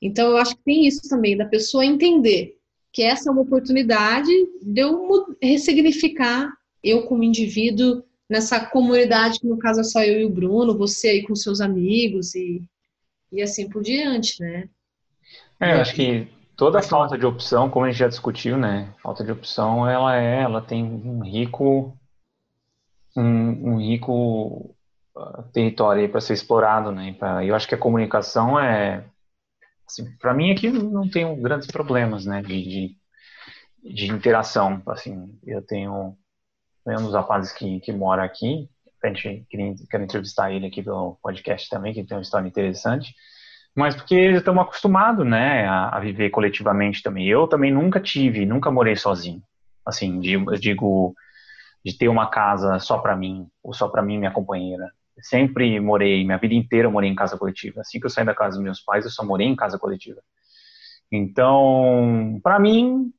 [0.00, 2.56] Então, eu acho que tem isso também, da pessoa entender
[2.92, 4.30] que essa é uma oportunidade
[4.62, 5.06] de eu
[5.40, 6.52] ressignificar
[6.82, 11.08] eu como indivíduo nessa comunidade, que no caso é só eu e o Bruno, você
[11.08, 12.66] aí com seus amigos e,
[13.30, 14.70] e assim por diante, né?
[15.60, 16.26] É, eu acho que
[16.56, 18.90] toda falta de opção, como a gente já discutiu, né?
[19.02, 21.94] Falta de opção, ela é, ela tem um rico,
[23.14, 24.74] um, um rico
[25.14, 27.14] uh, território para ser explorado, né?
[27.18, 29.04] Pra, eu acho que a comunicação é,
[29.86, 32.40] assim, para mim aqui não tenho grandes problemas, né?
[32.40, 32.96] De, de,
[33.94, 36.16] de interação, assim, eu tenho
[36.86, 38.68] né, um dos rapazes que, que mora aqui.
[39.02, 39.44] A gente
[39.90, 43.14] quero entrevistar ele aqui pelo podcast também, que tem uma história interessante.
[43.74, 47.26] Mas porque estamos acostumados, né, a, a, viver coletivamente também.
[47.26, 49.42] Eu também nunca tive, nunca morei sozinho.
[49.84, 51.14] Assim, digo, digo
[51.84, 54.90] de ter uma casa só para mim, ou só para mim e minha companheira.
[55.20, 57.80] Sempre morei, minha vida inteira eu morei em casa coletiva.
[57.80, 60.20] Assim que eu saí da casa dos meus pais, eu só morei em casa coletiva.
[61.10, 63.12] Então, para mim,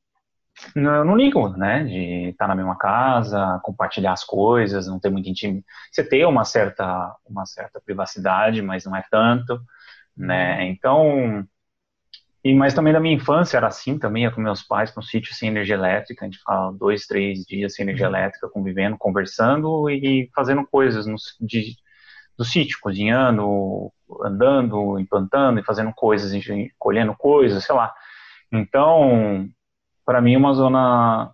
[0.74, 1.84] não, não ligo, né?
[1.84, 5.64] De estar na mesma casa, compartilhar as coisas, não ter muito intimidade.
[5.90, 9.60] Você tem uma certa, uma certa privacidade, mas não é tanto,
[10.16, 10.58] né?
[10.58, 10.62] Uhum.
[10.70, 11.48] Então,
[12.44, 15.34] e mas também da minha infância era assim também, ia com meus pais no sítio
[15.34, 18.14] sem energia elétrica, a gente fala dois, três dias sem energia uhum.
[18.14, 21.74] elétrica, convivendo, conversando e fazendo coisas no, de,
[22.36, 23.90] do sítio, cozinhando,
[24.22, 26.32] andando, implantando e fazendo coisas,
[26.78, 27.92] colhendo coisas, sei lá.
[28.52, 29.48] Então,
[30.04, 31.30] para mim, uma zona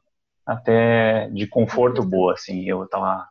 [0.47, 2.65] até de conforto boa, assim.
[2.65, 3.27] Eu tava,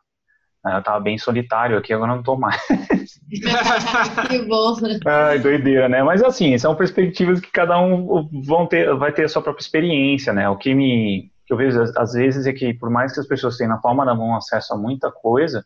[0.64, 2.60] eu tava bem solitário aqui, agora não tô mais.
[4.28, 4.76] que bom.
[5.06, 6.02] Ai, doideira, né?
[6.02, 10.32] Mas assim, são perspectivas que cada um vão ter, vai ter a sua própria experiência,
[10.32, 10.48] né?
[10.48, 13.56] O que me que eu vejo às vezes é que por mais que as pessoas
[13.56, 15.64] tenham na palma da mão acesso a muita coisa,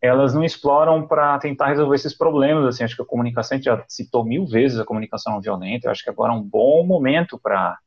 [0.00, 2.64] elas não exploram para tentar resolver esses problemas.
[2.66, 5.86] Assim, acho que a comunicação, a gente já citou mil vezes a comunicação não violenta.
[5.86, 7.78] Eu acho que agora é um bom momento para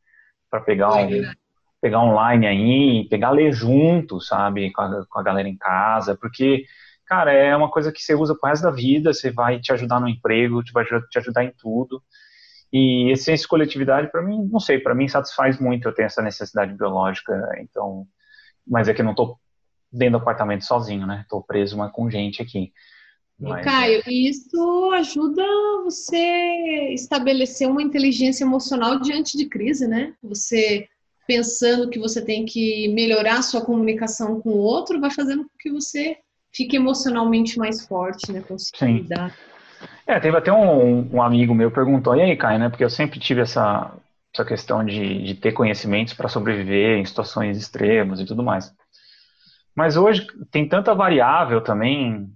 [0.49, 1.10] para pegar um,
[1.82, 6.65] pegar online aí, pegar ler junto, sabe, com a, com a galera em casa, porque,
[7.06, 9.99] cara, é uma coisa que você usa pro resto da vida, você vai te ajudar
[9.99, 12.02] no emprego, te vai te ajudar em tudo.
[12.72, 16.74] E essência coletividade, para mim, não sei, para mim satisfaz muito eu ter essa necessidade
[16.74, 18.06] biológica, então,
[18.68, 19.38] mas é que eu não tô
[19.91, 21.26] dentro do apartamento sozinho, né?
[21.30, 22.74] Tô preso mas com gente aqui.
[23.40, 23.64] Mas...
[23.64, 25.44] Caio, isso ajuda
[25.84, 30.14] você estabelecer uma inteligência emocional diante de crise, né?
[30.24, 30.88] Você
[31.28, 35.50] pensando que você tem que melhorar a sua comunicação com o outro, vai fazendo com
[35.60, 36.18] que você
[36.56, 38.42] fique emocionalmente mais forte, né?
[38.42, 39.36] Conseguir lidar.
[40.08, 42.70] É, teve até um, um, amigo meu perguntou, e aí, Caio, né?
[42.70, 43.94] Porque eu sempre tive essa,
[44.34, 48.74] essa questão de, de ter conhecimentos para sobreviver em situações extremas e tudo mais.
[49.76, 52.32] Mas hoje tem tanta variável também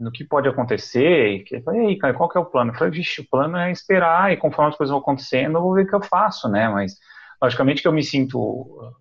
[0.00, 2.72] no que pode acontecer, eu falei, aí, cara, qual que é o plano?
[2.72, 5.74] Eu falei, vixe, o plano é esperar, e conforme as coisas vão acontecendo, eu vou
[5.74, 6.96] ver o que eu faço, né, mas,
[7.40, 8.94] logicamente que eu me sinto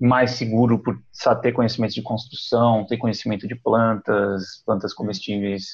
[0.00, 0.96] mais seguro por
[1.42, 5.66] ter conhecimento de construção, ter conhecimento de plantas, plantas comestíveis,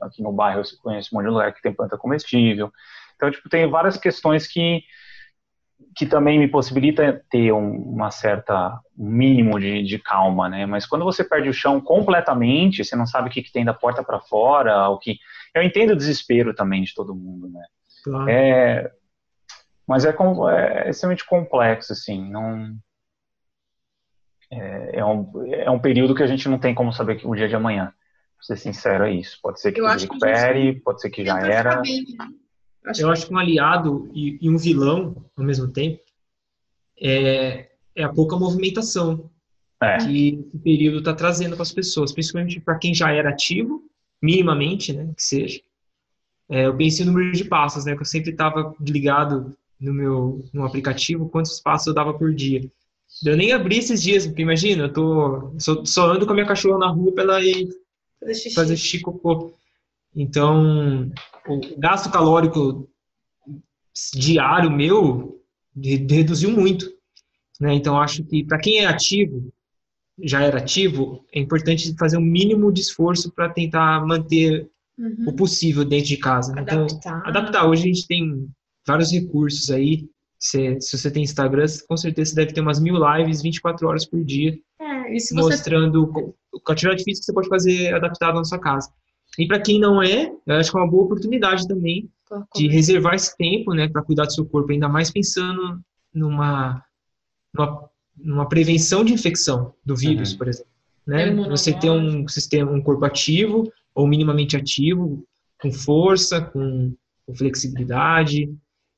[0.00, 2.72] aqui no bairro eu conheço um monte de lugar que tem planta comestível,
[3.16, 4.82] então, tipo, tem várias questões que
[5.94, 10.66] que também me possibilita ter um, uma certa um mínimo de, de, calma, né?
[10.66, 13.74] Mas quando você perde o chão completamente, você não sabe o que, que tem da
[13.74, 15.18] porta para fora, o que
[15.54, 17.62] eu entendo o desespero também de todo mundo, né?
[18.02, 18.28] Claro.
[18.28, 18.90] É,
[19.86, 22.76] mas é, é, extremamente complexo, assim, não
[24.50, 27.48] é, é, um, é um período que a gente não tem como saber o dia
[27.48, 27.92] de amanhã.
[28.36, 29.38] Pra ser sincero, é isso.
[29.42, 31.80] Pode ser que eu recupere, pode ser que já era.
[31.80, 32.28] Bem, né?
[32.84, 36.00] Acho eu acho que um aliado e, e, um vilão ao mesmo tempo
[37.00, 39.30] é, é a pouca movimentação.
[39.82, 39.98] é.
[39.98, 43.82] que esse período está trazendo para as pessoas, principalmente para quem já era ativo,
[44.22, 45.60] minimamente, né, que seja.
[46.48, 50.44] É, eu pensei no número de passos, né, que eu sempre estava ligado no meu
[50.52, 52.70] no aplicativo quantos passos eu dava por dia.
[53.24, 56.46] Eu nem abri esses dias, porque imagina, eu tô só, só ando com a minha
[56.46, 57.68] cachorra na rua para ela ir
[58.18, 58.54] fazer xixi.
[58.54, 59.54] fazer xixi cocô.
[60.14, 61.10] Então,
[61.48, 62.88] o gasto calórico
[64.14, 65.40] diário meu
[66.08, 66.90] reduziu muito.
[67.60, 67.74] Né?
[67.74, 69.52] Então, acho que para quem é ativo,
[70.22, 74.68] já era ativo, é importante fazer um mínimo de esforço para tentar manter
[74.98, 75.28] uhum.
[75.28, 76.52] o possível dentro de casa.
[76.52, 77.18] Então, adaptar.
[77.18, 77.68] Então, adaptar.
[77.68, 78.48] Hoje a gente tem
[78.86, 80.08] vários recursos aí.
[80.38, 84.04] Se, se você tem Instagram, com certeza você deve ter umas mil lives 24 horas
[84.04, 84.56] por dia.
[84.80, 86.60] É, mostrando você...
[86.68, 88.90] a atividade física que você pode fazer adaptado na sua casa.
[89.38, 92.08] E para quem não é, eu acho que é uma boa oportunidade também
[92.54, 95.80] de reservar esse tempo, né, para cuidar do seu corpo, ainda mais pensando
[96.12, 96.82] numa,
[97.52, 100.38] numa, numa prevenção de infecção do vírus, uhum.
[100.38, 100.70] por exemplo.
[101.06, 101.30] Né?
[101.48, 105.24] Você ter um sistema, um corpo ativo ou minimamente ativo,
[105.60, 106.94] com força, com,
[107.26, 108.52] com flexibilidade,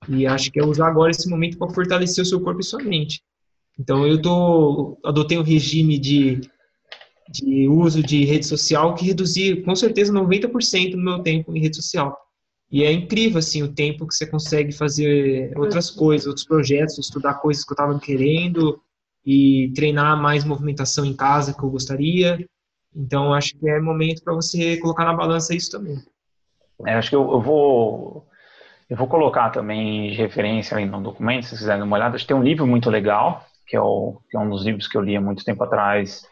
[0.09, 2.83] e acho que é usar agora esse momento para fortalecer o seu corpo e sua
[2.83, 3.23] mente.
[3.79, 6.41] Então eu tô adotei um regime de
[7.29, 11.77] de uso de rede social que reduzi com certeza 90% do meu tempo em rede
[11.77, 12.17] social.
[12.71, 17.35] E é incrível, assim, o tempo que você consegue fazer outras coisas, outros projetos, estudar
[17.35, 18.81] coisas que eu estava querendo
[19.25, 22.45] e treinar mais movimentação em casa que eu gostaria.
[22.95, 25.97] Então, acho que é momento para você colocar na balança isso também.
[26.85, 28.27] É, acho que eu, eu, vou
[28.91, 32.17] eu vou colocar também de referência ali no documento, se vocês quiserem dar uma olhada.
[32.17, 34.89] Acho que tem um livro muito legal, que é, o, que é um dos livros
[34.89, 36.27] que eu li há muito tempo atrás,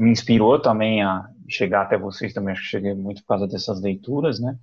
[0.00, 3.80] me inspirou também a chegar até vocês também, acho que cheguei muito por causa dessas
[3.82, 4.56] leituras, né?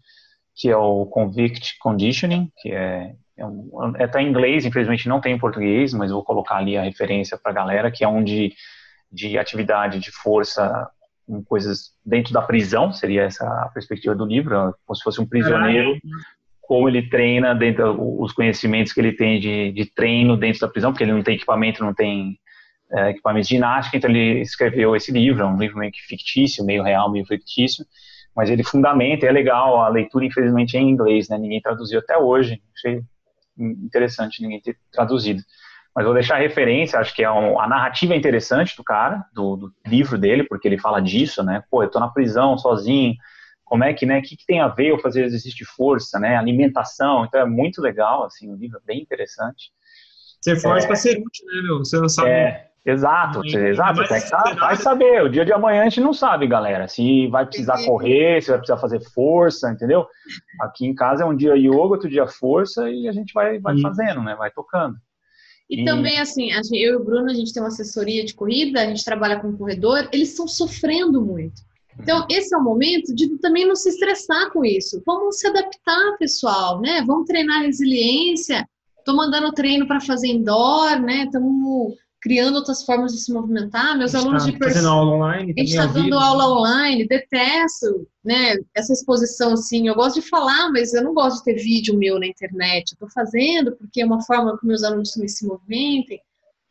[0.55, 5.21] Que é o Convict Conditioning, que é é, um, é tá em inglês, infelizmente não
[5.21, 8.23] tem em português, mas vou colocar ali a referência para a galera, que é um
[8.23, 8.51] de,
[9.11, 10.89] de atividade de força
[11.27, 15.27] com coisas dentro da prisão, seria essa a perspectiva do livro, como se fosse um
[15.27, 15.95] prisioneiro,
[16.61, 20.91] como ele treina dentro os conhecimentos que ele tem de, de treino dentro da prisão,
[20.91, 22.39] porque ele não tem equipamento, não tem
[22.91, 26.65] é, equipamentos de ginástica, então ele escreveu esse livro, é um livro meio que fictício,
[26.65, 27.85] meio real, meio fictício,
[28.35, 32.17] mas ele fundamenta, é legal, a leitura infelizmente é em inglês, né, ninguém traduziu até
[32.17, 33.01] hoje, achei
[33.57, 35.41] interessante ninguém ter traduzido.
[35.95, 39.25] Mas vou deixar a referência, acho que é um, a narrativa é interessante do cara,
[39.33, 43.15] do, do, livro dele, porque ele fala disso, né, pô, eu tô na prisão sozinho,
[43.65, 46.19] como é que, né, o que, que tem a ver eu fazer exercício de força,
[46.19, 49.71] né, alimentação, então é muito legal, assim, o livro é bem interessante.
[50.41, 51.79] Ser forte é, para ser útil, né, meu?
[51.79, 52.29] Você não sabe.
[52.29, 54.07] É, Exato, e, exato.
[54.07, 55.21] Tem que tá, vai saber.
[55.21, 56.87] O dia de amanhã a gente não sabe, galera.
[56.87, 60.07] Se vai precisar correr, se vai precisar fazer força, entendeu?
[60.61, 63.77] Aqui em casa é um dia yoga, outro dia força e a gente vai, vai
[63.81, 64.35] fazendo, né?
[64.37, 64.95] Vai tocando.
[65.69, 68.81] E, e, também, assim, eu e o Bruno, a gente tem uma assessoria de corrida,
[68.81, 71.61] a gente trabalha com corredor, eles estão sofrendo muito.
[71.99, 72.27] Então, uhum.
[72.29, 75.03] esse é o momento de também não se estressar com isso.
[75.05, 77.03] Vamos se adaptar, pessoal, né?
[77.05, 78.65] Vamos treinar resiliência.
[78.97, 81.25] Estou mandando treino para fazer indoor, né?
[81.25, 83.97] Estamos criando outras formas de se movimentar.
[83.97, 88.55] Meus alunos tá de fazendo aula online, a gente está dando aula online, detesto, né?
[88.75, 89.87] Essa exposição assim.
[89.87, 92.91] Eu gosto de falar, mas eu não gosto de ter vídeo meu na internet.
[92.91, 96.21] Eu estou fazendo porque é uma forma que meus alunos também se movimentem.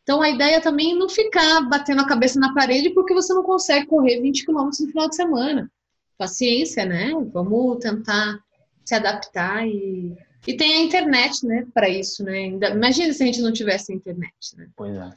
[0.03, 3.43] Então a ideia também é não ficar batendo a cabeça na parede porque você não
[3.43, 5.71] consegue correr 20 quilômetros no final de semana.
[6.19, 7.13] Paciência, né?
[7.33, 8.39] Vamos tentar
[8.85, 10.17] se adaptar e
[10.47, 12.47] e tem a internet, né, para isso, né?
[12.47, 14.69] Imagina se a gente não tivesse a internet, né?
[14.77, 15.11] Pois é.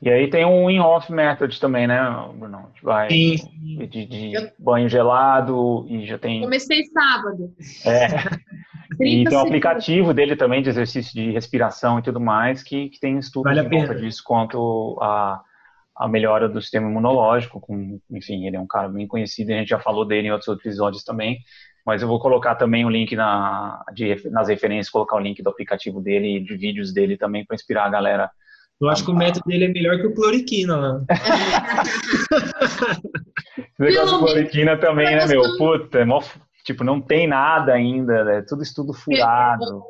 [0.00, 1.98] E aí tem um in-off method também, né,
[2.34, 2.70] Bruno?
[2.82, 3.36] Vai Sim.
[3.88, 4.50] de, de eu...
[4.58, 6.42] banho gelado e já tem.
[6.42, 7.52] Comecei sábado.
[7.84, 8.06] É.
[9.00, 13.00] e tem um aplicativo dele também de exercício de respiração e tudo mais que, que
[13.00, 15.40] tem estudos vale em volta disso quanto a,
[15.96, 17.60] a melhora do sistema imunológico.
[17.60, 20.56] Com, enfim, ele é um cara bem conhecido, a gente já falou dele em outros
[20.58, 21.38] episódios também.
[21.86, 25.48] Mas eu vou colocar também o link na, de, nas referências, colocar o link do
[25.48, 28.30] aplicativo dele e de vídeos dele também para inspirar a galera
[28.80, 31.00] eu acho que o método dele é melhor que o cloriquina lá.
[33.58, 35.56] Esse negócio de cloriquina também, né, meu?
[35.56, 36.22] Puta, é mó,
[36.64, 39.82] tipo, não tem nada ainda, é tudo estudo furado.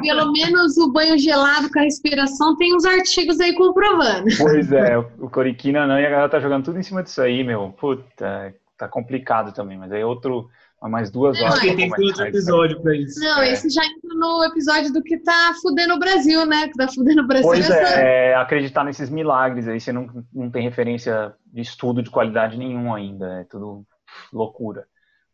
[0.00, 4.24] Pelo menos o banho gelado com a respiração tem uns artigos aí comprovando.
[4.38, 7.44] Pois é, o cloriquina não, e a galera tá jogando tudo em cima disso aí,
[7.44, 7.74] meu.
[7.78, 10.48] Puta, tá complicado também, mas aí outro
[10.88, 11.60] mais duas não, horas.
[11.60, 13.20] Tem outro episódio para isso.
[13.20, 13.52] Não, é.
[13.52, 16.68] esse já entra no episódio do que tá fudendo o Brasil, né?
[16.68, 17.48] Que tá fudendo o Brasil.
[17.48, 22.10] Pois é, é, acreditar nesses milagres aí, você não, não tem referência de estudo de
[22.10, 23.84] qualidade nenhum ainda, é tudo
[24.32, 24.86] loucura.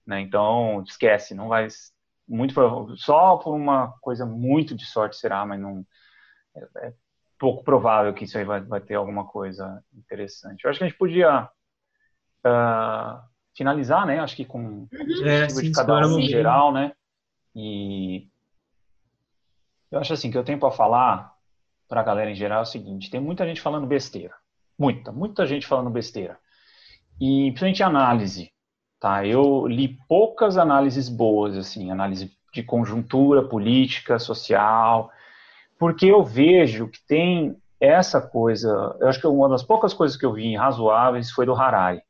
[0.07, 0.21] Né?
[0.21, 1.69] Então, esquece, não vai.
[2.29, 2.55] Muito
[2.97, 5.87] só por uma coisa muito de sorte será, mas não.
[6.57, 6.93] É, é
[7.39, 10.65] pouco provável que isso aí vai, vai ter alguma coisa interessante.
[10.65, 11.49] Eu acho que a gente podia
[12.45, 13.21] uh,
[13.57, 14.21] finalizar, né?
[14.21, 14.87] Acho que com
[15.25, 16.93] é, sim, de cada um em geral, né?
[17.55, 18.29] E
[19.91, 21.35] eu acho assim que eu tenho para falar
[21.89, 24.35] para a galera em geral é o seguinte: tem muita gente falando besteira,
[24.79, 26.39] muita, muita gente falando besteira.
[27.19, 28.53] E principalmente análise,
[29.01, 29.27] tá?
[29.27, 35.11] Eu li poucas análises boas, assim, análise de conjuntura política, social,
[35.79, 38.97] porque eu vejo que tem essa coisa.
[39.01, 42.03] Eu acho que uma das poucas coisas que eu vi razoáveis foi do Harari,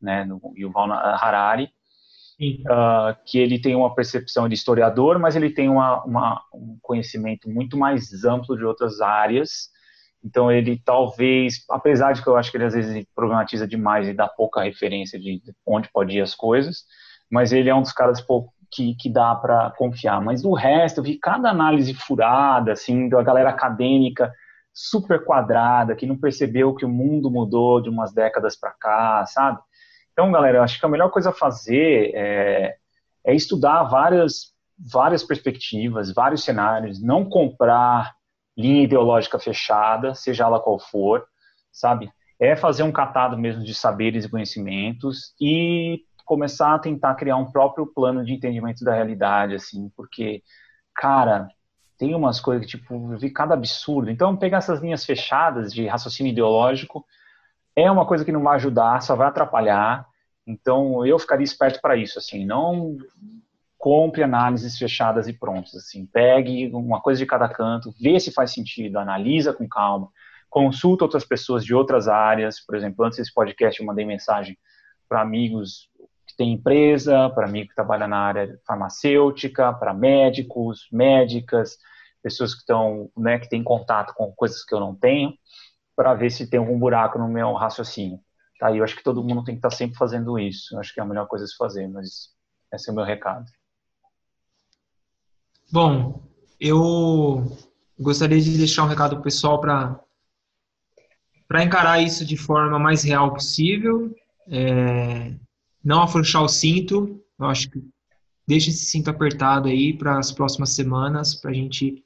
[0.00, 0.24] né?
[0.24, 1.70] Do Yuval Harari,
[2.40, 7.48] uh, que ele tem uma percepção de historiador, mas ele tem uma, uma, um conhecimento
[7.50, 9.70] muito mais amplo de outras áreas.
[10.24, 14.14] Então ele talvez, apesar de que eu acho que ele às vezes problematiza demais e
[14.14, 16.84] dá pouca referência de onde pode ir as coisas,
[17.30, 18.24] mas ele é um dos caras
[18.70, 20.20] que, que dá para confiar.
[20.20, 24.32] Mas do resto, eu vi cada análise furada, assim, da galera acadêmica
[24.72, 29.58] super quadrada, que não percebeu que o mundo mudou de umas décadas para cá, sabe?
[30.18, 32.76] Então, galera, acho que a melhor coisa a fazer é,
[33.24, 38.16] é estudar várias, várias perspectivas, vários cenários, não comprar
[38.56, 41.24] linha ideológica fechada, seja ela qual for,
[41.70, 42.10] sabe?
[42.36, 47.52] É fazer um catado mesmo de saberes e conhecimentos e começar a tentar criar um
[47.52, 50.42] próprio plano de entendimento da realidade, assim, porque,
[50.96, 51.46] cara,
[51.96, 54.10] tem umas coisas que, tipo, eu vi cada absurdo.
[54.10, 57.06] Então, pegar essas linhas fechadas de raciocínio ideológico
[57.82, 60.06] é uma coisa que não vai ajudar, só vai atrapalhar.
[60.46, 62.96] Então, eu ficaria esperto para isso, assim, não
[63.76, 68.52] compre análises fechadas e prontas, assim, pegue uma coisa de cada canto, vê se faz
[68.52, 70.08] sentido, analisa com calma,
[70.50, 74.58] consulta outras pessoas de outras áreas, por exemplo, antes desse podcast eu mandei mensagem
[75.08, 75.88] para amigos
[76.26, 81.78] que têm empresa, para amigo que trabalha na área farmacêutica, para médicos, médicas,
[82.20, 85.32] pessoas que estão, né, que têm contato com coisas que eu não tenho,
[85.98, 88.20] para ver se tem algum buraco no meu raciocínio.
[88.60, 88.70] Tá?
[88.70, 90.72] E eu acho que todo mundo tem que estar tá sempre fazendo isso.
[90.72, 92.28] Eu acho que é a melhor coisa a se fazer, mas
[92.72, 93.44] esse é o meu recado.
[95.72, 96.22] Bom,
[96.60, 97.44] eu
[97.98, 99.98] gostaria de deixar um recado pessoal para
[101.48, 104.14] para encarar isso de forma mais real possível,
[104.48, 105.34] é,
[105.82, 107.20] não afrouxar o cinto.
[107.40, 107.82] Eu acho que
[108.46, 112.04] deixa esse cinto apertado aí para as próximas semanas, para a gente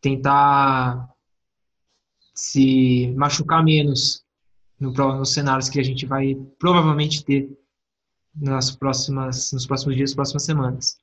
[0.00, 1.09] tentar
[2.40, 4.24] se machucar menos
[4.78, 7.50] no, nos cenários que a gente vai provavelmente ter
[8.34, 10.96] nas próximas, nos próximos dias, próximas semanas.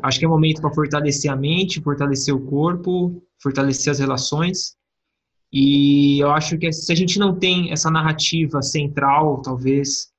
[0.00, 4.76] Acho que é momento para fortalecer a mente, fortalecer o corpo, fortalecer as relações.
[5.52, 10.12] E eu acho que se a gente não tem essa narrativa central, talvez,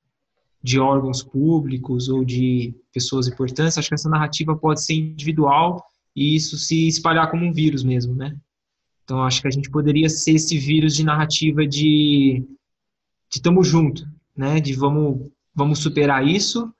[0.62, 5.82] de órgãos públicos ou de pessoas importantes, acho que essa narrativa pode ser individual
[6.14, 8.36] e isso se espalhar como um vírus mesmo, né?
[9.08, 12.44] Então, acho que a gente poderia ser esse vírus de narrativa de
[13.30, 14.06] de estamos junto,
[14.36, 14.60] né?
[14.60, 16.70] De vamos, vamos superar isso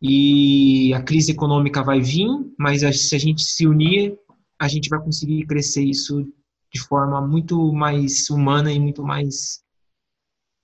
[0.00, 2.26] e a crise econômica vai vir,
[2.58, 4.18] mas se a gente se unir,
[4.58, 6.26] a gente vai conseguir crescer isso
[6.72, 9.62] de forma muito mais humana e muito mais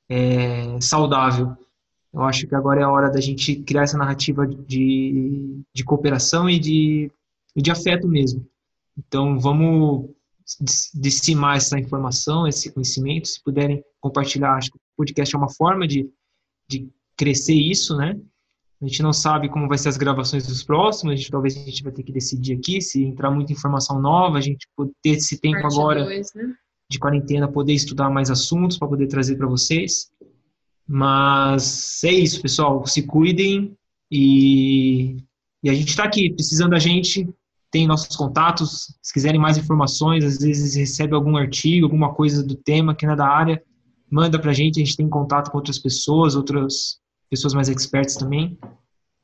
[0.08, 1.54] é, saudável.
[2.14, 6.48] Eu acho que agora é a hora da gente criar essa narrativa de, de cooperação
[6.48, 7.12] e de,
[7.54, 8.46] de afeto mesmo.
[8.96, 10.08] Então, vamos
[10.94, 15.86] dissimar essa informação, esse conhecimento, se puderem compartilhar, acho que o podcast é uma forma
[15.86, 16.08] de,
[16.68, 18.18] de crescer isso, né?
[18.82, 21.60] A gente não sabe como vai ser as gravações dos próximos, a gente, talvez a
[21.60, 24.68] gente vai ter que decidir aqui, se entrar muita informação nova, a gente
[25.02, 26.54] ter esse tempo Parte agora dois, né?
[26.90, 30.10] de quarentena, poder estudar mais assuntos para poder trazer para vocês.
[30.86, 33.74] Mas é isso, pessoal, se cuidem
[34.10, 35.16] e,
[35.62, 37.26] e a gente está aqui, precisando da gente,
[37.74, 42.54] tem nossos contatos, se quiserem mais informações, às vezes recebe algum artigo, alguma coisa do
[42.54, 43.60] tema que não é da área,
[44.08, 48.56] manda pra gente, a gente tem contato com outras pessoas, outras pessoas mais expertas também,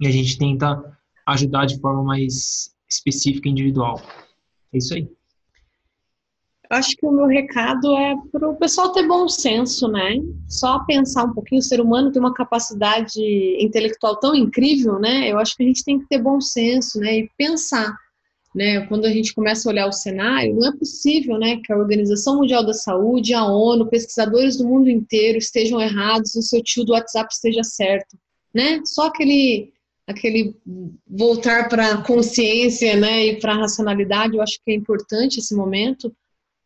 [0.01, 0.83] e a gente tenta
[1.29, 4.03] ajudar de forma mais específica e individual.
[4.73, 5.09] É isso aí.
[6.71, 10.17] Acho que o meu recado é para o pessoal ter bom senso, né?
[10.49, 11.61] Só pensar um pouquinho.
[11.61, 13.21] O ser humano tem uma capacidade
[13.61, 15.31] intelectual tão incrível, né?
[15.31, 17.19] Eu acho que a gente tem que ter bom senso, né?
[17.19, 17.97] E pensar
[18.55, 21.77] né, quando a gente começa a olhar o cenário, não é possível né, que a
[21.77, 26.85] Organização Mundial da Saúde, a ONU, pesquisadores do mundo inteiro estejam errados, o seu tio
[26.85, 28.19] do WhatsApp esteja certo.
[28.53, 28.81] Né?
[28.85, 29.73] Só aquele,
[30.07, 30.57] aquele
[31.07, 35.55] voltar para a consciência né, e para a racionalidade, eu acho que é importante esse
[35.55, 36.13] momento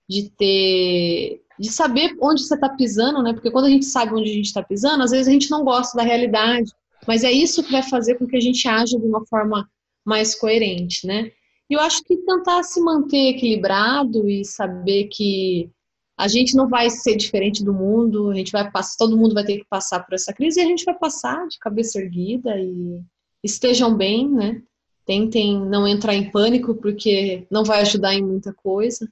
[0.09, 3.33] de ter de saber onde você está pisando, né?
[3.33, 5.63] Porque quando a gente sabe onde a gente está pisando, às vezes a gente não
[5.65, 6.69] gosta da realidade,
[7.07, 9.69] mas é isso que vai fazer com que a gente haja de uma forma
[10.05, 11.31] mais coerente, né?
[11.75, 15.71] Eu acho que tentar se manter equilibrado e saber que
[16.17, 19.45] A gente não vai ser diferente do mundo, a gente vai passar, todo mundo vai
[19.45, 23.03] ter que passar por essa crise e a gente vai passar de cabeça erguida e
[23.43, 24.63] estejam bem, né?
[25.05, 29.09] Tentem não entrar em pânico porque não vai ajudar em muita coisa.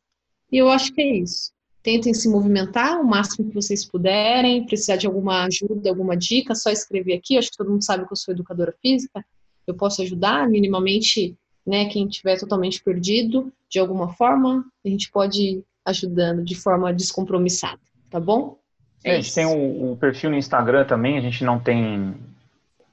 [0.51, 1.51] E eu acho que é isso.
[1.82, 4.64] Tentem se movimentar o máximo que vocês puderem.
[4.64, 7.36] Precisar de alguma ajuda, alguma dica, só escrever aqui.
[7.36, 9.24] Acho que todo mundo sabe que eu sou educadora física.
[9.66, 11.36] Eu posso ajudar minimamente,
[11.66, 11.86] né?
[11.86, 17.80] Quem estiver totalmente perdido, de alguma forma, a gente pode ir ajudando de forma descompromissada,
[18.10, 18.59] tá bom?
[19.05, 21.18] É, a gente tem o, o, perfil no Instagram também.
[21.18, 22.14] A gente não tem,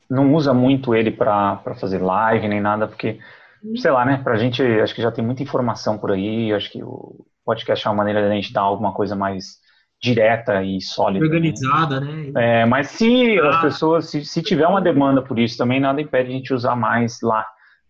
[0.10, 3.20] não usa muito ele para fazer live nem nada, porque
[3.64, 3.76] uhum.
[3.78, 4.20] sei lá, né?
[4.24, 6.52] Pra gente, acho que já tem muita informação por aí.
[6.52, 9.60] Acho que o podcast é uma maneira de a gente dar alguma coisa mais
[10.02, 11.20] direta e sólida.
[11.20, 11.26] Né?
[11.26, 12.32] Organizada, né?
[12.36, 13.50] É, mas se ah.
[13.50, 16.76] as pessoas, se, se, tiver uma demanda por isso também, nada impede a gente usar
[16.76, 17.46] mais lá.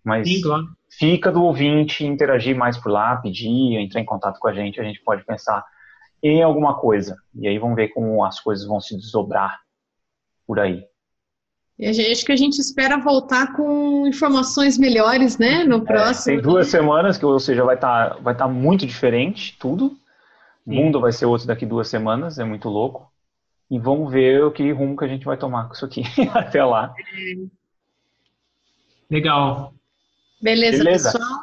[0.10, 0.68] Mas Sim, claro.
[0.90, 4.84] fica do ouvinte interagir mais por lá, pedir, entrar em contato com a gente, a
[4.84, 5.64] gente pode pensar
[6.22, 7.15] em alguma coisa.
[7.36, 9.60] E aí vamos ver como as coisas vão se desdobrar
[10.48, 10.84] por aí.
[11.77, 16.34] E acho que a gente espera voltar com informações melhores, né, no próximo.
[16.34, 19.95] É, tem duas semanas, que, ou seja, vai estar tá, vai tá muito diferente tudo.
[20.65, 23.10] O mundo vai ser outro daqui duas semanas, é muito louco.
[23.72, 26.02] E vamos ver o que rumo que a gente vai tomar com isso aqui
[26.34, 26.94] até lá.
[29.10, 29.73] Legal.
[30.41, 31.11] Beleza, Beleza.
[31.11, 31.39] pessoal?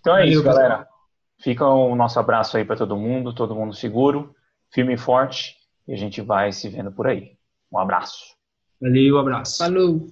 [0.00, 0.86] Então é Valeu, isso, galera.
[1.38, 4.34] Fica o nosso abraço aí para todo mundo, todo mundo seguro,
[4.70, 5.56] firme e forte,
[5.86, 7.36] e a gente vai se vendo por aí.
[7.72, 8.34] Um abraço.
[8.80, 9.58] Valeu, um abraço.
[9.58, 10.10] Falou.